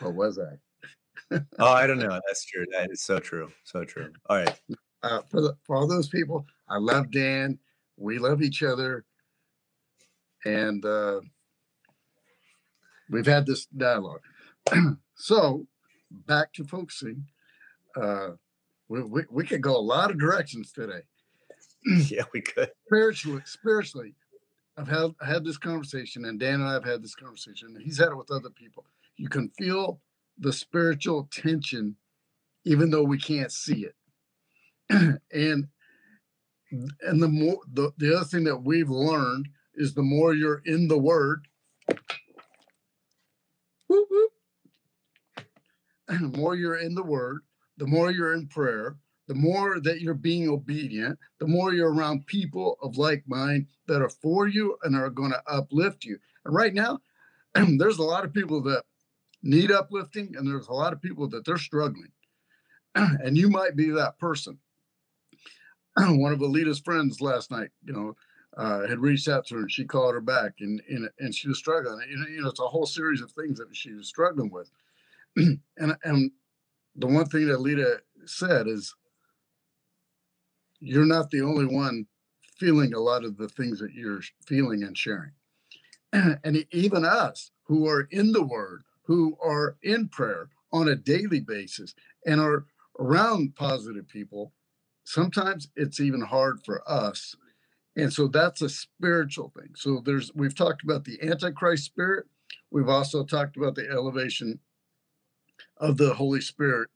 what 0.00 0.14
was 0.14 0.38
I? 0.38 0.58
Oh, 1.30 1.40
I 1.58 1.86
don't 1.86 1.98
know. 1.98 2.20
That's 2.26 2.44
true. 2.44 2.64
That 2.72 2.90
is 2.90 3.02
so 3.02 3.18
true. 3.18 3.50
So 3.64 3.84
true. 3.84 4.12
All 4.28 4.38
right. 4.38 4.60
Uh, 5.02 5.20
for 5.28 5.40
the, 5.40 5.56
for 5.64 5.76
all 5.76 5.86
those 5.86 6.08
people, 6.08 6.46
I 6.68 6.78
love 6.78 7.10
Dan. 7.10 7.58
We 7.96 8.18
love 8.18 8.42
each 8.42 8.62
other, 8.62 9.04
and 10.44 10.84
uh, 10.84 11.20
we've 13.10 13.26
had 13.26 13.46
this 13.46 13.66
dialogue. 13.66 14.20
so, 15.14 15.66
back 16.26 16.52
to 16.54 16.64
focusing. 16.64 17.24
Uh, 17.96 18.30
we, 18.88 19.02
we, 19.02 19.22
we 19.30 19.44
could 19.44 19.60
go 19.60 19.76
a 19.76 19.78
lot 19.78 20.10
of 20.10 20.18
directions 20.18 20.72
today. 20.72 21.00
yeah, 22.08 22.24
we 22.32 22.40
could. 22.42 22.70
Spiritually, 22.86 23.42
spiritually, 23.44 24.14
I've 24.76 24.88
had 24.88 25.14
had 25.20 25.44
this 25.44 25.58
conversation, 25.58 26.24
and 26.24 26.38
Dan 26.38 26.54
and 26.54 26.64
I 26.64 26.72
have 26.72 26.84
had 26.84 27.02
this 27.02 27.14
conversation, 27.14 27.74
and 27.74 27.82
he's 27.82 27.98
had 27.98 28.08
it 28.08 28.16
with 28.16 28.30
other 28.30 28.50
people. 28.50 28.84
You 29.16 29.28
can 29.28 29.50
feel 29.58 30.00
the 30.38 30.52
spiritual 30.52 31.28
tension, 31.30 31.96
even 32.64 32.90
though 32.90 33.02
we 33.02 33.18
can't 33.18 33.52
see 33.52 33.86
it. 33.86 33.94
and 35.32 35.68
and 36.70 37.22
the 37.22 37.28
more 37.28 37.58
the, 37.72 37.92
the 37.96 38.14
other 38.14 38.24
thing 38.24 38.44
that 38.44 38.62
we've 38.62 38.90
learned 38.90 39.48
is 39.74 39.94
the 39.94 40.02
more 40.02 40.34
you're 40.34 40.62
in 40.66 40.88
the 40.88 40.98
word, 40.98 41.46
whoop, 43.88 44.06
whoop, 44.10 44.32
the 46.08 46.38
more 46.38 46.56
you're 46.56 46.78
in 46.78 46.94
the 46.94 47.02
word, 47.02 47.40
the 47.78 47.86
more 47.86 48.10
you're 48.10 48.34
in 48.34 48.46
prayer, 48.48 48.96
the 49.28 49.34
more 49.34 49.78
that 49.80 50.00
you're 50.00 50.14
being 50.14 50.48
obedient, 50.48 51.18
the 51.38 51.46
more 51.46 51.72
you're 51.72 51.92
around 51.92 52.26
people 52.26 52.78
of 52.82 52.96
like 52.96 53.22
mind 53.26 53.66
that 53.86 54.02
are 54.02 54.08
for 54.08 54.46
you 54.46 54.76
and 54.82 54.96
are 54.96 55.10
going 55.10 55.30
to 55.30 55.42
uplift 55.46 56.04
you. 56.04 56.18
And 56.44 56.54
right 56.54 56.74
now, 56.74 56.98
there's 57.78 57.98
a 57.98 58.02
lot 58.02 58.24
of 58.24 58.32
people 58.32 58.62
that 58.62 58.84
need 59.42 59.70
uplifting, 59.70 60.34
and 60.36 60.46
there's 60.46 60.68
a 60.68 60.72
lot 60.72 60.92
of 60.92 61.02
people 61.02 61.28
that 61.28 61.44
they're 61.44 61.58
struggling. 61.58 62.12
and 62.94 63.36
you 63.36 63.48
might 63.48 63.76
be 63.76 63.90
that 63.90 64.18
person. 64.18 64.58
One 65.96 66.32
of 66.32 66.40
Alita's 66.40 66.80
friends 66.80 67.20
last 67.20 67.50
night, 67.50 67.70
you 67.84 67.92
know, 67.92 68.16
uh, 68.56 68.86
had 68.88 68.98
reached 68.98 69.28
out 69.28 69.46
to 69.46 69.54
her 69.54 69.60
and 69.62 69.70
she 69.70 69.84
called 69.84 70.14
her 70.14 70.20
back 70.20 70.54
and 70.60 70.82
and, 70.88 71.08
and 71.18 71.34
she 71.34 71.48
was 71.48 71.58
struggling. 71.58 72.00
You 72.08 72.16
know, 72.16 72.26
you 72.26 72.42
know, 72.42 72.48
it's 72.48 72.60
a 72.60 72.66
whole 72.66 72.86
series 72.86 73.20
of 73.20 73.30
things 73.32 73.58
that 73.58 73.68
she 73.72 73.92
was 73.92 74.08
struggling 74.08 74.50
with. 74.50 74.70
and 75.36 75.96
and 76.02 76.30
the 76.96 77.06
one 77.06 77.26
thing 77.26 77.46
that 77.46 77.58
Alita 77.58 77.98
said 78.24 78.66
is 78.66 78.94
you're 80.80 81.06
not 81.06 81.30
the 81.30 81.42
only 81.42 81.66
one 81.66 82.06
feeling 82.56 82.94
a 82.94 83.00
lot 83.00 83.24
of 83.24 83.36
the 83.36 83.48
things 83.48 83.78
that 83.78 83.92
you're 83.94 84.20
feeling 84.46 84.82
and 84.82 84.96
sharing. 84.96 85.32
And 86.12 86.64
even 86.72 87.04
us 87.04 87.50
who 87.64 87.86
are 87.86 88.08
in 88.10 88.32
the 88.32 88.42
word, 88.42 88.82
who 89.08 89.36
are 89.42 89.76
in 89.82 90.06
prayer 90.08 90.50
on 90.72 90.86
a 90.86 90.94
daily 90.94 91.40
basis 91.40 91.94
and 92.24 92.40
are 92.40 92.66
around 93.00 93.56
positive 93.56 94.06
people, 94.06 94.52
sometimes 95.02 95.68
it's 95.74 95.98
even 95.98 96.20
hard 96.20 96.60
for 96.64 96.88
us. 96.88 97.34
And 97.96 98.12
so 98.12 98.28
that's 98.28 98.62
a 98.62 98.68
spiritual 98.68 99.52
thing. 99.58 99.70
So 99.74 100.00
there's 100.04 100.30
we've 100.34 100.54
talked 100.54 100.84
about 100.84 101.04
the 101.04 101.20
antichrist 101.22 101.84
spirit. 101.84 102.26
We've 102.70 102.88
also 102.88 103.24
talked 103.24 103.56
about 103.56 103.74
the 103.74 103.88
elevation 103.90 104.60
of 105.78 105.96
the 105.96 106.14
Holy 106.14 106.42
Spirit 106.42 106.90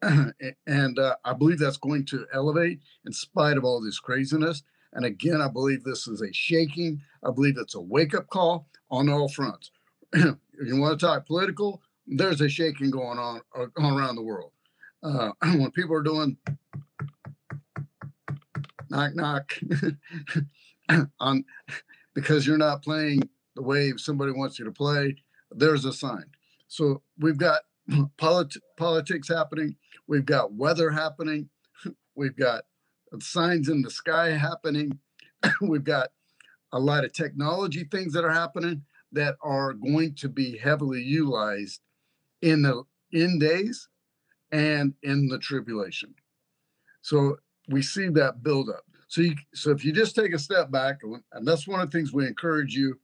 and 0.66 0.98
uh, 0.98 1.16
I 1.24 1.32
believe 1.32 1.58
that's 1.58 1.76
going 1.76 2.06
to 2.06 2.26
elevate 2.32 2.80
in 3.04 3.12
spite 3.12 3.56
of 3.56 3.64
all 3.64 3.80
this 3.80 3.98
craziness. 3.98 4.62
And 4.92 5.04
again, 5.04 5.40
I 5.40 5.48
believe 5.48 5.82
this 5.82 6.06
is 6.06 6.22
a 6.22 6.32
shaking. 6.32 7.02
I 7.24 7.32
believe 7.32 7.56
it's 7.58 7.74
a 7.74 7.80
wake 7.80 8.14
up 8.14 8.28
call 8.28 8.68
on 8.90 9.08
all 9.08 9.28
fronts. 9.28 9.72
you 10.66 10.76
want 10.76 10.98
to 10.98 11.06
talk 11.06 11.26
political, 11.26 11.82
there's 12.06 12.40
a 12.40 12.48
shaking 12.48 12.90
going 12.90 13.18
on, 13.18 13.40
uh, 13.56 13.66
around 13.78 14.16
the 14.16 14.22
world. 14.22 14.52
Uh, 15.02 15.30
when 15.42 15.70
people 15.70 15.94
are 15.94 16.02
doing 16.02 16.36
knock 18.90 19.14
knock 19.14 19.58
on 21.20 21.44
because 22.14 22.46
you're 22.46 22.58
not 22.58 22.82
playing 22.82 23.28
the 23.54 23.62
way 23.62 23.92
somebody 23.96 24.32
wants 24.32 24.58
you 24.58 24.64
to 24.64 24.72
play, 24.72 25.16
there's 25.50 25.84
a 25.84 25.92
sign. 25.92 26.24
So 26.68 27.02
we've 27.18 27.38
got 27.38 27.62
polit- 28.16 28.56
politics 28.76 29.28
happening. 29.28 29.76
We've 30.06 30.26
got 30.26 30.52
weather 30.52 30.90
happening. 30.90 31.50
We've 32.16 32.36
got 32.36 32.64
signs 33.20 33.68
in 33.68 33.82
the 33.82 33.90
sky 33.90 34.30
happening. 34.30 34.98
We've 35.60 35.84
got 35.84 36.08
a 36.72 36.78
lot 36.78 37.04
of 37.04 37.12
technology 37.12 37.84
things 37.84 38.12
that 38.12 38.24
are 38.24 38.32
happening 38.32 38.82
that 39.12 39.36
are 39.42 39.72
going 39.72 40.14
to 40.16 40.28
be 40.28 40.56
heavily 40.58 41.02
utilized 41.02 41.80
in 42.42 42.62
the 42.62 42.82
end 43.12 43.40
days 43.40 43.88
and 44.52 44.94
in 45.02 45.28
the 45.28 45.38
tribulation. 45.38 46.14
So 47.02 47.38
we 47.68 47.82
see 47.82 48.08
that 48.10 48.42
build 48.42 48.68
up. 48.68 48.84
So 49.08 49.22
you, 49.22 49.34
so 49.54 49.70
if 49.70 49.84
you 49.84 49.92
just 49.92 50.14
take 50.14 50.34
a 50.34 50.38
step 50.38 50.70
back, 50.70 50.98
and 51.32 51.46
that's 51.46 51.66
one 51.66 51.80
of 51.80 51.90
the 51.90 51.96
things 51.96 52.12
we 52.12 52.26
encourage 52.26 52.74
you, 52.74 52.98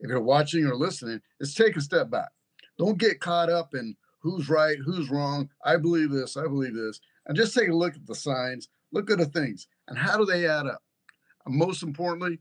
if 0.00 0.10
you're 0.10 0.20
watching 0.20 0.66
or 0.66 0.74
listening, 0.74 1.20
is 1.40 1.54
take 1.54 1.76
a 1.76 1.80
step 1.80 2.10
back. 2.10 2.30
Don't 2.78 2.98
get 2.98 3.20
caught 3.20 3.50
up 3.50 3.74
in 3.74 3.96
who's 4.20 4.48
right, 4.48 4.76
who's 4.84 5.10
wrong. 5.10 5.48
I 5.64 5.76
believe 5.76 6.10
this, 6.10 6.36
I 6.36 6.42
believe 6.42 6.74
this. 6.74 6.98
And 7.26 7.36
just 7.36 7.54
take 7.54 7.68
a 7.68 7.74
look 7.74 7.94
at 7.94 8.06
the 8.06 8.14
signs, 8.14 8.68
look 8.92 9.10
at 9.10 9.18
the 9.18 9.26
things, 9.26 9.68
and 9.88 9.96
how 9.96 10.18
do 10.18 10.24
they 10.24 10.46
add 10.46 10.66
up? 10.66 10.82
And 11.46 11.54
most 11.54 11.82
importantly, 11.82 12.40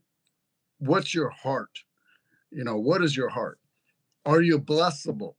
what's 0.80 1.14
your 1.14 1.30
heart? 1.30 1.70
You 2.54 2.64
know, 2.64 2.78
what 2.78 3.04
is 3.04 3.16
your 3.16 3.30
heart? 3.30 3.60
Are 4.26 4.42
you 4.42 4.60
blessable? 4.60 5.36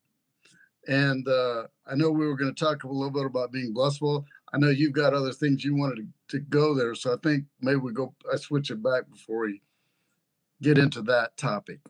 And 0.87 1.27
uh, 1.27 1.65
I 1.87 1.95
know 1.95 2.11
we 2.11 2.27
were 2.27 2.37
going 2.37 2.55
to 2.55 2.65
talk 2.65 2.85
a 2.85 2.89
little 2.89 3.11
bit 3.11 3.25
about 3.25 3.53
being 3.53 3.73
blessable. 3.75 4.25
I 4.53 4.59
know 4.59 4.69
you've 4.69 4.93
got 4.93 5.15
other 5.15 5.33
things 5.33 5.65
you 5.65 5.75
wanted 5.75 6.07
to, 6.29 6.37
to 6.37 6.45
go 6.45 6.75
there. 6.75 6.95
So 6.95 7.13
I 7.13 7.17
think 7.23 7.45
maybe 7.61 7.79
we 7.79 7.93
go, 7.93 8.15
I 8.33 8.37
switch 8.37 8.71
it 8.71 8.83
back 8.83 9.11
before 9.11 9.47
we 9.47 9.63
get 10.63 10.79
into 10.79 11.03
that 11.03 11.37
topic. 11.37 11.81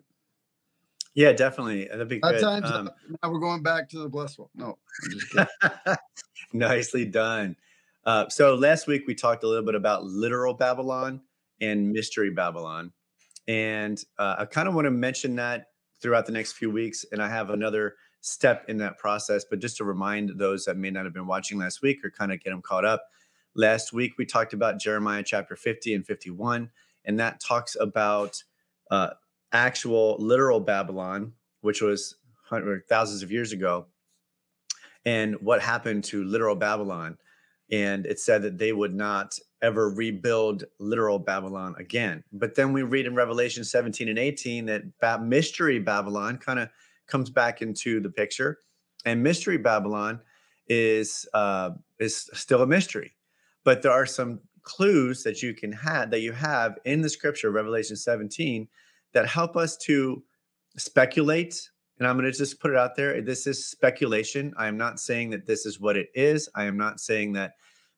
Yeah, 1.15 1.33
definitely. 1.33 1.87
That'd 1.87 2.09
be 2.09 2.19
good. 2.19 2.41
Times, 2.41 2.71
um, 2.71 2.91
now 3.23 3.31
we're 3.31 3.39
going 3.39 3.63
back 3.63 3.89
to 3.91 3.99
the 3.99 4.09
blessful. 4.09 4.51
No, 4.55 4.79
nicely 6.53 7.05
done. 7.05 7.57
Uh, 8.05 8.29
so 8.29 8.55
last 8.55 8.87
week 8.87 9.05
we 9.07 9.15
talked 9.15 9.45
a 9.45 9.49
little 9.49 9.65
bit 9.65 9.77
about 9.77 10.05
literal 10.05 10.55
Babylon 10.55 11.21
and 11.61 11.93
mystery 11.93 12.31
Babylon, 12.31 12.93
and 13.49 14.03
uh, 14.19 14.37
I 14.39 14.45
kind 14.47 14.69
of 14.69 14.75
want 14.75 14.87
to 14.87 14.91
mention 14.91 15.37
that 15.37 15.69
throughout 16.01 16.27
the 16.27 16.33
next 16.33 16.53
few 16.53 16.71
weeks. 16.71 17.05
And 17.13 17.23
I 17.23 17.29
have 17.29 17.51
another 17.51 17.97
step 18.21 18.65
in 18.69 18.79
that 18.79 18.99
process, 18.99 19.45
but 19.49 19.59
just 19.59 19.77
to 19.79 19.85
remind 19.85 20.39
those 20.39 20.65
that 20.65 20.77
may 20.77 20.91
not 20.91 21.05
have 21.05 21.15
been 21.15 21.27
watching 21.27 21.59
last 21.59 21.83
week 21.83 22.05
or 22.05 22.11
kind 22.11 22.33
of 22.33 22.43
get 22.43 22.51
them 22.51 22.63
caught 22.63 22.85
up. 22.85 23.05
Last 23.55 23.93
week 23.93 24.19
we 24.19 24.27
talked 24.27 24.53
about 24.53 24.81
Jeremiah 24.81 25.23
chapter 25.23 25.57
50 25.57 25.95
and 25.95 26.07
51, 26.07 26.71
and 27.05 27.21
that 27.21 27.41
talks 27.41 27.77
about 27.79 28.43
uh, 28.91 29.11
actual 29.53 30.17
literal 30.19 30.61
Babylon, 30.61 31.33
which 31.61 31.81
was 31.81 32.17
hundreds, 32.45 32.87
thousands 32.89 33.23
of 33.23 33.31
years 33.31 33.53
ago, 33.53 33.87
and 35.05 35.37
what 35.37 35.61
happened 35.61 36.05
to 36.05 36.25
literal 36.25 36.57
Babylon. 36.57 37.19
And 37.75 38.07
it 38.07 38.21
said 38.21 38.43
that 38.43 38.57
they 38.57 38.73
would 38.73 38.95
not 38.95 39.37
ever 39.63 39.91
rebuild 39.91 40.65
literal 40.79 41.19
Babylon 41.19 41.75
again. 41.79 42.23
But 42.33 42.55
then 42.55 42.73
we 42.73 42.83
read 42.83 43.07
in 43.07 43.15
Revelation 43.15 43.65
17 43.65 44.09
and 44.09 44.19
18 44.19 44.67
that 44.67 45.23
mystery 45.23 45.79
Babylon 45.81 46.39
kind 46.39 46.61
of 46.61 46.69
comes 47.09 47.31
back 47.31 47.63
into 47.63 48.01
the 48.01 48.11
picture, 48.11 48.59
and 49.05 49.23
mystery 49.23 49.59
Babylon 49.59 50.21
is 50.69 51.27
uh, 51.35 51.71
is 51.99 52.31
still 52.33 52.63
a 52.63 52.67
mystery. 52.67 53.17
But 53.65 53.83
there 53.83 53.93
are 53.93 54.07
some 54.07 54.41
clues 54.63 55.23
that 55.25 55.43
you 55.43 55.53
can 55.55 55.73
have 55.73 56.11
that 56.11 56.21
you 56.21 56.33
have 56.33 56.79
in 56.85 57.01
the 57.01 57.09
scripture, 57.09 57.51
Revelation 57.51 57.97
17, 57.97 58.69
that 59.13 59.27
help 59.27 59.57
us 59.57 59.77
to 59.79 60.23
speculate. 60.77 61.71
And 61.99 62.09
I'm 62.09 62.17
going 62.19 62.31
to 62.31 62.37
just 62.37 62.61
put 62.61 62.73
it 62.73 62.77
out 62.77 62.97
there. 62.97 63.21
This 63.23 63.47
is 63.47 63.67
speculation. 63.67 64.53
I 64.57 64.67
am 64.67 64.77
not 64.77 64.99
saying 64.99 65.31
that 65.31 65.47
this 65.47 65.65
is 65.65 65.81
what 65.81 65.97
it 65.97 66.09
is. 66.15 66.49
I 66.55 66.65
am 66.65 66.77
not 66.77 67.01
saying 67.01 67.33
that 67.35 67.53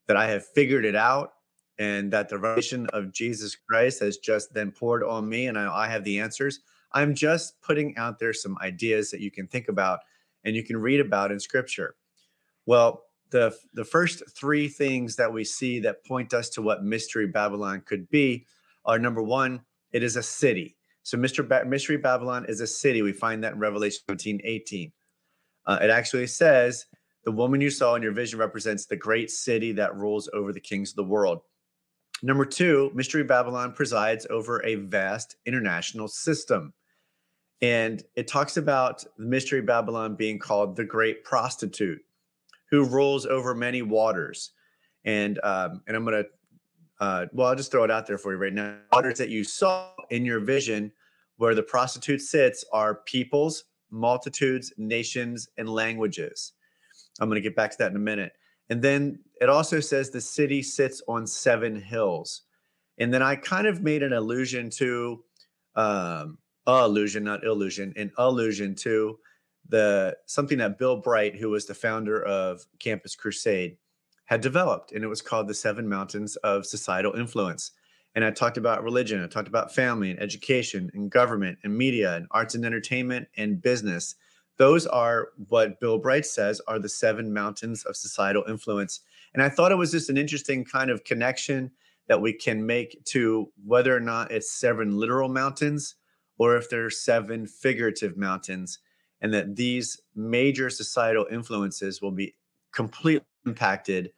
that 0.06 0.16
I 0.16 0.26
have 0.28 0.46
figured 0.46 0.84
it 0.84 0.94
out 0.94 1.32
and 1.78 2.12
that 2.12 2.28
the 2.28 2.38
revelation 2.38 2.86
of 2.92 3.12
Jesus 3.12 3.56
Christ 3.56 4.00
has 4.00 4.18
just 4.18 4.54
then 4.54 4.70
poured 4.70 5.02
on 5.02 5.28
me 5.28 5.46
and 5.46 5.58
I, 5.58 5.84
I 5.84 5.88
have 5.88 6.04
the 6.04 6.20
answers. 6.20 6.60
I'm 6.92 7.14
just 7.14 7.60
putting 7.60 7.96
out 7.96 8.18
there 8.18 8.32
some 8.32 8.56
ideas 8.62 9.10
that 9.10 9.20
you 9.20 9.30
can 9.30 9.46
think 9.46 9.68
about 9.68 10.00
and 10.44 10.54
you 10.54 10.62
can 10.62 10.76
read 10.76 11.00
about 11.00 11.32
in 11.32 11.40
scripture. 11.40 11.96
Well, 12.66 13.02
the 13.30 13.56
the 13.74 13.84
first 13.84 14.22
three 14.36 14.68
things 14.68 15.16
that 15.16 15.32
we 15.32 15.44
see 15.44 15.80
that 15.80 16.04
point 16.04 16.32
us 16.32 16.48
to 16.50 16.62
what 16.62 16.84
mystery 16.84 17.26
Babylon 17.26 17.82
could 17.84 18.08
be 18.08 18.46
are 18.84 18.98
number 18.98 19.22
1, 19.22 19.60
it 19.92 20.02
is 20.02 20.16
a 20.16 20.22
city. 20.22 20.76
So 21.06 21.16
Mr. 21.16 21.46
Ba- 21.46 21.64
Mystery 21.64 21.98
Babylon 21.98 22.46
is 22.48 22.60
a 22.60 22.66
city. 22.66 23.00
We 23.00 23.12
find 23.12 23.44
that 23.44 23.52
in 23.52 23.60
Revelation 23.60 24.00
17, 24.08 24.40
18. 24.42 24.92
Uh, 25.64 25.78
it 25.80 25.88
actually 25.88 26.26
says, 26.26 26.84
the 27.24 27.30
woman 27.30 27.60
you 27.60 27.70
saw 27.70 27.94
in 27.94 28.02
your 28.02 28.10
vision 28.10 28.40
represents 28.40 28.86
the 28.86 28.96
great 28.96 29.30
city 29.30 29.70
that 29.70 29.94
rules 29.94 30.28
over 30.34 30.52
the 30.52 30.58
kings 30.58 30.90
of 30.90 30.96
the 30.96 31.04
world. 31.04 31.42
Number 32.24 32.44
two, 32.44 32.90
Mystery 32.92 33.22
Babylon 33.22 33.72
presides 33.72 34.26
over 34.30 34.60
a 34.66 34.74
vast 34.74 35.36
international 35.46 36.08
system. 36.08 36.74
And 37.62 38.02
it 38.16 38.26
talks 38.26 38.56
about 38.56 39.04
the 39.16 39.26
Mystery 39.26 39.62
Babylon 39.62 40.16
being 40.16 40.40
called 40.40 40.74
the 40.74 40.84
great 40.84 41.22
prostitute 41.22 42.00
who 42.72 42.84
rules 42.84 43.26
over 43.26 43.54
many 43.54 43.82
waters. 43.82 44.50
And 45.04 45.38
um, 45.44 45.82
and 45.86 45.96
I'm 45.96 46.04
going 46.04 46.24
to 46.24 46.28
uh, 47.00 47.26
well, 47.32 47.48
I'll 47.48 47.54
just 47.54 47.70
throw 47.70 47.84
it 47.84 47.90
out 47.90 48.06
there 48.06 48.18
for 48.18 48.32
you 48.32 48.38
right 48.38 48.52
now. 48.52 48.78
Waters 48.92 49.18
that 49.18 49.28
you 49.28 49.44
saw 49.44 49.90
in 50.10 50.24
your 50.24 50.40
vision, 50.40 50.92
where 51.36 51.54
the 51.54 51.62
prostitute 51.62 52.22
sits, 52.22 52.64
are 52.72 53.02
peoples, 53.06 53.64
multitudes, 53.90 54.72
nations, 54.78 55.48
and 55.58 55.68
languages. 55.68 56.52
I'm 57.20 57.28
going 57.28 57.36
to 57.36 57.46
get 57.46 57.56
back 57.56 57.70
to 57.72 57.78
that 57.78 57.90
in 57.90 57.96
a 57.96 58.00
minute. 58.00 58.32
And 58.68 58.82
then 58.82 59.20
it 59.40 59.48
also 59.48 59.80
says 59.80 60.10
the 60.10 60.20
city 60.20 60.62
sits 60.62 61.02
on 61.06 61.26
seven 61.26 61.80
hills. 61.80 62.42
And 62.98 63.12
then 63.12 63.22
I 63.22 63.36
kind 63.36 63.66
of 63.66 63.82
made 63.82 64.02
an 64.02 64.12
allusion 64.12 64.70
to, 64.70 65.22
um, 65.76 66.38
illusion, 66.66 67.24
not 67.24 67.44
illusion, 67.44 67.92
an 67.96 68.10
allusion 68.16 68.74
to 68.76 69.18
the 69.68 70.16
something 70.26 70.58
that 70.58 70.78
Bill 70.78 70.96
Bright, 70.96 71.36
who 71.36 71.50
was 71.50 71.66
the 71.66 71.74
founder 71.74 72.24
of 72.24 72.64
Campus 72.78 73.14
Crusade, 73.14 73.76
had 74.26 74.40
developed, 74.40 74.92
and 74.92 75.02
it 75.02 75.08
was 75.08 75.22
called 75.22 75.48
the 75.48 75.54
Seven 75.54 75.88
Mountains 75.88 76.36
of 76.36 76.66
Societal 76.66 77.14
Influence. 77.14 77.72
And 78.14 78.24
I 78.24 78.30
talked 78.30 78.56
about 78.56 78.82
religion, 78.82 79.22
I 79.22 79.26
talked 79.26 79.48
about 79.48 79.74
family 79.74 80.10
and 80.10 80.20
education 80.20 80.90
and 80.94 81.10
government 81.10 81.58
and 81.64 81.76
media 81.76 82.16
and 82.16 82.26
arts 82.30 82.54
and 82.54 82.64
entertainment 82.64 83.28
and 83.36 83.60
business. 83.60 84.14
Those 84.56 84.86
are 84.86 85.28
what 85.48 85.80
Bill 85.80 85.98
Bright 85.98 86.24
says 86.24 86.60
are 86.66 86.78
the 86.78 86.88
seven 86.88 87.32
mountains 87.32 87.84
of 87.84 87.94
societal 87.94 88.44
influence. 88.48 89.00
And 89.34 89.42
I 89.42 89.50
thought 89.50 89.70
it 89.70 89.76
was 89.76 89.90
just 89.90 90.08
an 90.08 90.16
interesting 90.16 90.64
kind 90.64 90.90
of 90.90 91.04
connection 91.04 91.70
that 92.08 92.22
we 92.22 92.32
can 92.32 92.64
make 92.64 93.04
to 93.06 93.52
whether 93.64 93.94
or 93.94 94.00
not 94.00 94.30
it's 94.30 94.50
seven 94.50 94.96
literal 94.96 95.28
mountains 95.28 95.96
or 96.38 96.56
if 96.56 96.70
there 96.70 96.84
are 96.84 96.90
seven 96.90 97.46
figurative 97.46 98.16
mountains, 98.16 98.78
and 99.20 99.32
that 99.32 99.56
these 99.56 100.00
major 100.14 100.68
societal 100.68 101.26
influences 101.30 102.02
will 102.02 102.10
be 102.10 102.34
completely 102.72 103.26
impacted 103.46 104.12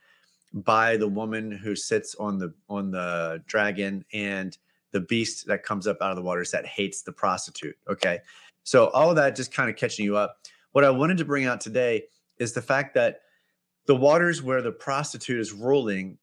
by 0.52 0.96
the 0.96 1.08
woman 1.08 1.50
who 1.50 1.76
sits 1.76 2.14
on 2.16 2.38
the 2.38 2.52
on 2.68 2.90
the 2.90 3.42
dragon 3.46 4.04
and 4.12 4.56
the 4.92 5.00
beast 5.00 5.46
that 5.46 5.62
comes 5.62 5.86
up 5.86 5.98
out 6.00 6.10
of 6.10 6.16
the 6.16 6.22
waters 6.22 6.50
that 6.50 6.66
hates 6.66 7.02
the 7.02 7.12
prostitute. 7.12 7.76
Okay. 7.88 8.20
So 8.64 8.88
all 8.88 9.10
of 9.10 9.16
that 9.16 9.36
just 9.36 9.52
kind 9.52 9.70
of 9.70 9.76
catching 9.76 10.04
you 10.04 10.16
up. 10.16 10.38
What 10.72 10.84
I 10.84 10.90
wanted 10.90 11.18
to 11.18 11.24
bring 11.24 11.46
out 11.46 11.60
today 11.60 12.04
is 12.38 12.52
the 12.52 12.62
fact 12.62 12.94
that 12.94 13.20
the 13.86 13.96
waters 13.96 14.42
where 14.42 14.62
the 14.62 14.72
prostitute 14.72 15.40
is 15.40 15.52
ruling, 15.52 16.18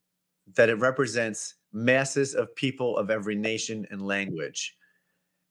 that 0.56 0.70
it 0.70 0.76
represents 0.76 1.56
masses 1.74 2.36
of 2.36 2.56
people 2.56 2.98
of 2.98 3.10
every 3.10 3.36
nation 3.36 3.88
and 3.90 4.02
language 4.06 4.78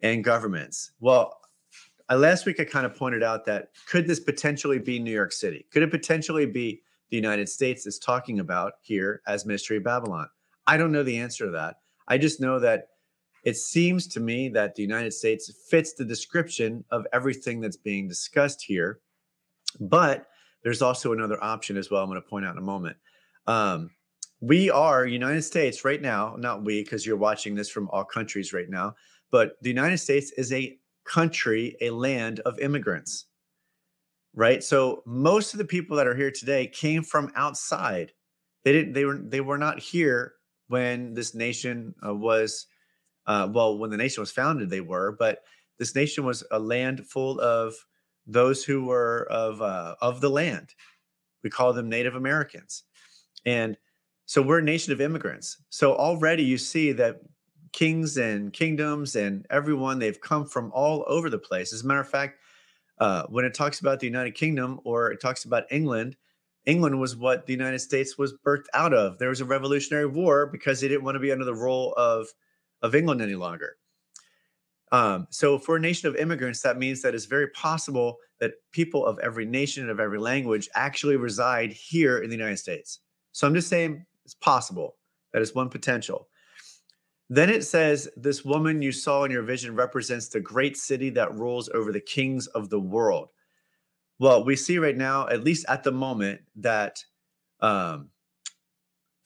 and 0.03 0.22
governments. 0.22 0.93
Well, 1.01 1.41
I, 2.09 2.14
last 2.14 2.47
week 2.47 2.61
I 2.61 2.64
kind 2.64 2.87
of 2.87 2.95
pointed 2.95 3.22
out 3.22 3.45
that 3.47 3.70
could 3.89 4.07
this 4.07 4.20
potentially 4.20 4.79
be 4.79 4.99
New 4.99 5.12
York 5.12 5.33
City? 5.33 5.66
Could 5.70 5.83
it 5.83 5.91
potentially 5.91 6.47
be 6.47 6.83
the 7.14 7.20
United 7.20 7.48
States 7.48 7.86
is 7.86 8.00
talking 8.00 8.40
about 8.40 8.72
here 8.82 9.22
as 9.28 9.46
Mystery 9.46 9.76
of 9.76 9.84
Babylon? 9.84 10.28
I 10.66 10.76
don't 10.76 10.90
know 10.90 11.04
the 11.04 11.18
answer 11.18 11.44
to 11.44 11.52
that. 11.52 11.76
I 12.08 12.18
just 12.18 12.40
know 12.40 12.58
that 12.58 12.88
it 13.44 13.56
seems 13.56 14.08
to 14.08 14.20
me 14.20 14.48
that 14.48 14.74
the 14.74 14.82
United 14.82 15.12
States 15.12 15.48
fits 15.68 15.92
the 15.92 16.04
description 16.04 16.84
of 16.90 17.06
everything 17.12 17.60
that's 17.60 17.76
being 17.76 18.08
discussed 18.08 18.64
here. 18.64 18.98
But 19.78 20.26
there's 20.64 20.82
also 20.82 21.12
another 21.12 21.38
option 21.40 21.76
as 21.76 21.88
well. 21.88 22.02
I'm 22.02 22.08
going 22.08 22.20
to 22.20 22.28
point 22.28 22.46
out 22.46 22.56
in 22.56 22.58
a 22.58 22.66
moment. 22.66 22.96
Um, 23.46 23.90
we 24.40 24.68
are 24.68 25.06
United 25.06 25.42
States 25.42 25.84
right 25.84 26.02
now, 26.02 26.34
not 26.36 26.64
we, 26.64 26.82
because 26.82 27.06
you're 27.06 27.16
watching 27.16 27.54
this 27.54 27.70
from 27.70 27.88
all 27.90 28.04
countries 28.04 28.52
right 28.52 28.68
now, 28.68 28.96
but 29.30 29.52
the 29.62 29.70
United 29.70 29.98
States 29.98 30.32
is 30.32 30.52
a 30.52 30.76
country, 31.04 31.76
a 31.80 31.90
land 31.90 32.40
of 32.40 32.58
immigrants, 32.58 33.26
right? 34.35 34.62
So 34.62 35.03
most 35.07 35.55
of 35.55 35.59
the 35.59 35.64
people 35.64 35.97
that 35.97 36.07
are 36.07 36.16
here 36.16 36.30
today 36.30 36.66
came 36.66 37.03
from 37.03 37.32
outside. 37.37 38.12
They 38.64 38.72
didn't. 38.72 38.93
They 38.93 39.05
were. 39.05 39.18
They 39.18 39.41
were 39.41 39.59
not 39.59 39.78
here 39.78 40.35
when 40.68 41.14
this 41.14 41.35
nation 41.35 41.95
uh, 42.07 42.14
was 42.14 42.66
uh, 43.26 43.49
well, 43.51 43.78
when 43.78 43.91
the 43.91 43.97
nation 43.97 44.20
was 44.20 44.32
founded, 44.32 44.70
they 44.70 44.80
were, 44.80 45.12
but 45.18 45.41
this 45.78 45.95
nation 45.95 46.24
was 46.24 46.45
a 46.51 46.59
land 46.59 47.07
full 47.07 47.41
of 47.41 47.74
those 48.26 48.64
who 48.64 48.85
were 48.85 49.26
of 49.30 49.61
uh, 49.62 49.97
of 50.01 50.20
the 50.20 50.30
land. 50.30 50.74
We 51.43 51.51
call 51.51 51.72
them 51.72 51.89
Native 51.89 52.14
Americans, 52.14 52.85
and 53.45 53.76
so 54.26 54.41
we're 54.41 54.61
a 54.61 54.62
nation 54.62 54.93
of 54.93 55.01
immigrants. 55.01 55.59
So 55.68 55.95
already 55.95 56.43
you 56.43 56.59
see 56.59 56.93
that 56.93 57.20
kings 57.72 58.16
and 58.16 58.53
kingdoms 58.53 59.16
and 59.16 59.45
everyone 59.51 59.99
they've 59.99 60.20
come 60.20 60.47
from 60.47 60.70
all 60.72 61.05
over 61.09 61.28
the 61.28 61.39
place. 61.39 61.72
As 61.72 61.82
a 61.82 61.87
matter 61.87 62.01
of 62.01 62.09
fact, 62.09 62.39
uh, 62.99 63.24
when 63.28 63.45
it 63.45 63.55
talks 63.55 63.80
about 63.80 64.01
the 64.01 64.07
United 64.07 64.34
Kingdom 64.34 64.80
or 64.84 65.11
it 65.11 65.20
talks 65.20 65.45
about 65.45 65.64
England, 65.70 66.16
England 66.66 66.99
was 66.99 67.16
what 67.16 67.47
the 67.47 67.53
United 67.53 67.80
States 67.80 68.16
was 68.16 68.34
birthed 68.45 68.66
out 68.72 68.95
of. 68.95 69.18
There 69.18 69.28
was 69.28 69.40
a 69.40 69.45
Revolutionary 69.45 70.07
War 70.07 70.47
because 70.47 70.80
they 70.80 70.88
didn't 70.88 71.05
want 71.05 71.16
to 71.16 71.20
be 71.20 71.32
under 71.32 71.45
the 71.45 71.55
rule 71.55 71.92
of 71.97 72.28
of 72.82 72.95
England 72.95 73.22
any 73.22 73.34
longer. 73.34 73.76
Um, 74.92 75.26
so, 75.30 75.59
for 75.59 75.76
a 75.76 75.80
nation 75.80 76.09
of 76.09 76.16
immigrants, 76.16 76.61
that 76.62 76.78
means 76.78 77.03
that 77.03 77.14
it's 77.14 77.24
very 77.24 77.49
possible 77.49 78.18
that 78.40 78.53
people 78.70 79.05
of 79.07 79.18
every 79.18 79.45
nation 79.45 79.82
and 79.82 79.90
of 79.90 79.99
every 79.99 80.18
language 80.18 80.68
actually 80.74 81.16
reside 81.16 81.72
here 81.72 82.18
in 82.18 82.30
the 82.30 82.36
United 82.36 82.59
States. 82.59 83.01
So, 83.32 83.47
I'm 83.47 83.55
just 83.55 83.68
saying 83.68 84.05
it's 84.24 84.34
possible. 84.34 84.97
That 85.32 85.42
is 85.42 85.55
one 85.55 85.68
potential. 85.68 86.28
Then 87.29 87.51
it 87.51 87.64
says, 87.64 88.09
This 88.16 88.45
woman 88.45 88.83
you 88.83 88.93
saw 88.93 89.25
in 89.25 89.31
your 89.31 89.43
vision 89.43 89.75
represents 89.75 90.29
the 90.29 90.41
great 90.41 90.77
city 90.77 91.11
that 91.11 91.35
rules 91.35 91.68
over 91.70 91.93
the 91.93 92.01
kings 92.01 92.47
of 92.49 92.70
the 92.70 92.81
world. 92.81 93.31
Well, 94.18 94.45
we 94.45 94.57
see 94.57 94.79
right 94.79 94.97
now, 94.97 95.29
at 95.29 95.43
least 95.43 95.66
at 95.68 95.83
the 95.83 95.93
moment, 95.93 96.43
that 96.57 97.03
um, 97.61 98.11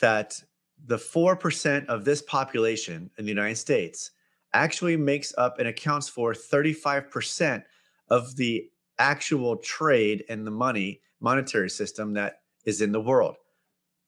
that 0.00 0.40
the 0.86 0.96
4% 0.96 1.86
of 1.86 2.04
this 2.04 2.22
population 2.22 3.10
in 3.18 3.24
the 3.24 3.30
United 3.30 3.56
States 3.56 4.12
actually 4.52 4.96
makes 4.96 5.34
up 5.36 5.58
and 5.58 5.68
accounts 5.68 6.08
for 6.08 6.32
35% 6.32 7.64
of 8.08 8.36
the 8.36 8.70
actual 8.98 9.56
trade 9.56 10.24
and 10.28 10.46
the 10.46 10.50
money 10.50 11.00
monetary 11.20 11.68
system 11.68 12.14
that 12.14 12.40
is 12.64 12.80
in 12.80 12.92
the 12.92 13.00
world. 13.00 13.36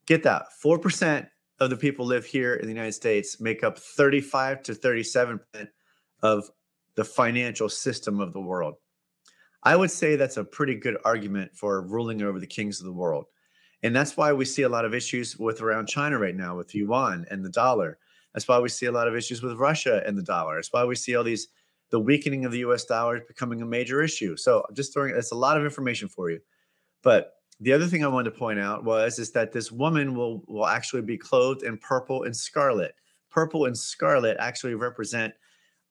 Get 0.06 0.22
that 0.22 0.46
4% 0.64 1.28
of 1.60 1.70
the 1.70 1.76
people 1.76 2.06
live 2.06 2.24
here 2.24 2.54
in 2.54 2.66
the 2.66 2.72
United 2.72 2.92
States 2.92 3.40
make 3.40 3.62
up 3.62 3.78
35 3.78 4.62
to 4.64 4.72
37% 4.72 5.40
of 6.22 6.50
the 6.96 7.04
financial 7.04 7.68
system 7.68 8.20
of 8.20 8.32
the 8.32 8.40
world. 8.40 8.74
I 9.62 9.76
would 9.76 9.90
say 9.90 10.16
that's 10.16 10.38
a 10.38 10.44
pretty 10.44 10.74
good 10.74 10.96
argument 11.04 11.54
for 11.54 11.82
ruling 11.82 12.22
over 12.22 12.40
the 12.40 12.46
kings 12.46 12.80
of 12.80 12.86
the 12.86 12.92
world. 12.92 13.26
And 13.82 13.94
that's 13.94 14.16
why 14.16 14.32
we 14.32 14.44
see 14.46 14.62
a 14.62 14.68
lot 14.68 14.84
of 14.84 14.94
issues 14.94 15.38
with 15.38 15.60
around 15.60 15.86
China 15.86 16.18
right 16.18 16.34
now 16.34 16.56
with 16.56 16.74
yuan 16.74 17.26
and 17.30 17.44
the 17.44 17.50
dollar. 17.50 17.98
That's 18.32 18.48
why 18.48 18.58
we 18.58 18.68
see 18.68 18.86
a 18.86 18.92
lot 18.92 19.08
of 19.08 19.16
issues 19.16 19.42
with 19.42 19.58
Russia 19.58 20.02
and 20.06 20.16
the 20.16 20.22
dollar. 20.22 20.56
That's 20.56 20.72
why 20.72 20.84
we 20.84 20.94
see 20.94 21.14
all 21.14 21.24
these 21.24 21.48
the 21.90 22.00
weakening 22.00 22.44
of 22.44 22.52
the 22.52 22.58
US 22.58 22.84
dollar 22.84 23.20
becoming 23.26 23.60
a 23.62 23.66
major 23.66 24.02
issue. 24.02 24.36
So 24.36 24.64
I'm 24.68 24.74
just 24.74 24.94
throwing 24.94 25.14
it's 25.14 25.32
a 25.32 25.36
lot 25.36 25.56
of 25.56 25.64
information 25.64 26.08
for 26.08 26.30
you. 26.30 26.40
But 27.02 27.32
the 27.60 27.72
other 27.72 27.86
thing 27.86 28.04
I 28.04 28.08
wanted 28.08 28.30
to 28.30 28.38
point 28.38 28.58
out 28.58 28.84
was 28.84 29.18
is 29.18 29.30
that 29.32 29.52
this 29.52 29.70
woman 29.70 30.14
will 30.14 30.42
will 30.46 30.66
actually 30.66 31.02
be 31.02 31.18
clothed 31.18 31.62
in 31.62 31.76
purple 31.76 32.24
and 32.24 32.34
scarlet. 32.34 32.94
Purple 33.30 33.66
and 33.66 33.76
scarlet 33.76 34.36
actually 34.40 34.74
represent 34.74 35.34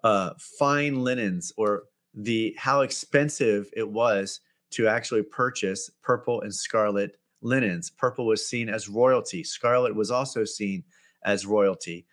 uh, 0.03 0.31
fine 0.57 1.03
linens 1.03 1.53
or 1.57 1.83
the 2.13 2.55
how 2.57 2.81
expensive 2.81 3.69
it 3.75 3.87
was 3.87 4.41
to 4.71 4.87
actually 4.87 5.23
purchase 5.23 5.89
purple 6.01 6.41
and 6.41 6.53
scarlet 6.53 7.17
linens. 7.41 7.89
Purple 7.89 8.25
was 8.25 8.47
seen 8.47 8.69
as 8.69 8.89
royalty. 8.89 9.43
Scarlet 9.43 9.95
was 9.95 10.11
also 10.11 10.43
seen 10.43 10.83
as 11.23 11.45
royalty. 11.45 12.05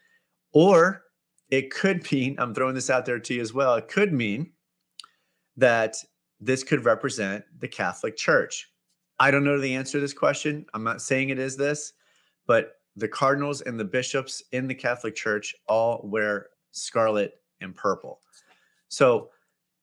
Or 0.52 1.02
it 1.50 1.70
could 1.70 2.11
mean, 2.11 2.36
I'm 2.38 2.54
throwing 2.54 2.74
this 2.74 2.90
out 2.90 3.07
there 3.07 3.18
to 3.18 3.34
you 3.34 3.40
as 3.40 3.52
well, 3.52 3.74
it 3.74 3.88
could 3.88 4.12
mean 4.12 4.52
that 5.57 5.96
this 6.40 6.62
could 6.62 6.84
represent 6.84 7.44
the 7.59 7.68
Catholic 7.68 8.16
Church. 8.16 8.68
I 9.18 9.30
don't 9.30 9.44
know 9.44 9.58
the 9.58 9.74
answer 9.74 9.92
to 9.92 10.00
this 10.00 10.12
question. 10.12 10.66
I'm 10.74 10.84
not 10.84 11.00
saying 11.00 11.30
it 11.30 11.38
is 11.38 11.56
this, 11.56 11.92
but 12.46 12.74
the 12.96 13.08
cardinals 13.08 13.60
and 13.62 13.78
the 13.78 13.84
bishops 13.84 14.42
in 14.52 14.66
the 14.66 14.74
Catholic 14.74 15.14
Church 15.14 15.54
all 15.68 16.00
wear 16.04 16.48
scarlet 16.72 17.40
and 17.60 17.74
purple. 17.74 18.20
So 18.88 19.30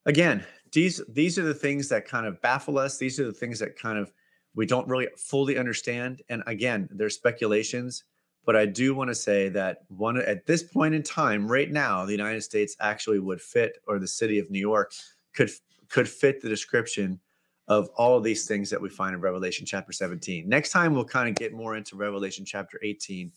again, 0.05 0.43
these 0.71 1.01
these 1.09 1.37
are 1.37 1.43
the 1.43 1.53
things 1.53 1.89
that 1.89 2.07
kind 2.07 2.25
of 2.25 2.41
baffle 2.41 2.77
us. 2.77 2.97
These 2.97 3.19
are 3.19 3.25
the 3.25 3.33
things 3.33 3.59
that 3.59 3.77
kind 3.77 3.97
of 3.97 4.11
we 4.55 4.65
don't 4.65 4.87
really 4.87 5.07
fully 5.17 5.57
understand. 5.57 6.21
And 6.29 6.43
again, 6.45 6.87
there's 6.91 7.15
speculations, 7.15 8.03
but 8.45 8.55
I 8.55 8.65
do 8.65 8.93
want 8.93 9.09
to 9.09 9.15
say 9.15 9.49
that 9.49 9.79
one 9.87 10.17
at 10.17 10.45
this 10.45 10.63
point 10.63 10.93
in 10.93 11.03
time, 11.03 11.47
right 11.47 11.71
now, 11.71 12.05
the 12.05 12.11
United 12.11 12.41
States 12.41 12.75
actually 12.79 13.19
would 13.19 13.41
fit, 13.41 13.77
or 13.87 13.99
the 13.99 14.07
city 14.07 14.39
of 14.39 14.49
New 14.49 14.59
York 14.59 14.93
could 15.33 15.51
could 15.89 16.09
fit 16.09 16.41
the 16.41 16.49
description 16.49 17.19
of 17.67 17.89
all 17.95 18.17
of 18.17 18.23
these 18.23 18.45
things 18.45 18.69
that 18.69 18.81
we 18.81 18.89
find 18.89 19.15
in 19.15 19.21
Revelation 19.21 19.65
chapter 19.65 19.91
17. 19.91 20.47
Next 20.47 20.71
time, 20.71 20.93
we'll 20.93 21.05
kind 21.05 21.29
of 21.29 21.35
get 21.35 21.53
more 21.53 21.75
into 21.75 21.95
Revelation 21.95 22.43
chapter 22.45 22.79
18 22.83 23.31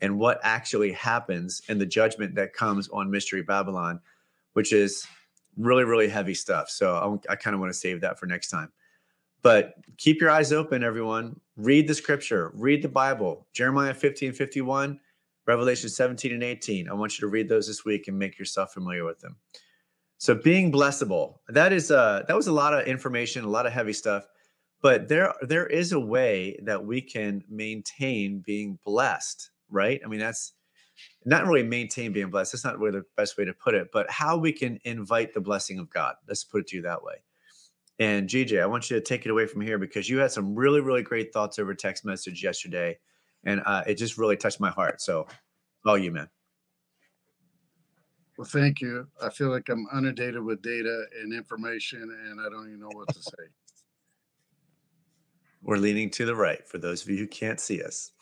and 0.00 0.18
what 0.18 0.40
actually 0.42 0.92
happens 0.92 1.62
in 1.68 1.78
the 1.78 1.86
judgment 1.86 2.34
that 2.34 2.52
comes 2.52 2.88
on 2.88 3.10
Mystery 3.10 3.42
Babylon, 3.42 4.00
which 4.54 4.72
is 4.72 5.06
really, 5.56 5.84
really 5.84 6.08
heavy 6.08 6.34
stuff. 6.34 6.68
So 6.68 7.20
I, 7.28 7.32
I 7.32 7.36
kind 7.36 7.54
of 7.54 7.60
want 7.60 7.72
to 7.72 7.78
save 7.78 8.00
that 8.02 8.18
for 8.18 8.26
next 8.26 8.48
time. 8.48 8.70
But 9.42 9.74
keep 9.96 10.20
your 10.20 10.30
eyes 10.30 10.52
open, 10.52 10.82
everyone. 10.82 11.38
Read 11.56 11.86
the 11.86 11.94
scripture, 11.94 12.50
read 12.54 12.82
the 12.82 12.88
Bible. 12.88 13.46
Jeremiah 13.52 13.94
15, 13.94 14.32
51, 14.32 15.00
Revelation 15.46 15.88
17 15.88 16.32
and 16.32 16.42
18. 16.42 16.88
I 16.88 16.94
want 16.94 17.16
you 17.16 17.20
to 17.26 17.30
read 17.30 17.48
those 17.48 17.66
this 17.66 17.84
week 17.84 18.08
and 18.08 18.18
make 18.18 18.38
yourself 18.38 18.72
familiar 18.72 19.04
with 19.04 19.20
them. 19.20 19.36
So 20.18 20.34
being 20.34 20.72
blessable, 20.72 21.38
that 21.48 21.72
is 21.72 21.90
uh 21.90 22.24
that 22.26 22.36
was 22.36 22.46
a 22.46 22.52
lot 22.52 22.74
of 22.74 22.86
information, 22.86 23.44
a 23.44 23.48
lot 23.48 23.66
of 23.66 23.72
heavy 23.72 23.92
stuff. 23.92 24.26
But 24.82 25.08
there 25.08 25.34
there 25.42 25.66
is 25.66 25.92
a 25.92 26.00
way 26.00 26.58
that 26.62 26.84
we 26.84 27.00
can 27.00 27.42
maintain 27.48 28.40
being 28.40 28.78
blessed, 28.84 29.50
right? 29.70 30.00
I 30.04 30.08
mean, 30.08 30.20
that's 30.20 30.52
not 31.24 31.46
really 31.46 31.62
maintain 31.62 32.12
being 32.12 32.30
blessed. 32.30 32.52
That's 32.52 32.64
not 32.64 32.78
really 32.78 33.00
the 33.00 33.04
best 33.16 33.36
way 33.36 33.44
to 33.44 33.52
put 33.52 33.74
it, 33.74 33.88
but 33.92 34.10
how 34.10 34.36
we 34.36 34.52
can 34.52 34.78
invite 34.84 35.34
the 35.34 35.40
blessing 35.40 35.78
of 35.78 35.90
God. 35.90 36.14
Let's 36.26 36.44
put 36.44 36.62
it 36.62 36.66
to 36.68 36.76
you 36.76 36.82
that 36.82 37.02
way. 37.02 37.16
And 37.98 38.28
GJ, 38.28 38.60
I 38.60 38.66
want 38.66 38.90
you 38.90 38.96
to 38.96 39.02
take 39.02 39.24
it 39.24 39.30
away 39.30 39.46
from 39.46 39.62
here 39.62 39.78
because 39.78 40.08
you 40.08 40.18
had 40.18 40.30
some 40.30 40.54
really, 40.54 40.80
really 40.80 41.02
great 41.02 41.32
thoughts 41.32 41.58
over 41.58 41.74
text 41.74 42.04
message 42.04 42.42
yesterday, 42.42 42.98
and 43.44 43.62
uh, 43.64 43.84
it 43.86 43.94
just 43.94 44.18
really 44.18 44.36
touched 44.36 44.60
my 44.60 44.70
heart. 44.70 45.00
So, 45.00 45.26
all 45.86 45.96
you, 45.96 46.12
man. 46.12 46.28
Well, 48.36 48.46
thank 48.46 48.80
you. 48.80 49.06
I 49.22 49.30
feel 49.30 49.48
like 49.48 49.68
I'm 49.68 49.86
inundated 49.96 50.42
with 50.42 50.60
data 50.62 51.04
and 51.20 51.32
information, 51.32 52.02
and 52.02 52.40
I 52.40 52.44
don't 52.44 52.68
even 52.68 52.80
know 52.80 52.90
what 52.92 53.08
to 53.08 53.22
say. 53.22 53.44
We're 55.62 55.78
leaning 55.78 56.10
to 56.10 56.26
the 56.26 56.36
right 56.36 56.66
for 56.68 56.78
those 56.78 57.02
of 57.02 57.08
you 57.08 57.16
who 57.16 57.26
can't 57.26 57.58
see 57.58 57.82
us. 57.82 58.12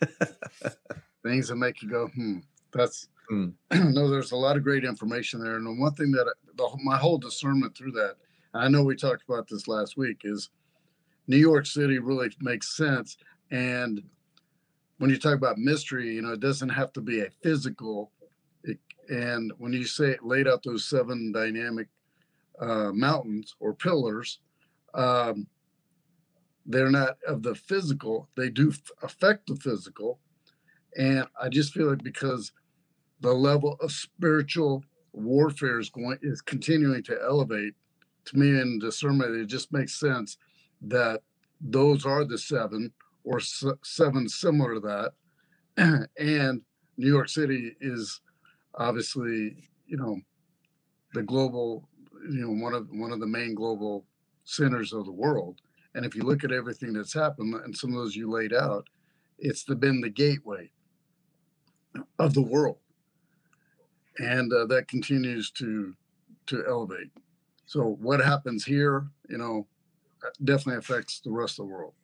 Things 1.22 1.48
that 1.48 1.56
make 1.56 1.82
you 1.82 1.90
go, 1.90 2.08
hmm. 2.08 2.38
That's 2.72 3.08
mm. 3.30 3.52
no. 3.72 4.08
There's 4.08 4.32
a 4.32 4.36
lot 4.36 4.56
of 4.56 4.62
great 4.62 4.84
information 4.84 5.42
there, 5.42 5.56
and 5.56 5.80
one 5.80 5.94
thing 5.94 6.12
that 6.12 6.32
the, 6.56 6.68
my 6.84 6.96
whole 6.96 7.18
discernment 7.18 7.76
through 7.76 7.92
that, 7.92 8.16
I 8.54 8.68
know 8.68 8.82
we 8.82 8.96
talked 8.96 9.24
about 9.28 9.48
this 9.48 9.66
last 9.66 9.96
week, 9.96 10.22
is 10.24 10.50
New 11.26 11.36
York 11.36 11.66
City 11.66 11.98
really 11.98 12.30
makes 12.40 12.76
sense. 12.76 13.16
And 13.50 14.02
when 14.98 15.10
you 15.10 15.18
talk 15.18 15.34
about 15.34 15.58
mystery, 15.58 16.14
you 16.14 16.22
know, 16.22 16.32
it 16.32 16.40
doesn't 16.40 16.68
have 16.68 16.92
to 16.94 17.00
be 17.00 17.20
a 17.20 17.30
physical. 17.42 18.10
It, 19.08 19.16
and 19.16 19.52
when 19.58 19.72
you 19.72 19.84
say 19.84 20.16
laid 20.22 20.48
out 20.48 20.62
those 20.62 20.88
seven 20.88 21.32
dynamic 21.32 21.88
uh, 22.60 22.92
mountains 22.92 23.54
or 23.60 23.74
pillars, 23.74 24.40
um, 24.94 25.46
they're 26.66 26.90
not 26.90 27.18
of 27.26 27.42
the 27.42 27.54
physical. 27.54 28.28
They 28.36 28.50
do 28.50 28.72
affect 29.02 29.46
the 29.46 29.56
physical, 29.56 30.18
and 30.96 31.26
I 31.40 31.48
just 31.48 31.72
feel 31.72 31.90
like 31.90 32.02
because 32.02 32.52
the 33.20 33.32
level 33.32 33.76
of 33.80 33.92
spiritual 33.92 34.84
warfare 35.12 35.80
is 35.80 35.90
going 35.90 36.18
is 36.22 36.42
continuing 36.42 37.02
to 37.04 37.18
elevate, 37.22 37.74
to 38.26 38.38
me 38.38 38.60
in 38.60 38.78
discernment, 38.78 39.34
it 39.36 39.46
just 39.46 39.72
makes 39.72 39.98
sense 39.98 40.38
that 40.82 41.22
those 41.60 42.04
are 42.04 42.24
the 42.24 42.38
seven 42.38 42.92
or 43.24 43.40
seven 43.40 44.28
similar 44.28 44.74
to 44.74 44.80
that. 44.80 45.12
and 46.18 46.62
New 46.96 47.08
York 47.08 47.28
City 47.28 47.76
is 47.80 48.20
obviously, 48.76 49.56
you 49.86 49.96
know, 49.96 50.20
the 51.14 51.22
global, 51.22 51.88
you 52.30 52.46
know, 52.46 52.62
one 52.62 52.74
of 52.74 52.88
one 52.90 53.12
of 53.12 53.20
the 53.20 53.26
main 53.26 53.54
global 53.54 54.04
centers 54.44 54.92
of 54.92 55.04
the 55.04 55.12
world. 55.12 55.60
And 55.94 56.04
if 56.04 56.14
you 56.14 56.22
look 56.22 56.44
at 56.44 56.52
everything 56.52 56.92
that's 56.92 57.14
happened 57.14 57.54
and 57.54 57.76
some 57.76 57.90
of 57.90 57.96
those 57.96 58.14
you 58.14 58.30
laid 58.30 58.52
out, 58.52 58.86
it's 59.38 59.64
the, 59.64 59.74
been 59.74 60.00
the 60.00 60.10
gateway 60.10 60.70
of 62.18 62.34
the 62.34 62.42
world, 62.42 62.78
and 64.18 64.52
uh, 64.52 64.66
that 64.66 64.88
continues 64.88 65.50
to 65.52 65.94
to 66.46 66.64
elevate. 66.68 67.10
So 67.66 67.96
what 68.00 68.20
happens 68.20 68.64
here, 68.64 69.06
you 69.28 69.38
know, 69.38 69.66
definitely 70.44 70.78
affects 70.78 71.20
the 71.20 71.32
rest 71.32 71.58
of 71.58 71.66
the 71.66 71.72
world, 71.72 71.94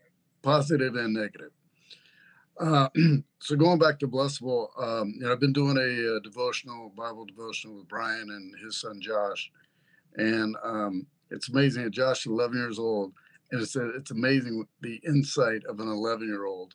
positive 0.42 0.96
and 0.96 1.14
negative. 1.14 1.52
Uh, 2.58 2.88
so 3.40 3.56
going 3.56 3.78
back 3.78 3.98
to 3.98 4.08
Blessable, 4.08 4.68
um, 4.80 5.14
you 5.16 5.20
know, 5.20 5.32
I've 5.32 5.40
been 5.40 5.52
doing 5.52 5.76
a, 5.76 6.16
a, 6.16 6.20
devotional, 6.20 6.92
Bible 6.96 7.24
devotional 7.24 7.76
with 7.76 7.88
Brian 7.88 8.30
and 8.30 8.54
his 8.62 8.80
son 8.80 9.00
Josh, 9.00 9.50
and 10.16 10.56
um, 10.62 11.06
it's 11.30 11.48
amazing. 11.48 11.90
Josh 11.90 12.26
is 12.26 12.32
11 12.32 12.56
years 12.56 12.78
old, 12.78 13.12
and 13.50 13.62
it's 13.62 13.76
a, 13.76 13.90
it's 13.90 14.10
amazing 14.10 14.66
the 14.80 15.00
insight 15.06 15.64
of 15.64 15.80
an 15.80 15.88
11 15.88 16.26
year 16.26 16.44
old, 16.44 16.74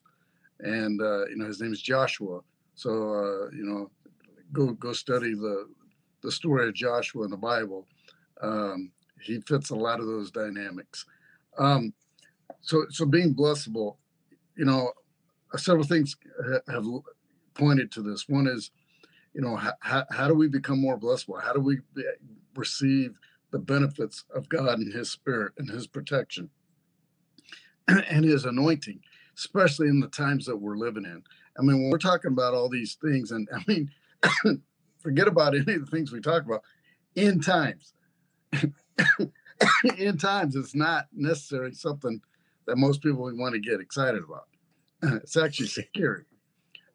and 0.59 1.01
uh, 1.01 1.28
you 1.28 1.38
know 1.38 1.45
his 1.45 1.61
name 1.61 1.73
is 1.73 1.82
Joshua. 1.82 2.41
So 2.75 2.89
uh, 2.89 3.49
you 3.55 3.63
know, 3.63 3.91
go 4.51 4.71
go 4.73 4.93
study 4.93 5.34
the 5.36 5.67
the 6.23 6.32
story 6.32 6.67
of 6.67 6.73
Joshua 6.73 7.25
in 7.25 7.32
the 7.32 7.38
Bible. 7.38 7.86
Um, 8.41 8.91
he 9.21 9.41
fits 9.41 9.69
a 9.69 9.75
lot 9.75 9.99
of 9.99 10.07
those 10.07 10.32
dynamics. 10.32 11.05
Um, 11.57 11.93
so, 12.61 12.86
so 12.89 13.05
being 13.05 13.34
blessable, 13.34 13.97
you 14.55 14.65
know, 14.65 14.91
several 15.55 15.85
things 15.85 16.15
uh, 16.39 16.59
have 16.71 16.85
pointed 17.53 17.91
to 17.93 18.01
this. 18.01 18.27
One 18.27 18.47
is, 18.47 18.71
you 19.33 19.41
know, 19.41 19.55
how, 19.55 20.05
how 20.09 20.27
do 20.27 20.33
we 20.33 20.47
become 20.47 20.79
more 20.79 20.99
blessable? 20.99 21.41
How 21.41 21.53
do 21.53 21.59
we 21.59 21.77
eh, 21.97 22.01
receive 22.55 23.17
the 23.51 23.59
benefits 23.59 24.25
of 24.33 24.49
God 24.49 24.79
and 24.79 24.93
His 24.93 25.09
Spirit 25.09 25.53
and 25.57 25.69
His 25.69 25.87
protection 25.87 26.49
and 27.87 28.25
His 28.25 28.45
anointing, 28.45 28.99
especially 29.37 29.87
in 29.87 29.99
the 29.99 30.07
times 30.07 30.45
that 30.45 30.57
we're 30.57 30.77
living 30.77 31.05
in? 31.05 31.23
I 31.57 31.61
mean, 31.61 31.81
when 31.81 31.89
we're 31.89 31.97
talking 31.97 32.31
about 32.31 32.53
all 32.53 32.69
these 32.69 32.95
things, 32.95 33.31
and 33.31 33.47
I 33.53 33.63
mean, 33.67 33.91
forget 34.99 35.27
about 35.27 35.55
any 35.55 35.73
of 35.73 35.85
the 35.85 35.91
things 35.91 36.11
we 36.11 36.21
talk 36.21 36.45
about 36.45 36.63
end 37.15 37.43
times. 37.43 37.93
end 39.97 40.19
times 40.19 40.55
it's 40.55 40.75
not 40.75 41.07
necessarily 41.13 41.73
something 41.73 42.21
that 42.67 42.77
most 42.77 43.01
people 43.01 43.31
want 43.35 43.53
to 43.53 43.59
get 43.59 43.79
excited 43.79 44.23
about. 44.23 44.47
It's 45.23 45.37
actually 45.37 45.67
scary. 45.67 46.25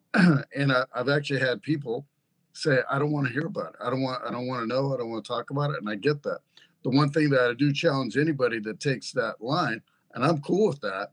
and 0.15 0.73
I, 0.73 0.85
have 0.95 1.09
actually 1.09 1.41
had 1.41 1.63
people 1.63 2.07
say, 2.55 2.81
I 2.91 2.99
don't 2.99 3.13
want 3.13 3.29
to 3.29 3.33
hear 3.33 3.47
about 3.47 3.75
it. 3.75 3.81
I 3.85 3.91
don't 3.91 4.03
want 4.03 4.23
I 4.27 4.31
don't 4.33 4.47
want 4.49 4.63
to 4.63 4.67
know. 4.69 4.95
I 4.95 4.99
don't 4.99 5.11
want 5.11 5.25
to 5.25 5.29
talk 5.29 5.51
about 5.51 5.71
it. 5.71 5.79
And 5.81 5.91
I 5.91 5.97
get 5.97 6.23
that. 6.25 6.41
The 6.85 6.91
one 6.91 7.11
thing 7.11 7.31
that 7.31 7.51
I 7.51 7.55
do 7.55 7.73
challenge 7.73 8.17
anybody 8.19 8.61
that 8.61 8.81
takes 8.81 9.13
that 9.13 9.41
line, 9.41 9.83
and 10.15 10.25
I'm 10.25 10.41
cool 10.43 10.69
with 10.69 10.81
that. 10.83 11.11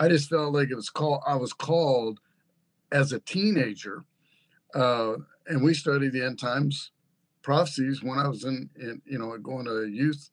I 0.00 0.08
just 0.08 0.30
felt 0.30 0.54
like 0.54 0.70
it 0.70 0.76
was 0.76 0.90
called 0.90 1.22
I 1.26 1.36
was 1.36 1.52
called 1.54 2.20
as 2.92 3.12
a 3.12 3.20
teenager. 3.20 4.04
Uh, 4.74 5.14
and 5.48 5.62
we 5.64 5.74
studied 5.74 6.12
the 6.12 6.24
end 6.24 6.38
times 6.40 6.92
prophecies 7.42 8.02
when 8.02 8.18
I 8.18 8.28
was 8.28 8.44
in, 8.44 8.70
in 8.80 9.02
you 9.06 9.18
know, 9.18 9.36
going 9.38 9.66
to 9.66 9.86
youth 9.88 10.30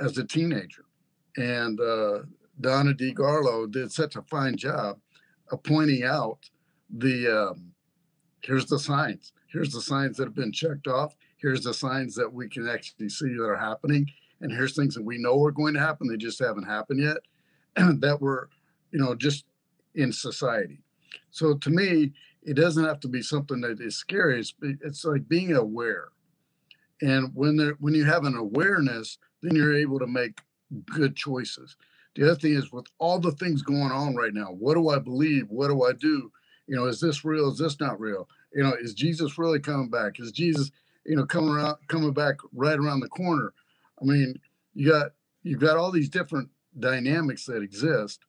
as 0.00 0.18
a 0.18 0.24
teenager. 0.24 0.84
And 1.36 1.80
uh, 1.80 2.20
Donna 2.60 2.94
DeGarlo 2.94 3.70
did 3.70 3.92
such 3.92 4.16
a 4.16 4.22
fine 4.22 4.56
job 4.56 4.98
pointing 5.56 6.04
out 6.04 6.38
the 6.90 7.50
um, 7.50 7.72
here's 8.42 8.66
the 8.66 8.78
signs. 8.78 9.32
Here's 9.50 9.72
the 9.72 9.80
signs 9.80 10.16
that 10.16 10.24
have 10.24 10.34
been 10.34 10.52
checked 10.52 10.86
off. 10.86 11.16
Here's 11.38 11.62
the 11.62 11.72
signs 11.72 12.14
that 12.16 12.32
we 12.32 12.48
can 12.48 12.68
actually 12.68 13.08
see 13.08 13.28
that 13.28 13.44
are 13.44 13.56
happening. 13.56 14.06
And 14.40 14.52
here's 14.52 14.76
things 14.76 14.94
that 14.94 15.04
we 15.04 15.18
know 15.18 15.42
are 15.44 15.52
going 15.52 15.74
to 15.74 15.80
happen. 15.80 16.08
They 16.08 16.16
just 16.16 16.38
haven't 16.38 16.64
happened 16.64 17.00
yet. 17.00 17.16
that 18.00 18.20
were, 18.20 18.50
you 18.92 18.98
know, 18.98 19.14
just 19.14 19.44
in 19.94 20.12
society. 20.12 20.80
So 21.30 21.54
to 21.54 21.70
me, 21.70 22.12
it 22.42 22.54
doesn't 22.54 22.84
have 22.84 23.00
to 23.00 23.08
be 23.08 23.22
something 23.22 23.60
that 23.62 23.80
is 23.80 23.96
scary. 23.96 24.40
It's, 24.40 24.54
it's 24.62 25.04
like 25.04 25.28
being 25.28 25.54
aware. 25.54 26.08
And 27.00 27.30
when 27.34 27.56
there, 27.56 27.76
when 27.78 27.94
you 27.94 28.04
have 28.04 28.24
an 28.24 28.36
awareness, 28.36 29.18
then 29.42 29.54
you're 29.54 29.76
able 29.76 29.98
to 29.98 30.06
make 30.06 30.40
good 30.86 31.16
choices. 31.16 31.76
The 32.14 32.24
other 32.30 32.40
thing 32.40 32.54
is 32.54 32.72
with 32.72 32.86
all 32.98 33.18
the 33.18 33.32
things 33.32 33.62
going 33.62 33.92
on 33.92 34.16
right 34.16 34.34
now, 34.34 34.46
what 34.46 34.74
do 34.74 34.88
I 34.88 34.98
believe? 34.98 35.46
What 35.48 35.68
do 35.68 35.84
I 35.84 35.92
do? 35.92 36.32
You 36.66 36.76
know, 36.76 36.86
is 36.86 37.00
this 37.00 37.24
real? 37.24 37.50
Is 37.50 37.58
this 37.58 37.80
not 37.80 38.00
real? 38.00 38.28
You 38.52 38.62
know, 38.62 38.74
is 38.80 38.94
Jesus 38.94 39.38
really 39.38 39.60
coming 39.60 39.88
back? 39.88 40.20
Is 40.20 40.32
Jesus, 40.32 40.70
you 41.06 41.16
know, 41.16 41.26
coming 41.26 41.50
around 41.50 41.76
coming 41.88 42.12
back 42.12 42.36
right 42.52 42.78
around 42.78 43.00
the 43.00 43.08
corner? 43.08 43.52
I 44.00 44.04
mean, 44.04 44.34
you 44.74 44.90
got 44.90 45.12
you've 45.42 45.60
got 45.60 45.76
all 45.76 45.90
these 45.90 46.08
different 46.08 46.50
dynamics 46.78 47.46
that 47.46 47.62
exist. 47.62 48.20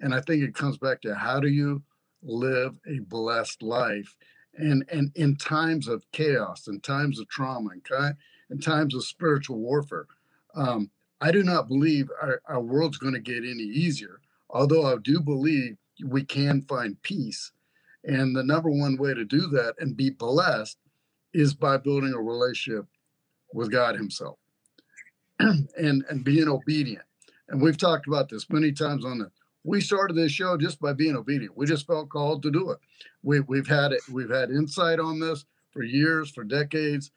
And 0.00 0.14
I 0.14 0.20
think 0.20 0.42
it 0.42 0.54
comes 0.54 0.78
back 0.78 1.02
to 1.02 1.14
how 1.14 1.40
do 1.40 1.48
you 1.48 1.82
live 2.22 2.76
a 2.86 3.00
blessed 3.00 3.62
life? 3.62 4.16
And 4.54 4.84
and 4.90 5.12
in 5.14 5.36
times 5.36 5.88
of 5.88 6.04
chaos, 6.12 6.68
in 6.68 6.80
times 6.80 7.18
of 7.18 7.28
trauma, 7.28 7.70
and 7.70 8.16
in 8.50 8.60
times 8.60 8.94
of 8.94 9.04
spiritual 9.04 9.58
warfare, 9.58 10.06
um, 10.54 10.90
I 11.20 11.30
do 11.30 11.42
not 11.42 11.68
believe 11.68 12.08
our, 12.20 12.40
our 12.46 12.60
world's 12.60 12.98
going 12.98 13.14
to 13.14 13.20
get 13.20 13.38
any 13.38 13.62
easier, 13.62 14.20
although 14.48 14.86
I 14.86 14.96
do 15.02 15.20
believe 15.20 15.76
we 16.04 16.24
can 16.24 16.62
find 16.62 17.00
peace. 17.02 17.52
And 18.04 18.34
the 18.34 18.42
number 18.42 18.70
one 18.70 18.96
way 18.96 19.12
to 19.12 19.24
do 19.24 19.46
that 19.48 19.74
and 19.78 19.96
be 19.96 20.10
blessed 20.10 20.78
is 21.34 21.52
by 21.52 21.76
building 21.76 22.14
a 22.14 22.20
relationship 22.20 22.86
with 23.52 23.70
God 23.70 23.96
Himself 23.96 24.38
and, 25.38 26.04
and 26.08 26.24
being 26.24 26.48
obedient. 26.48 27.04
And 27.48 27.60
we've 27.60 27.76
talked 27.76 28.06
about 28.06 28.28
this 28.30 28.48
many 28.48 28.72
times 28.72 29.04
on 29.04 29.18
the 29.18 29.30
we 29.62 29.82
started 29.82 30.16
this 30.16 30.32
show 30.32 30.56
just 30.56 30.80
by 30.80 30.94
being 30.94 31.14
obedient. 31.14 31.54
We 31.54 31.66
just 31.66 31.86
felt 31.86 32.08
called 32.08 32.42
to 32.44 32.50
do 32.50 32.70
it. 32.70 32.78
We, 33.22 33.40
we've 33.40 33.66
had 33.66 33.92
it. 33.92 34.00
We've 34.10 34.30
had 34.30 34.48
insight 34.48 34.98
on 34.98 35.20
this 35.20 35.44
for 35.70 35.82
years, 35.82 36.30
for 36.30 36.44
decades. 36.44 37.10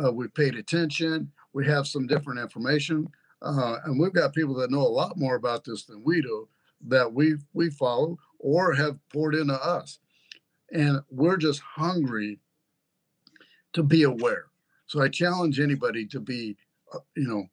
Uh, 0.00 0.12
we've 0.12 0.32
paid 0.32 0.54
attention 0.54 1.32
we 1.52 1.66
have 1.66 1.86
some 1.86 2.06
different 2.06 2.40
information, 2.40 3.08
uh, 3.42 3.76
and 3.84 3.98
we've 3.98 4.12
got 4.12 4.34
people 4.34 4.54
that 4.54 4.70
know 4.70 4.80
a 4.80 4.88
lot 4.88 5.16
more 5.16 5.36
about 5.36 5.64
this 5.64 5.84
than 5.84 6.02
we 6.02 6.20
do 6.20 6.48
that 6.86 7.12
we 7.12 7.34
we 7.52 7.70
follow 7.70 8.18
or 8.38 8.74
have 8.74 8.98
poured 9.12 9.34
into 9.34 9.54
us, 9.54 9.98
and 10.72 11.00
we're 11.10 11.36
just 11.36 11.60
hungry 11.60 12.38
to 13.72 13.82
be 13.82 14.04
aware. 14.04 14.46
So 14.86 15.02
I 15.02 15.08
challenge 15.08 15.60
anybody 15.60 16.06
to 16.06 16.20
be, 16.20 16.56
uh, 16.94 17.00
you 17.16 17.28
know, 17.28 17.44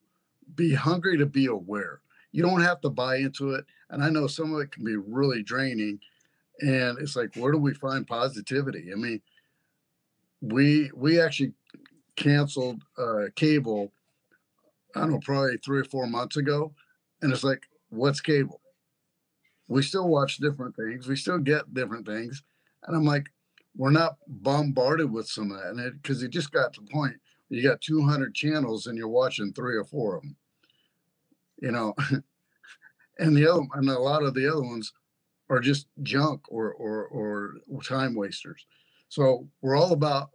be 0.55 0.73
hungry 0.73 1.17
to 1.17 1.25
be 1.25 1.47
aware. 1.47 2.01
You 2.31 2.43
don't 2.43 2.61
have 2.61 2.81
to 2.81 2.89
buy 2.89 3.17
into 3.17 3.53
it, 3.55 3.65
and 3.89 4.03
I 4.03 4.09
know 4.09 4.27
some 4.27 4.53
of 4.53 4.61
it 4.61 4.71
can 4.71 4.83
be 4.83 4.95
really 4.95 5.43
draining. 5.43 5.99
And 6.61 6.97
it's 6.99 7.15
like, 7.15 7.35
where 7.35 7.51
do 7.51 7.57
we 7.57 7.73
find 7.73 8.07
positivity? 8.07 8.91
I 8.91 8.95
mean, 8.95 9.21
we 10.41 10.89
we 10.93 11.19
actually 11.19 11.53
canceled 12.15 12.81
uh, 12.97 13.25
cable, 13.35 13.91
I 14.95 15.01
don't 15.01 15.11
know, 15.11 15.19
probably 15.19 15.57
three 15.57 15.79
or 15.79 15.85
four 15.85 16.07
months 16.07 16.37
ago. 16.37 16.73
And 17.21 17.31
it's 17.31 17.43
like, 17.43 17.67
what's 17.89 18.21
cable? 18.21 18.61
We 19.67 19.81
still 19.81 20.07
watch 20.07 20.37
different 20.37 20.75
things. 20.75 21.07
We 21.07 21.15
still 21.15 21.39
get 21.39 21.73
different 21.73 22.05
things. 22.05 22.43
And 22.83 22.95
I'm 22.95 23.05
like, 23.05 23.29
we're 23.75 23.91
not 23.91 24.17
bombarded 24.27 25.11
with 25.11 25.27
some 25.27 25.51
of 25.51 25.57
that. 25.57 25.69
And 25.69 25.79
it, 25.79 26.23
it 26.23 26.29
just 26.29 26.51
got 26.51 26.73
to 26.73 26.81
the 26.81 26.87
point 26.87 27.15
you 27.49 27.63
got 27.63 27.81
200 27.81 28.33
channels 28.33 28.87
and 28.87 28.97
you're 28.97 29.07
watching 29.07 29.53
three 29.53 29.75
or 29.75 29.83
four 29.83 30.17
of 30.17 30.23
them, 30.23 30.35
you 31.61 31.71
know. 31.71 31.93
and 33.19 33.35
the 33.35 33.49
other 33.49 33.61
and 33.73 33.89
a 33.89 33.99
lot 33.99 34.23
of 34.23 34.33
the 34.33 34.51
other 34.51 34.63
ones 34.63 34.93
are 35.49 35.59
just 35.59 35.87
junk 36.03 36.41
or 36.49 36.73
or 36.73 37.07
or 37.69 37.81
time 37.83 38.15
wasters. 38.15 38.65
So 39.09 39.47
we're 39.61 39.77
all 39.77 39.93
about 39.93 40.31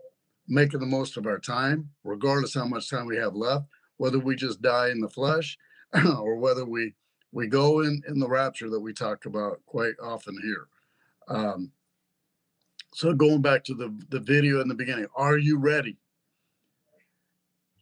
making 0.46 0.80
the 0.80 0.86
most 0.86 1.16
of 1.16 1.26
our 1.26 1.38
time, 1.38 1.90
regardless 2.04 2.54
how 2.54 2.64
much 2.64 2.88
time 2.88 3.06
we 3.06 3.16
have 3.16 3.34
left, 3.34 3.66
whether 4.00 4.18
we 4.18 4.34
just 4.34 4.62
die 4.62 4.88
in 4.88 4.98
the 4.98 5.10
flesh 5.10 5.58
or 6.18 6.36
whether 6.36 6.64
we 6.64 6.94
we 7.32 7.46
go 7.46 7.80
in 7.80 8.02
in 8.08 8.18
the 8.18 8.28
rapture 8.28 8.70
that 8.70 8.80
we 8.80 8.94
talk 8.94 9.26
about 9.26 9.60
quite 9.66 9.92
often 10.02 10.34
here. 10.42 10.68
Um, 11.28 11.72
so 12.94 13.12
going 13.12 13.42
back 13.42 13.62
to 13.64 13.74
the 13.74 13.94
the 14.08 14.18
video 14.18 14.62
in 14.62 14.68
the 14.68 14.74
beginning, 14.74 15.06
are 15.14 15.36
you 15.36 15.58
ready? 15.58 15.98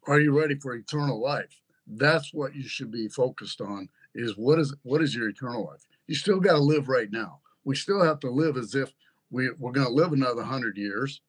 Are 0.08 0.18
you 0.18 0.36
ready 0.36 0.56
for 0.56 0.74
eternal 0.74 1.22
life? 1.22 1.62
That's 1.86 2.34
what 2.34 2.52
you 2.52 2.64
should 2.64 2.90
be 2.90 3.06
focused 3.06 3.60
on. 3.60 3.88
Is 4.12 4.32
what 4.36 4.58
is 4.58 4.74
what 4.82 5.00
is 5.00 5.14
your 5.14 5.28
eternal 5.28 5.66
life? 5.66 5.86
You 6.08 6.16
still 6.16 6.40
got 6.40 6.54
to 6.54 6.58
live 6.58 6.88
right 6.88 7.12
now. 7.12 7.38
We 7.64 7.76
still 7.76 8.02
have 8.02 8.18
to 8.20 8.30
live 8.30 8.56
as 8.56 8.74
if 8.74 8.92
we, 9.30 9.50
we're 9.56 9.72
going 9.72 9.86
to 9.86 9.92
live 9.92 10.12
another 10.12 10.42
hundred 10.42 10.78
years. 10.78 11.20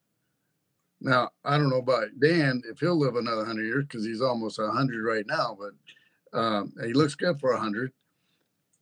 Now, 1.01 1.29
I 1.45 1.57
don't 1.57 1.69
know 1.69 1.77
about 1.77 2.07
Dan 2.21 2.61
if 2.69 2.79
he'll 2.79 2.99
live 2.99 3.15
another 3.15 3.45
hundred 3.45 3.65
years 3.65 3.85
because 3.85 4.05
he's 4.05 4.21
almost 4.21 4.59
hundred 4.59 5.03
right 5.03 5.25
now, 5.27 5.57
but 5.59 6.37
um, 6.37 6.73
he 6.85 6.93
looks 6.93 7.15
good 7.15 7.39
for 7.39 7.55
hundred. 7.55 7.91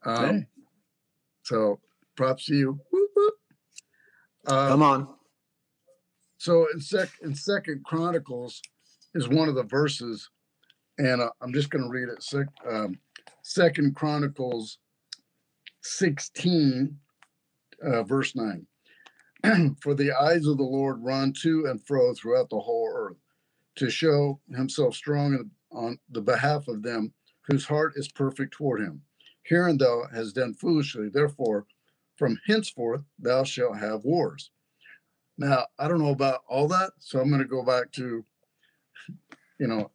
Um, 0.04 0.26
hey. 0.26 0.48
So 1.44 1.80
props 2.16 2.46
to 2.46 2.56
you. 2.56 2.80
Whoop, 2.92 3.10
whoop. 3.16 3.34
Uh, 4.48 4.68
Come 4.70 4.84
on. 4.84 5.08
So 6.38 6.68
in 6.74 6.80
sec 6.80 7.10
in 7.22 7.36
Second 7.36 7.84
Chronicles 7.86 8.62
is 9.14 9.28
one 9.28 9.50
of 9.50 9.56
the 9.56 9.64
verses, 9.64 10.30
and 10.98 11.22
uh, 11.22 11.30
I'm 11.42 11.54
just 11.54 11.70
going 11.70 11.84
to 11.84 11.90
read 11.90 12.10
it. 12.10 12.22
Sec, 12.24 12.48
um, 12.70 12.98
Second 13.44 13.96
Chronicles 13.96 14.80
16, 15.82 16.98
uh, 17.84 18.04
verse 18.04 18.36
9. 18.36 18.66
For 19.82 19.94
the 19.94 20.12
eyes 20.12 20.46
of 20.48 20.58
the 20.58 20.64
Lord 20.64 21.04
run 21.04 21.34
to 21.42 21.66
and 21.66 21.86
fro 21.86 22.14
throughout 22.14 22.50
the 22.50 22.60
whole 22.60 22.92
earth 22.94 23.18
to 23.76 23.90
show 23.90 24.40
himself 24.50 24.96
strong 24.96 25.52
on 25.72 26.00
the 26.10 26.22
behalf 26.22 26.68
of 26.68 26.82
them 26.82 27.14
whose 27.44 27.66
heart 27.66 27.94
is 27.96 28.12
perfect 28.12 28.54
toward 28.54 28.82
him. 28.82 29.02
Herein 29.44 29.78
thou 29.78 30.04
hast 30.14 30.36
done 30.36 30.54
foolishly, 30.54 31.10
therefore, 31.10 31.66
from 32.18 32.40
henceforth 32.48 33.04
thou 33.20 33.44
shalt 33.44 33.78
have 33.78 34.04
wars. 34.04 34.52
Now, 35.38 35.68
I 35.78 35.88
don't 35.88 36.02
know 36.02 36.12
about 36.12 36.42
all 36.50 36.68
that, 36.70 36.92
so 37.00 37.20
I'm 37.20 37.30
going 37.30 37.42
to 37.42 37.48
go 37.48 37.64
back 37.64 37.92
to, 37.94 38.26
you 39.60 39.68
know, 39.68 39.92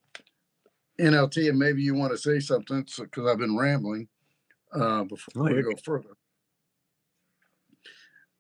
NLT, 1.01 1.49
and 1.49 1.59
maybe 1.59 1.82
you 1.82 1.95
want 1.95 2.12
to 2.12 2.18
say 2.18 2.38
something 2.38 2.86
because 2.97 3.26
I've 3.26 3.38
been 3.38 3.57
rambling 3.57 4.09
uh, 4.72 5.03
before 5.05 5.51
oh, 5.51 5.55
we 5.55 5.62
go 5.62 5.74
further. 5.84 6.16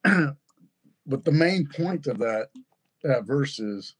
but 1.06 1.24
the 1.24 1.32
main 1.32 1.66
point 1.66 2.06
of 2.06 2.18
that 2.18 2.50
that 3.02 3.24
verse 3.24 3.58
is, 3.58 3.96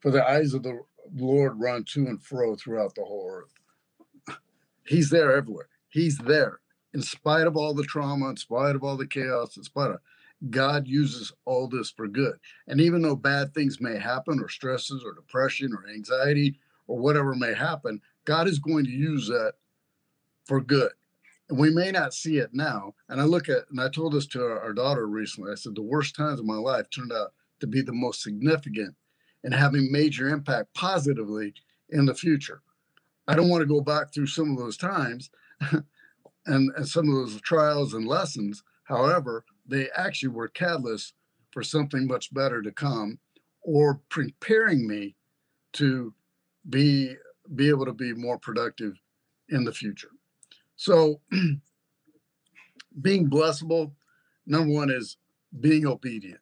"For 0.00 0.10
the 0.10 0.24
eyes 0.24 0.54
of 0.54 0.62
the 0.62 0.80
Lord 1.12 1.58
run 1.58 1.84
to 1.90 2.06
and 2.06 2.22
fro 2.22 2.54
throughout 2.56 2.94
the 2.94 3.04
whole 3.04 3.28
earth." 3.28 4.38
He's 4.84 5.10
there 5.10 5.32
everywhere. 5.32 5.68
He's 5.88 6.18
there 6.18 6.60
in 6.92 7.02
spite 7.02 7.46
of 7.46 7.56
all 7.56 7.74
the 7.74 7.84
trauma, 7.84 8.30
in 8.30 8.36
spite 8.36 8.76
of 8.76 8.84
all 8.84 8.96
the 8.96 9.06
chaos, 9.06 9.56
in 9.56 9.64
spite 9.64 9.90
of 9.90 10.00
God 10.50 10.86
uses 10.86 11.32
all 11.44 11.68
this 11.68 11.90
for 11.90 12.06
good. 12.06 12.38
And 12.66 12.80
even 12.80 13.02
though 13.02 13.16
bad 13.16 13.54
things 13.54 13.80
may 13.80 13.98
happen, 13.98 14.40
or 14.40 14.48
stresses, 14.48 15.02
or 15.02 15.14
depression, 15.14 15.72
or 15.72 15.88
anxiety, 15.88 16.58
or 16.86 16.98
whatever 16.98 17.34
may 17.34 17.54
happen, 17.54 18.02
God 18.24 18.46
is 18.46 18.58
going 18.58 18.84
to 18.84 18.90
use 18.90 19.26
that 19.28 19.54
for 20.44 20.60
good. 20.60 20.92
We 21.50 21.70
may 21.70 21.90
not 21.90 22.14
see 22.14 22.38
it 22.38 22.50
now. 22.52 22.94
And 23.08 23.20
I 23.20 23.24
look 23.24 23.48
at, 23.48 23.64
and 23.70 23.80
I 23.80 23.88
told 23.88 24.14
this 24.14 24.26
to 24.28 24.42
our, 24.42 24.60
our 24.60 24.72
daughter 24.72 25.06
recently. 25.06 25.52
I 25.52 25.56
said, 25.56 25.74
the 25.74 25.82
worst 25.82 26.16
times 26.16 26.40
of 26.40 26.46
my 26.46 26.56
life 26.56 26.88
turned 26.90 27.12
out 27.12 27.32
to 27.60 27.66
be 27.66 27.82
the 27.82 27.92
most 27.92 28.22
significant 28.22 28.94
and 29.42 29.54
having 29.54 29.92
major 29.92 30.28
impact 30.28 30.72
positively 30.74 31.52
in 31.90 32.06
the 32.06 32.14
future. 32.14 32.62
I 33.28 33.34
don't 33.34 33.48
want 33.48 33.62
to 33.62 33.66
go 33.66 33.80
back 33.80 34.12
through 34.12 34.26
some 34.26 34.50
of 34.50 34.58
those 34.58 34.76
times 34.76 35.30
and, 36.46 36.70
and 36.76 36.88
some 36.88 37.08
of 37.08 37.14
those 37.14 37.40
trials 37.42 37.94
and 37.94 38.06
lessons. 38.06 38.62
However, 38.84 39.44
they 39.66 39.88
actually 39.96 40.30
were 40.30 40.48
catalysts 40.48 41.12
for 41.50 41.62
something 41.62 42.06
much 42.06 42.32
better 42.32 42.62
to 42.62 42.72
come 42.72 43.18
or 43.62 44.00
preparing 44.08 44.86
me 44.86 45.16
to 45.74 46.14
be 46.68 47.14
be 47.54 47.68
able 47.68 47.84
to 47.84 47.92
be 47.92 48.14
more 48.14 48.38
productive 48.38 48.94
in 49.50 49.64
the 49.64 49.72
future. 49.72 50.08
So 50.76 51.20
being 53.00 53.28
blessable, 53.28 53.92
number 54.46 54.72
one 54.72 54.90
is 54.90 55.16
being 55.60 55.86
obedient. 55.86 56.40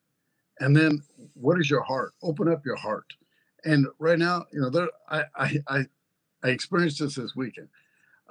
And 0.61 0.76
then 0.76 1.03
what 1.35 1.59
is 1.59 1.70
your 1.70 1.83
heart? 1.83 2.12
Open 2.22 2.49
up 2.49 2.64
your 2.64 2.76
heart. 2.76 3.07
And 3.64 3.87
right 3.99 4.18
now, 4.18 4.45
you 4.53 4.61
know, 4.61 4.70
there 4.70 4.89
I 5.09 5.24
I 5.37 5.59
I, 5.68 5.85
I 6.43 6.49
experienced 6.49 7.01
this 7.01 7.14
this 7.16 7.37
weekend. 7.37 7.68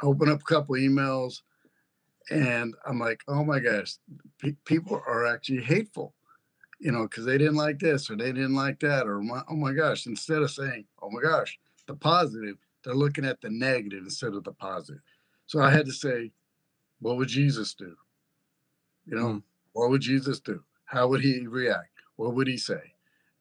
I 0.01 0.05
open 0.05 0.29
up 0.29 0.41
a 0.41 0.43
couple 0.43 0.75
emails 0.75 1.41
and 2.29 2.75
I'm 2.85 2.99
like, 2.99 3.23
oh 3.27 3.43
my 3.43 3.59
gosh, 3.59 3.95
pe- 4.39 4.55
people 4.65 5.01
are 5.07 5.25
actually 5.25 5.61
hateful, 5.61 6.13
you 6.79 6.91
know, 6.91 7.03
because 7.03 7.25
they 7.25 7.37
didn't 7.37 7.55
like 7.55 7.79
this 7.79 8.09
or 8.09 8.15
they 8.15 8.31
didn't 8.31 8.55
like 8.55 8.79
that, 8.81 9.07
or 9.07 9.21
my, 9.21 9.41
oh 9.49 9.55
my 9.55 9.73
gosh, 9.73 10.05
instead 10.07 10.41
of 10.41 10.51
saying, 10.51 10.85
oh 11.01 11.09
my 11.09 11.21
gosh, 11.21 11.59
the 11.87 11.95
positive, 11.95 12.55
they're 12.83 12.93
looking 12.93 13.25
at 13.25 13.41
the 13.41 13.49
negative 13.49 14.03
instead 14.03 14.33
of 14.33 14.43
the 14.43 14.53
positive. 14.53 15.01
So 15.51 15.61
I 15.61 15.69
had 15.69 15.85
to 15.85 15.91
say, 15.91 16.31
what 16.99 17.17
would 17.17 17.27
Jesus 17.27 17.73
do? 17.73 17.95
You 19.05 19.15
know, 19.17 19.25
mm. 19.25 19.43
what 19.73 19.89
would 19.89 20.01
Jesus 20.01 20.39
do? 20.39 20.63
How 20.85 21.07
would 21.07 21.21
he 21.21 21.45
react? 21.45 21.89
What 22.15 22.35
would 22.35 22.47
he 22.47 22.57
say? 22.57 22.93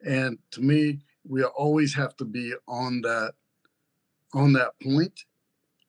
And 0.05 0.39
to 0.51 0.61
me, 0.61 1.01
we 1.29 1.45
always 1.45 1.95
have 1.95 2.17
to 2.17 2.25
be 2.25 2.53
on 2.67 3.03
that 3.03 3.35
on 4.33 4.53
that 4.55 4.73
point 4.83 5.25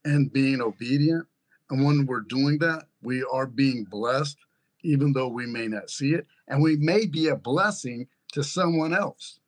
and 0.06 0.32
being 0.32 0.62
obedient 0.62 1.26
and 1.72 1.86
when 1.86 2.06
we're 2.06 2.20
doing 2.20 2.58
that, 2.60 2.84
we 3.02 3.24
are 3.32 3.48
being 3.48 3.86
blessed, 3.86 4.38
even 4.84 5.14
though 5.14 5.30
we 5.30 5.46
may 5.46 5.70
not 5.70 5.90
see 5.90 6.14
it. 6.14 6.28
And 6.50 6.62
we 6.62 6.76
may 6.76 7.06
be 7.06 7.30
a 7.30 7.36
blessing 7.36 8.08
to 8.34 8.44
someone 8.44 8.94
else. 8.94 9.40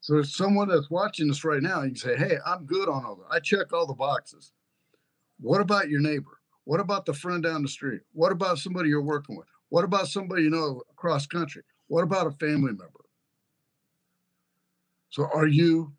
So 0.00 0.18
if 0.18 0.30
someone 0.30 0.68
that's 0.68 0.90
watching 0.90 1.26
this 1.26 1.44
right 1.44 1.62
now, 1.62 1.82
you 1.82 1.88
can 1.88 1.96
say, 1.96 2.16
Hey, 2.16 2.38
I'm 2.46 2.66
good 2.66 2.88
on 2.88 3.04
all 3.04 3.16
that. 3.16 3.34
I 3.34 3.40
check 3.40 3.72
all 3.72 3.86
the 3.86 3.94
boxes. 3.94 4.52
What 5.40 5.60
about 5.60 5.88
your 5.88 6.00
neighbor? 6.00 6.38
What 6.64 6.80
about 6.80 7.06
the 7.06 7.14
friend 7.14 7.42
down 7.42 7.62
the 7.62 7.68
street? 7.68 8.02
What 8.12 8.32
about 8.32 8.58
somebody 8.58 8.88
you're 8.88 9.02
working 9.02 9.36
with? 9.36 9.48
What 9.70 9.84
about 9.84 10.08
somebody 10.08 10.44
you 10.44 10.50
know 10.50 10.82
across 10.90 11.26
country? 11.26 11.62
What 11.88 12.04
about 12.04 12.26
a 12.26 12.32
family 12.32 12.72
member? 12.72 13.00
So 15.10 15.28
are 15.32 15.46
you 15.46 15.92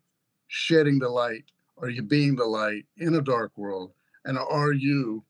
shedding 0.48 0.98
the 0.98 1.08
light? 1.08 1.44
Are 1.78 1.88
you 1.88 2.02
being 2.02 2.36
the 2.36 2.44
light 2.44 2.86
in 2.96 3.14
a 3.14 3.20
dark 3.20 3.52
world? 3.56 3.92
And 4.24 4.38
are 4.38 4.72
you 4.72 5.24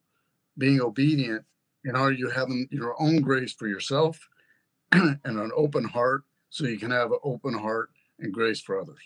being 0.57 0.81
obedient? 0.81 1.45
And 1.85 1.97
are 1.97 2.13
you 2.13 2.31
having 2.31 2.67
your 2.71 2.95
own 3.01 3.21
grace 3.21 3.53
for 3.53 3.67
yourself 3.67 4.19
and 4.93 5.19
an 5.25 5.51
open 5.57 5.85
heart 5.85 6.23
so 6.51 6.67
you 6.67 6.79
can 6.79 6.91
have 6.91 7.11
an 7.13 7.19
open 7.25 7.55
heart 7.55 7.91
and 8.21 8.33
grace 8.33 8.61
for 8.61 8.81
others? 8.81 9.03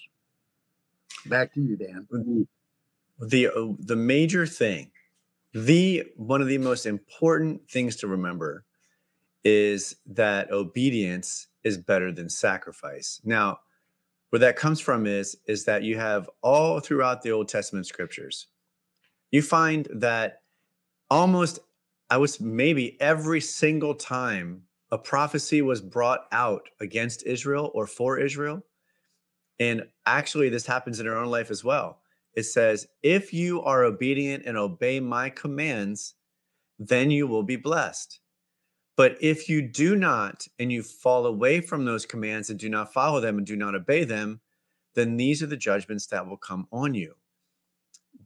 Back 1.26 1.54
to 1.54 1.60
you, 1.60 1.76
Dan. 1.76 2.06
The 3.18 3.48
uh, 3.48 3.74
the 3.78 3.96
major 3.96 4.46
thing, 4.46 4.90
the 5.52 6.04
one 6.16 6.40
of 6.40 6.48
the 6.48 6.58
most 6.58 6.86
important 6.86 7.68
things 7.68 7.96
to 7.96 8.06
remember 8.06 8.64
is 9.44 9.96
that 10.06 10.50
obedience 10.52 11.48
is 11.64 11.78
better 11.78 12.12
than 12.12 12.28
sacrifice. 12.28 13.20
Now, 13.24 13.60
where 14.30 14.40
that 14.40 14.56
comes 14.56 14.80
from 14.80 15.06
is 15.06 15.36
is 15.46 15.64
that 15.64 15.82
you 15.82 15.96
have 15.96 16.30
all 16.42 16.80
throughout 16.80 17.22
the 17.22 17.32
Old 17.32 17.48
Testament 17.48 17.86
scriptures 17.86 18.46
you 19.30 19.42
find 19.42 19.88
that 19.92 20.42
almost 21.10 21.58
I 22.10 22.16
was 22.16 22.40
maybe 22.40 22.96
every 23.00 23.40
single 23.40 23.94
time 23.94 24.62
a 24.90 24.98
prophecy 24.98 25.60
was 25.60 25.82
brought 25.82 26.20
out 26.32 26.68
against 26.80 27.26
Israel 27.26 27.70
or 27.74 27.86
for 27.86 28.18
Israel. 28.18 28.64
And 29.60 29.86
actually, 30.06 30.48
this 30.48 30.66
happens 30.66 31.00
in 31.00 31.06
our 31.06 31.16
own 31.16 31.30
life 31.30 31.50
as 31.50 31.62
well. 31.62 32.00
It 32.38 32.44
says, 32.44 32.86
If 33.02 33.34
you 33.34 33.62
are 33.62 33.82
obedient 33.82 34.44
and 34.46 34.56
obey 34.56 35.00
my 35.00 35.28
commands, 35.28 36.14
then 36.78 37.10
you 37.10 37.26
will 37.26 37.42
be 37.42 37.56
blessed. 37.56 38.20
But 38.96 39.16
if 39.20 39.48
you 39.48 39.60
do 39.60 39.96
not, 39.96 40.46
and 40.60 40.70
you 40.70 40.84
fall 40.84 41.26
away 41.26 41.60
from 41.60 41.84
those 41.84 42.06
commands 42.06 42.48
and 42.48 42.56
do 42.56 42.68
not 42.68 42.92
follow 42.92 43.18
them 43.18 43.38
and 43.38 43.46
do 43.46 43.56
not 43.56 43.74
obey 43.74 44.04
them, 44.04 44.40
then 44.94 45.16
these 45.16 45.42
are 45.42 45.48
the 45.48 45.56
judgments 45.56 46.06
that 46.06 46.24
will 46.24 46.36
come 46.36 46.68
on 46.70 46.94
you. 46.94 47.16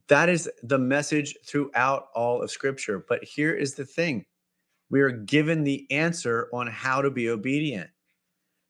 That 0.09 0.29
is 0.29 0.47
the 0.61 0.77
message 0.77 1.35
throughout 1.43 2.09
all 2.13 2.43
of 2.43 2.51
Scripture. 2.51 3.03
But 3.09 3.23
here 3.23 3.55
is 3.55 3.73
the 3.73 3.85
thing 3.85 4.27
we 4.91 5.01
are 5.01 5.09
given 5.09 5.63
the 5.63 5.87
answer 5.89 6.49
on 6.53 6.67
how 6.67 7.01
to 7.01 7.09
be 7.09 7.29
obedient. 7.29 7.89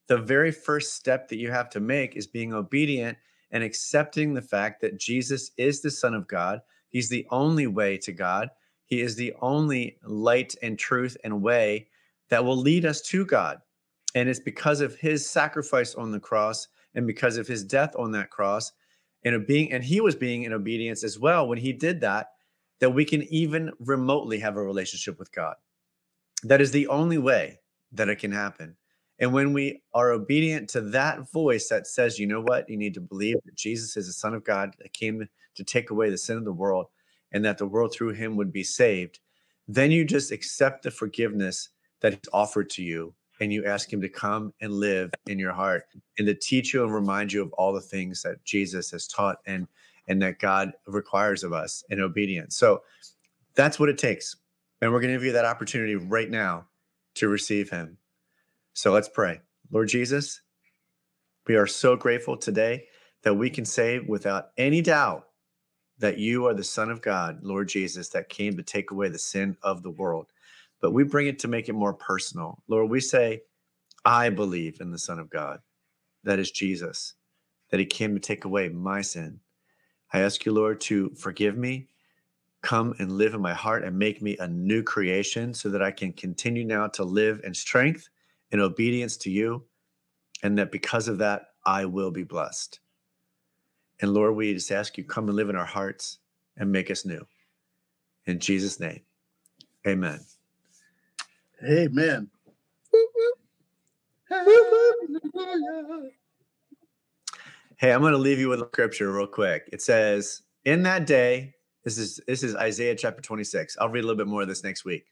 The 0.07 0.19
very 0.19 0.53
first 0.53 0.93
step 0.93 1.27
that 1.27 1.37
you 1.37 1.51
have 1.51 1.69
to 1.71 1.81
make 1.81 2.15
is 2.15 2.27
being 2.27 2.53
obedient 2.53 3.17
and 3.53 3.63
accepting 3.63 4.33
the 4.33 4.41
fact 4.41 4.81
that 4.81 4.99
Jesus 4.99 5.51
is 5.57 5.81
the 5.81 5.91
Son 5.91 6.13
of 6.13 6.27
God. 6.27 6.61
He's 6.89 7.07
the 7.07 7.25
only 7.29 7.67
way 7.67 7.97
to 7.99 8.11
God. 8.11 8.49
He 8.85 8.99
is 8.99 9.15
the 9.15 9.33
only 9.41 9.97
light 10.03 10.55
and 10.61 10.77
truth 10.77 11.15
and 11.23 11.41
way 11.41 11.87
that 12.29 12.43
will 12.43 12.57
lead 12.57 12.85
us 12.85 13.01
to 13.03 13.25
God. 13.25 13.59
And 14.15 14.27
it's 14.27 14.39
because 14.39 14.81
of 14.81 14.95
his 14.95 15.29
sacrifice 15.29 15.95
on 15.95 16.11
the 16.11 16.19
cross 16.19 16.67
and 16.95 17.07
because 17.07 17.37
of 17.37 17.47
his 17.47 17.63
death 17.63 17.95
on 17.97 18.11
that 18.11 18.29
cross 18.29 18.71
and 19.23 19.47
being 19.47 19.71
and 19.71 19.83
he 19.83 20.01
was 20.01 20.15
being 20.15 20.43
in 20.43 20.53
obedience 20.53 21.03
as 21.03 21.17
well 21.17 21.47
when 21.47 21.57
he 21.57 21.73
did 21.73 22.01
that 22.01 22.31
that 22.79 22.89
we 22.89 23.05
can 23.05 23.23
even 23.23 23.71
remotely 23.79 24.39
have 24.39 24.57
a 24.57 24.61
relationship 24.61 25.17
with 25.17 25.31
God. 25.31 25.55
That 26.43 26.59
is 26.59 26.71
the 26.71 26.87
only 26.87 27.17
way 27.17 27.59
that 27.93 28.09
it 28.09 28.17
can 28.17 28.31
happen. 28.31 28.75
And 29.23 29.31
when 29.31 29.53
we 29.53 29.81
are 29.93 30.11
obedient 30.11 30.69
to 30.71 30.81
that 30.81 31.31
voice 31.31 31.69
that 31.69 31.87
says, 31.87 32.19
you 32.19 32.27
know 32.27 32.41
what, 32.41 32.69
you 32.69 32.75
need 32.75 32.93
to 32.95 32.99
believe 32.99 33.37
that 33.45 33.55
Jesus 33.55 33.95
is 33.95 34.07
the 34.07 34.11
Son 34.11 34.33
of 34.33 34.43
God 34.43 34.75
that 34.79 34.91
came 34.91 35.25
to 35.55 35.63
take 35.63 35.91
away 35.91 36.09
the 36.09 36.17
sin 36.17 36.35
of 36.35 36.43
the 36.43 36.51
world 36.51 36.87
and 37.31 37.45
that 37.45 37.57
the 37.57 37.65
world 37.65 37.93
through 37.93 38.11
him 38.11 38.35
would 38.35 38.51
be 38.51 38.65
saved, 38.65 39.21
then 39.65 39.91
you 39.91 40.03
just 40.03 40.33
accept 40.33 40.83
the 40.83 40.91
forgiveness 40.91 41.69
that 42.01 42.11
he's 42.11 42.33
offered 42.33 42.69
to 42.71 42.83
you 42.83 43.13
and 43.39 43.53
you 43.53 43.63
ask 43.63 43.93
him 43.93 44.01
to 44.01 44.09
come 44.09 44.53
and 44.59 44.73
live 44.73 45.09
in 45.27 45.39
your 45.39 45.53
heart 45.53 45.85
and 46.17 46.27
to 46.27 46.35
teach 46.35 46.73
you 46.73 46.83
and 46.83 46.93
remind 46.93 47.31
you 47.31 47.43
of 47.43 47.53
all 47.53 47.71
the 47.71 47.79
things 47.79 48.21
that 48.23 48.43
Jesus 48.43 48.91
has 48.91 49.07
taught 49.07 49.37
and 49.45 49.69
and 50.09 50.21
that 50.21 50.37
God 50.37 50.73
requires 50.85 51.45
of 51.45 51.53
us 51.53 51.81
in 51.89 52.01
obedience. 52.01 52.57
So 52.57 52.83
that's 53.55 53.79
what 53.79 53.87
it 53.87 53.97
takes. 53.97 54.35
And 54.81 54.91
we're 54.91 54.99
going 54.99 55.13
to 55.13 55.17
give 55.17 55.23
you 55.23 55.31
that 55.31 55.45
opportunity 55.45 55.95
right 55.95 56.29
now 56.29 56.65
to 57.15 57.29
receive 57.29 57.69
him. 57.69 57.97
So 58.73 58.91
let's 58.91 59.09
pray. 59.09 59.39
Lord 59.71 59.87
Jesus, 59.87 60.41
we 61.47 61.55
are 61.55 61.67
so 61.67 61.95
grateful 61.95 62.37
today 62.37 62.85
that 63.21 63.35
we 63.35 63.51
can 63.51 63.65
say 63.65 63.99
without 63.99 64.47
any 64.57 64.81
doubt 64.81 65.27
that 65.99 66.17
you 66.17 66.47
are 66.47 66.55
the 66.55 66.63
Son 66.63 66.89
of 66.89 67.01
God, 67.01 67.39
Lord 67.43 67.67
Jesus, 67.69 68.09
that 68.09 68.29
came 68.29 68.57
to 68.57 68.63
take 68.63 68.89
away 68.89 69.09
the 69.09 69.19
sin 69.19 69.57
of 69.61 69.83
the 69.83 69.91
world. 69.91 70.31
But 70.81 70.91
we 70.91 71.03
bring 71.03 71.27
it 71.27 71.37
to 71.39 71.47
make 71.47 71.69
it 71.69 71.73
more 71.73 71.93
personal. 71.93 72.63
Lord, 72.67 72.89
we 72.89 72.99
say, 72.99 73.41
I 74.03 74.29
believe 74.29 74.81
in 74.81 74.91
the 74.91 74.97
Son 74.97 75.19
of 75.19 75.29
God, 75.29 75.59
that 76.23 76.39
is 76.39 76.49
Jesus, 76.49 77.13
that 77.69 77.79
he 77.79 77.85
came 77.85 78.15
to 78.15 78.19
take 78.19 78.43
away 78.43 78.69
my 78.69 79.01
sin. 79.01 79.39
I 80.11 80.21
ask 80.21 80.45
you, 80.45 80.51
Lord, 80.51 80.81
to 80.81 81.11
forgive 81.11 81.57
me, 81.57 81.89
come 82.63 82.95
and 82.97 83.11
live 83.11 83.35
in 83.35 83.41
my 83.41 83.53
heart 83.53 83.83
and 83.83 83.97
make 83.99 84.21
me 84.21 84.35
a 84.39 84.47
new 84.47 84.81
creation 84.81 85.53
so 85.53 85.69
that 85.69 85.83
I 85.83 85.91
can 85.91 86.11
continue 86.11 86.65
now 86.65 86.87
to 86.87 87.03
live 87.03 87.39
in 87.43 87.53
strength 87.53 88.09
and 88.53 88.61
obedience 88.61 89.17
to 89.19 89.31
you. 89.31 89.65
And 90.43 90.57
that 90.59 90.71
because 90.71 91.09
of 91.09 91.19
that, 91.19 91.47
I 91.65 91.85
will 91.85 92.11
be 92.11 92.23
blessed. 92.23 92.79
And 94.01 94.13
Lord, 94.13 94.35
we 94.35 94.53
just 94.53 94.71
ask 94.71 94.97
you, 94.97 95.05
come 95.05 95.27
and 95.27 95.35
live 95.37 95.49
in 95.49 95.57
our 95.57 95.65
hearts 95.65 96.19
and 96.57 96.71
make 96.71 96.91
us 96.91 97.05
new. 97.05 97.25
In 98.25 98.39
Jesus' 98.39 98.79
name, 98.79 99.01
amen. 99.87 100.21
Amen. 101.67 102.29
Hey, 107.77 107.93
I'm 107.93 108.01
going 108.01 108.13
to 108.13 108.19
leave 108.19 108.39
you 108.39 108.49
with 108.49 108.61
a 108.61 108.67
scripture 108.67 109.11
real 109.11 109.27
quick. 109.27 109.69
It 109.73 109.81
says, 109.81 110.43
"In 110.65 110.83
that 110.83 111.07
day, 111.07 111.55
this 111.83 111.97
is 111.97 112.21
this 112.27 112.43
is 112.43 112.55
Isaiah 112.55 112.95
chapter 112.95 113.21
26. 113.21 113.77
I'll 113.79 113.89
read 113.89 114.03
a 114.03 114.07
little 114.07 114.17
bit 114.17 114.27
more 114.27 114.43
of 114.43 114.47
this 114.47 114.63
next 114.63 114.85
week. 114.85 115.07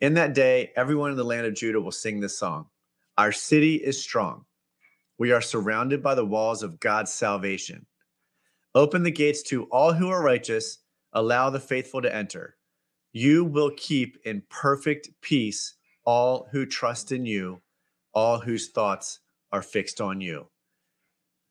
In 0.00 0.14
that 0.14 0.34
day, 0.34 0.72
everyone 0.76 1.12
in 1.12 1.16
the 1.16 1.24
land 1.24 1.46
of 1.46 1.54
Judah 1.54 1.80
will 1.80 1.92
sing 1.92 2.20
this 2.20 2.38
song. 2.38 2.66
Our 3.18 3.32
city 3.32 3.76
is 3.76 4.02
strong. 4.02 4.44
We 5.18 5.32
are 5.32 5.40
surrounded 5.40 6.02
by 6.02 6.14
the 6.14 6.24
walls 6.24 6.62
of 6.62 6.78
God's 6.80 7.12
salvation. 7.12 7.86
Open 8.74 9.02
the 9.02 9.10
gates 9.10 9.42
to 9.44 9.64
all 9.64 9.92
who 9.92 10.10
are 10.10 10.22
righteous, 10.22 10.78
allow 11.14 11.48
the 11.48 11.60
faithful 11.60 12.02
to 12.02 12.14
enter. 12.14 12.56
You 13.12 13.44
will 13.44 13.70
keep 13.76 14.18
in 14.24 14.42
perfect 14.50 15.08
peace 15.22 15.74
all 16.04 16.48
who 16.52 16.66
trust 16.66 17.12
in 17.12 17.24
you, 17.24 17.62
all 18.12 18.38
whose 18.38 18.68
thoughts 18.68 19.20
are 19.50 19.62
fixed 19.62 20.00
on 20.00 20.20
you. 20.20 20.46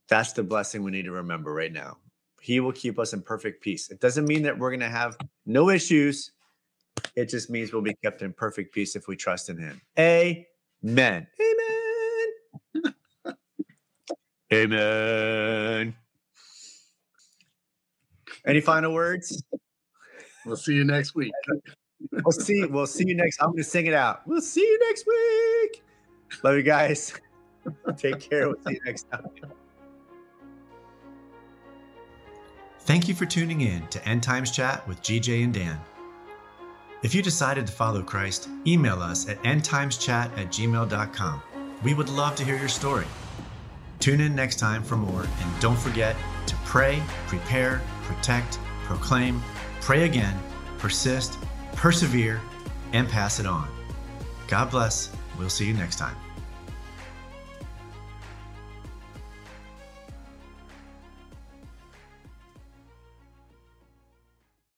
That's 0.07 0.34
the 0.34 0.43
blessing 0.43 0.84
we 0.84 0.91
need 0.91 1.05
to 1.05 1.11
remember 1.11 1.51
right 1.51 1.74
now. 1.74 1.97
He 2.41 2.59
will 2.59 2.72
keep 2.72 2.99
us 2.99 3.13
in 3.13 3.24
perfect 3.24 3.63
peace. 3.63 3.89
It 3.89 3.99
doesn't 3.99 4.28
mean 4.28 4.43
that 4.43 4.57
we're 4.57 4.70
going 4.70 4.80
to 4.82 4.89
have 4.89 5.18
no 5.47 5.72
issues. 5.72 6.32
It 7.16 7.26
just 7.30 7.49
means 7.49 7.74
we'll 7.74 7.82
be 7.82 7.95
kept 8.03 8.22
in 8.22 8.34
perfect 8.34 8.72
peace 8.72 8.95
if 8.95 9.07
we 9.07 9.16
trust 9.16 9.49
in 9.49 9.57
Him. 9.57 9.82
Amen. 10.86 11.27
Amen. 12.83 12.93
Amen. 14.53 15.95
Any 18.45 18.61
final 18.61 18.93
words? 18.93 19.43
We'll 20.45 20.55
see 20.55 20.73
you 20.73 20.83
next 20.83 21.15
week. 21.15 21.33
We'll 22.11 22.31
see. 22.33 22.65
We'll 22.65 22.88
see 22.88 23.07
you 23.07 23.15
next. 23.15 23.41
I'm 23.41 23.47
going 23.47 23.57
to 23.57 23.63
sing 23.63 23.88
it 23.88 23.93
out. 23.93 24.27
We'll 24.27 24.41
see 24.41 24.61
you 24.61 24.79
next 24.88 25.07
week. 25.07 25.83
Love 26.43 26.55
you 26.55 26.61
guys. 26.61 27.13
Take 27.97 28.19
care. 28.19 28.47
We'll 28.47 28.61
see 28.67 28.73
you 28.73 28.81
next 28.86 29.09
time. 29.09 29.25
Thank 32.81 33.07
you 33.07 33.15
for 33.15 33.25
tuning 33.25 33.61
in 33.61 33.88
to 33.88 34.07
End 34.07 34.21
Times 34.21 34.51
Chat 34.51 34.88
with 34.88 35.01
GJ 35.01 35.45
and 35.45 35.53
Dan. 35.53 35.79
If 37.03 37.13
you 37.13 37.21
decided 37.21 37.67
to 37.67 37.73
follow 37.73 38.01
Christ, 38.01 38.49
email 38.65 39.01
us 39.01 39.29
at 39.29 39.41
endtimeschat 39.43 40.37
at 40.37 40.47
gmail.com. 40.47 41.41
We 41.83 41.93
would 41.93 42.09
love 42.09 42.35
to 42.35 42.43
hear 42.43 42.57
your 42.57 42.69
story. 42.69 43.05
Tune 43.99 44.21
in 44.21 44.35
next 44.35 44.59
time 44.59 44.83
for 44.83 44.95
more, 44.95 45.21
and 45.21 45.59
don't 45.59 45.77
forget 45.77 46.15
to 46.47 46.55
pray, 46.65 47.01
prepare, 47.27 47.81
protect, 48.03 48.59
proclaim, 48.83 49.41
pray 49.81 50.03
again, 50.03 50.37
persist, 50.77 51.37
persevere, 51.73 52.41
and 52.93 53.07
pass 53.07 53.39
it 53.39 53.45
on. 53.45 53.67
God 54.47 54.71
bless. 54.71 55.11
We'll 55.37 55.49
see 55.49 55.65
you 55.65 55.73
next 55.73 55.97
time. 55.97 56.24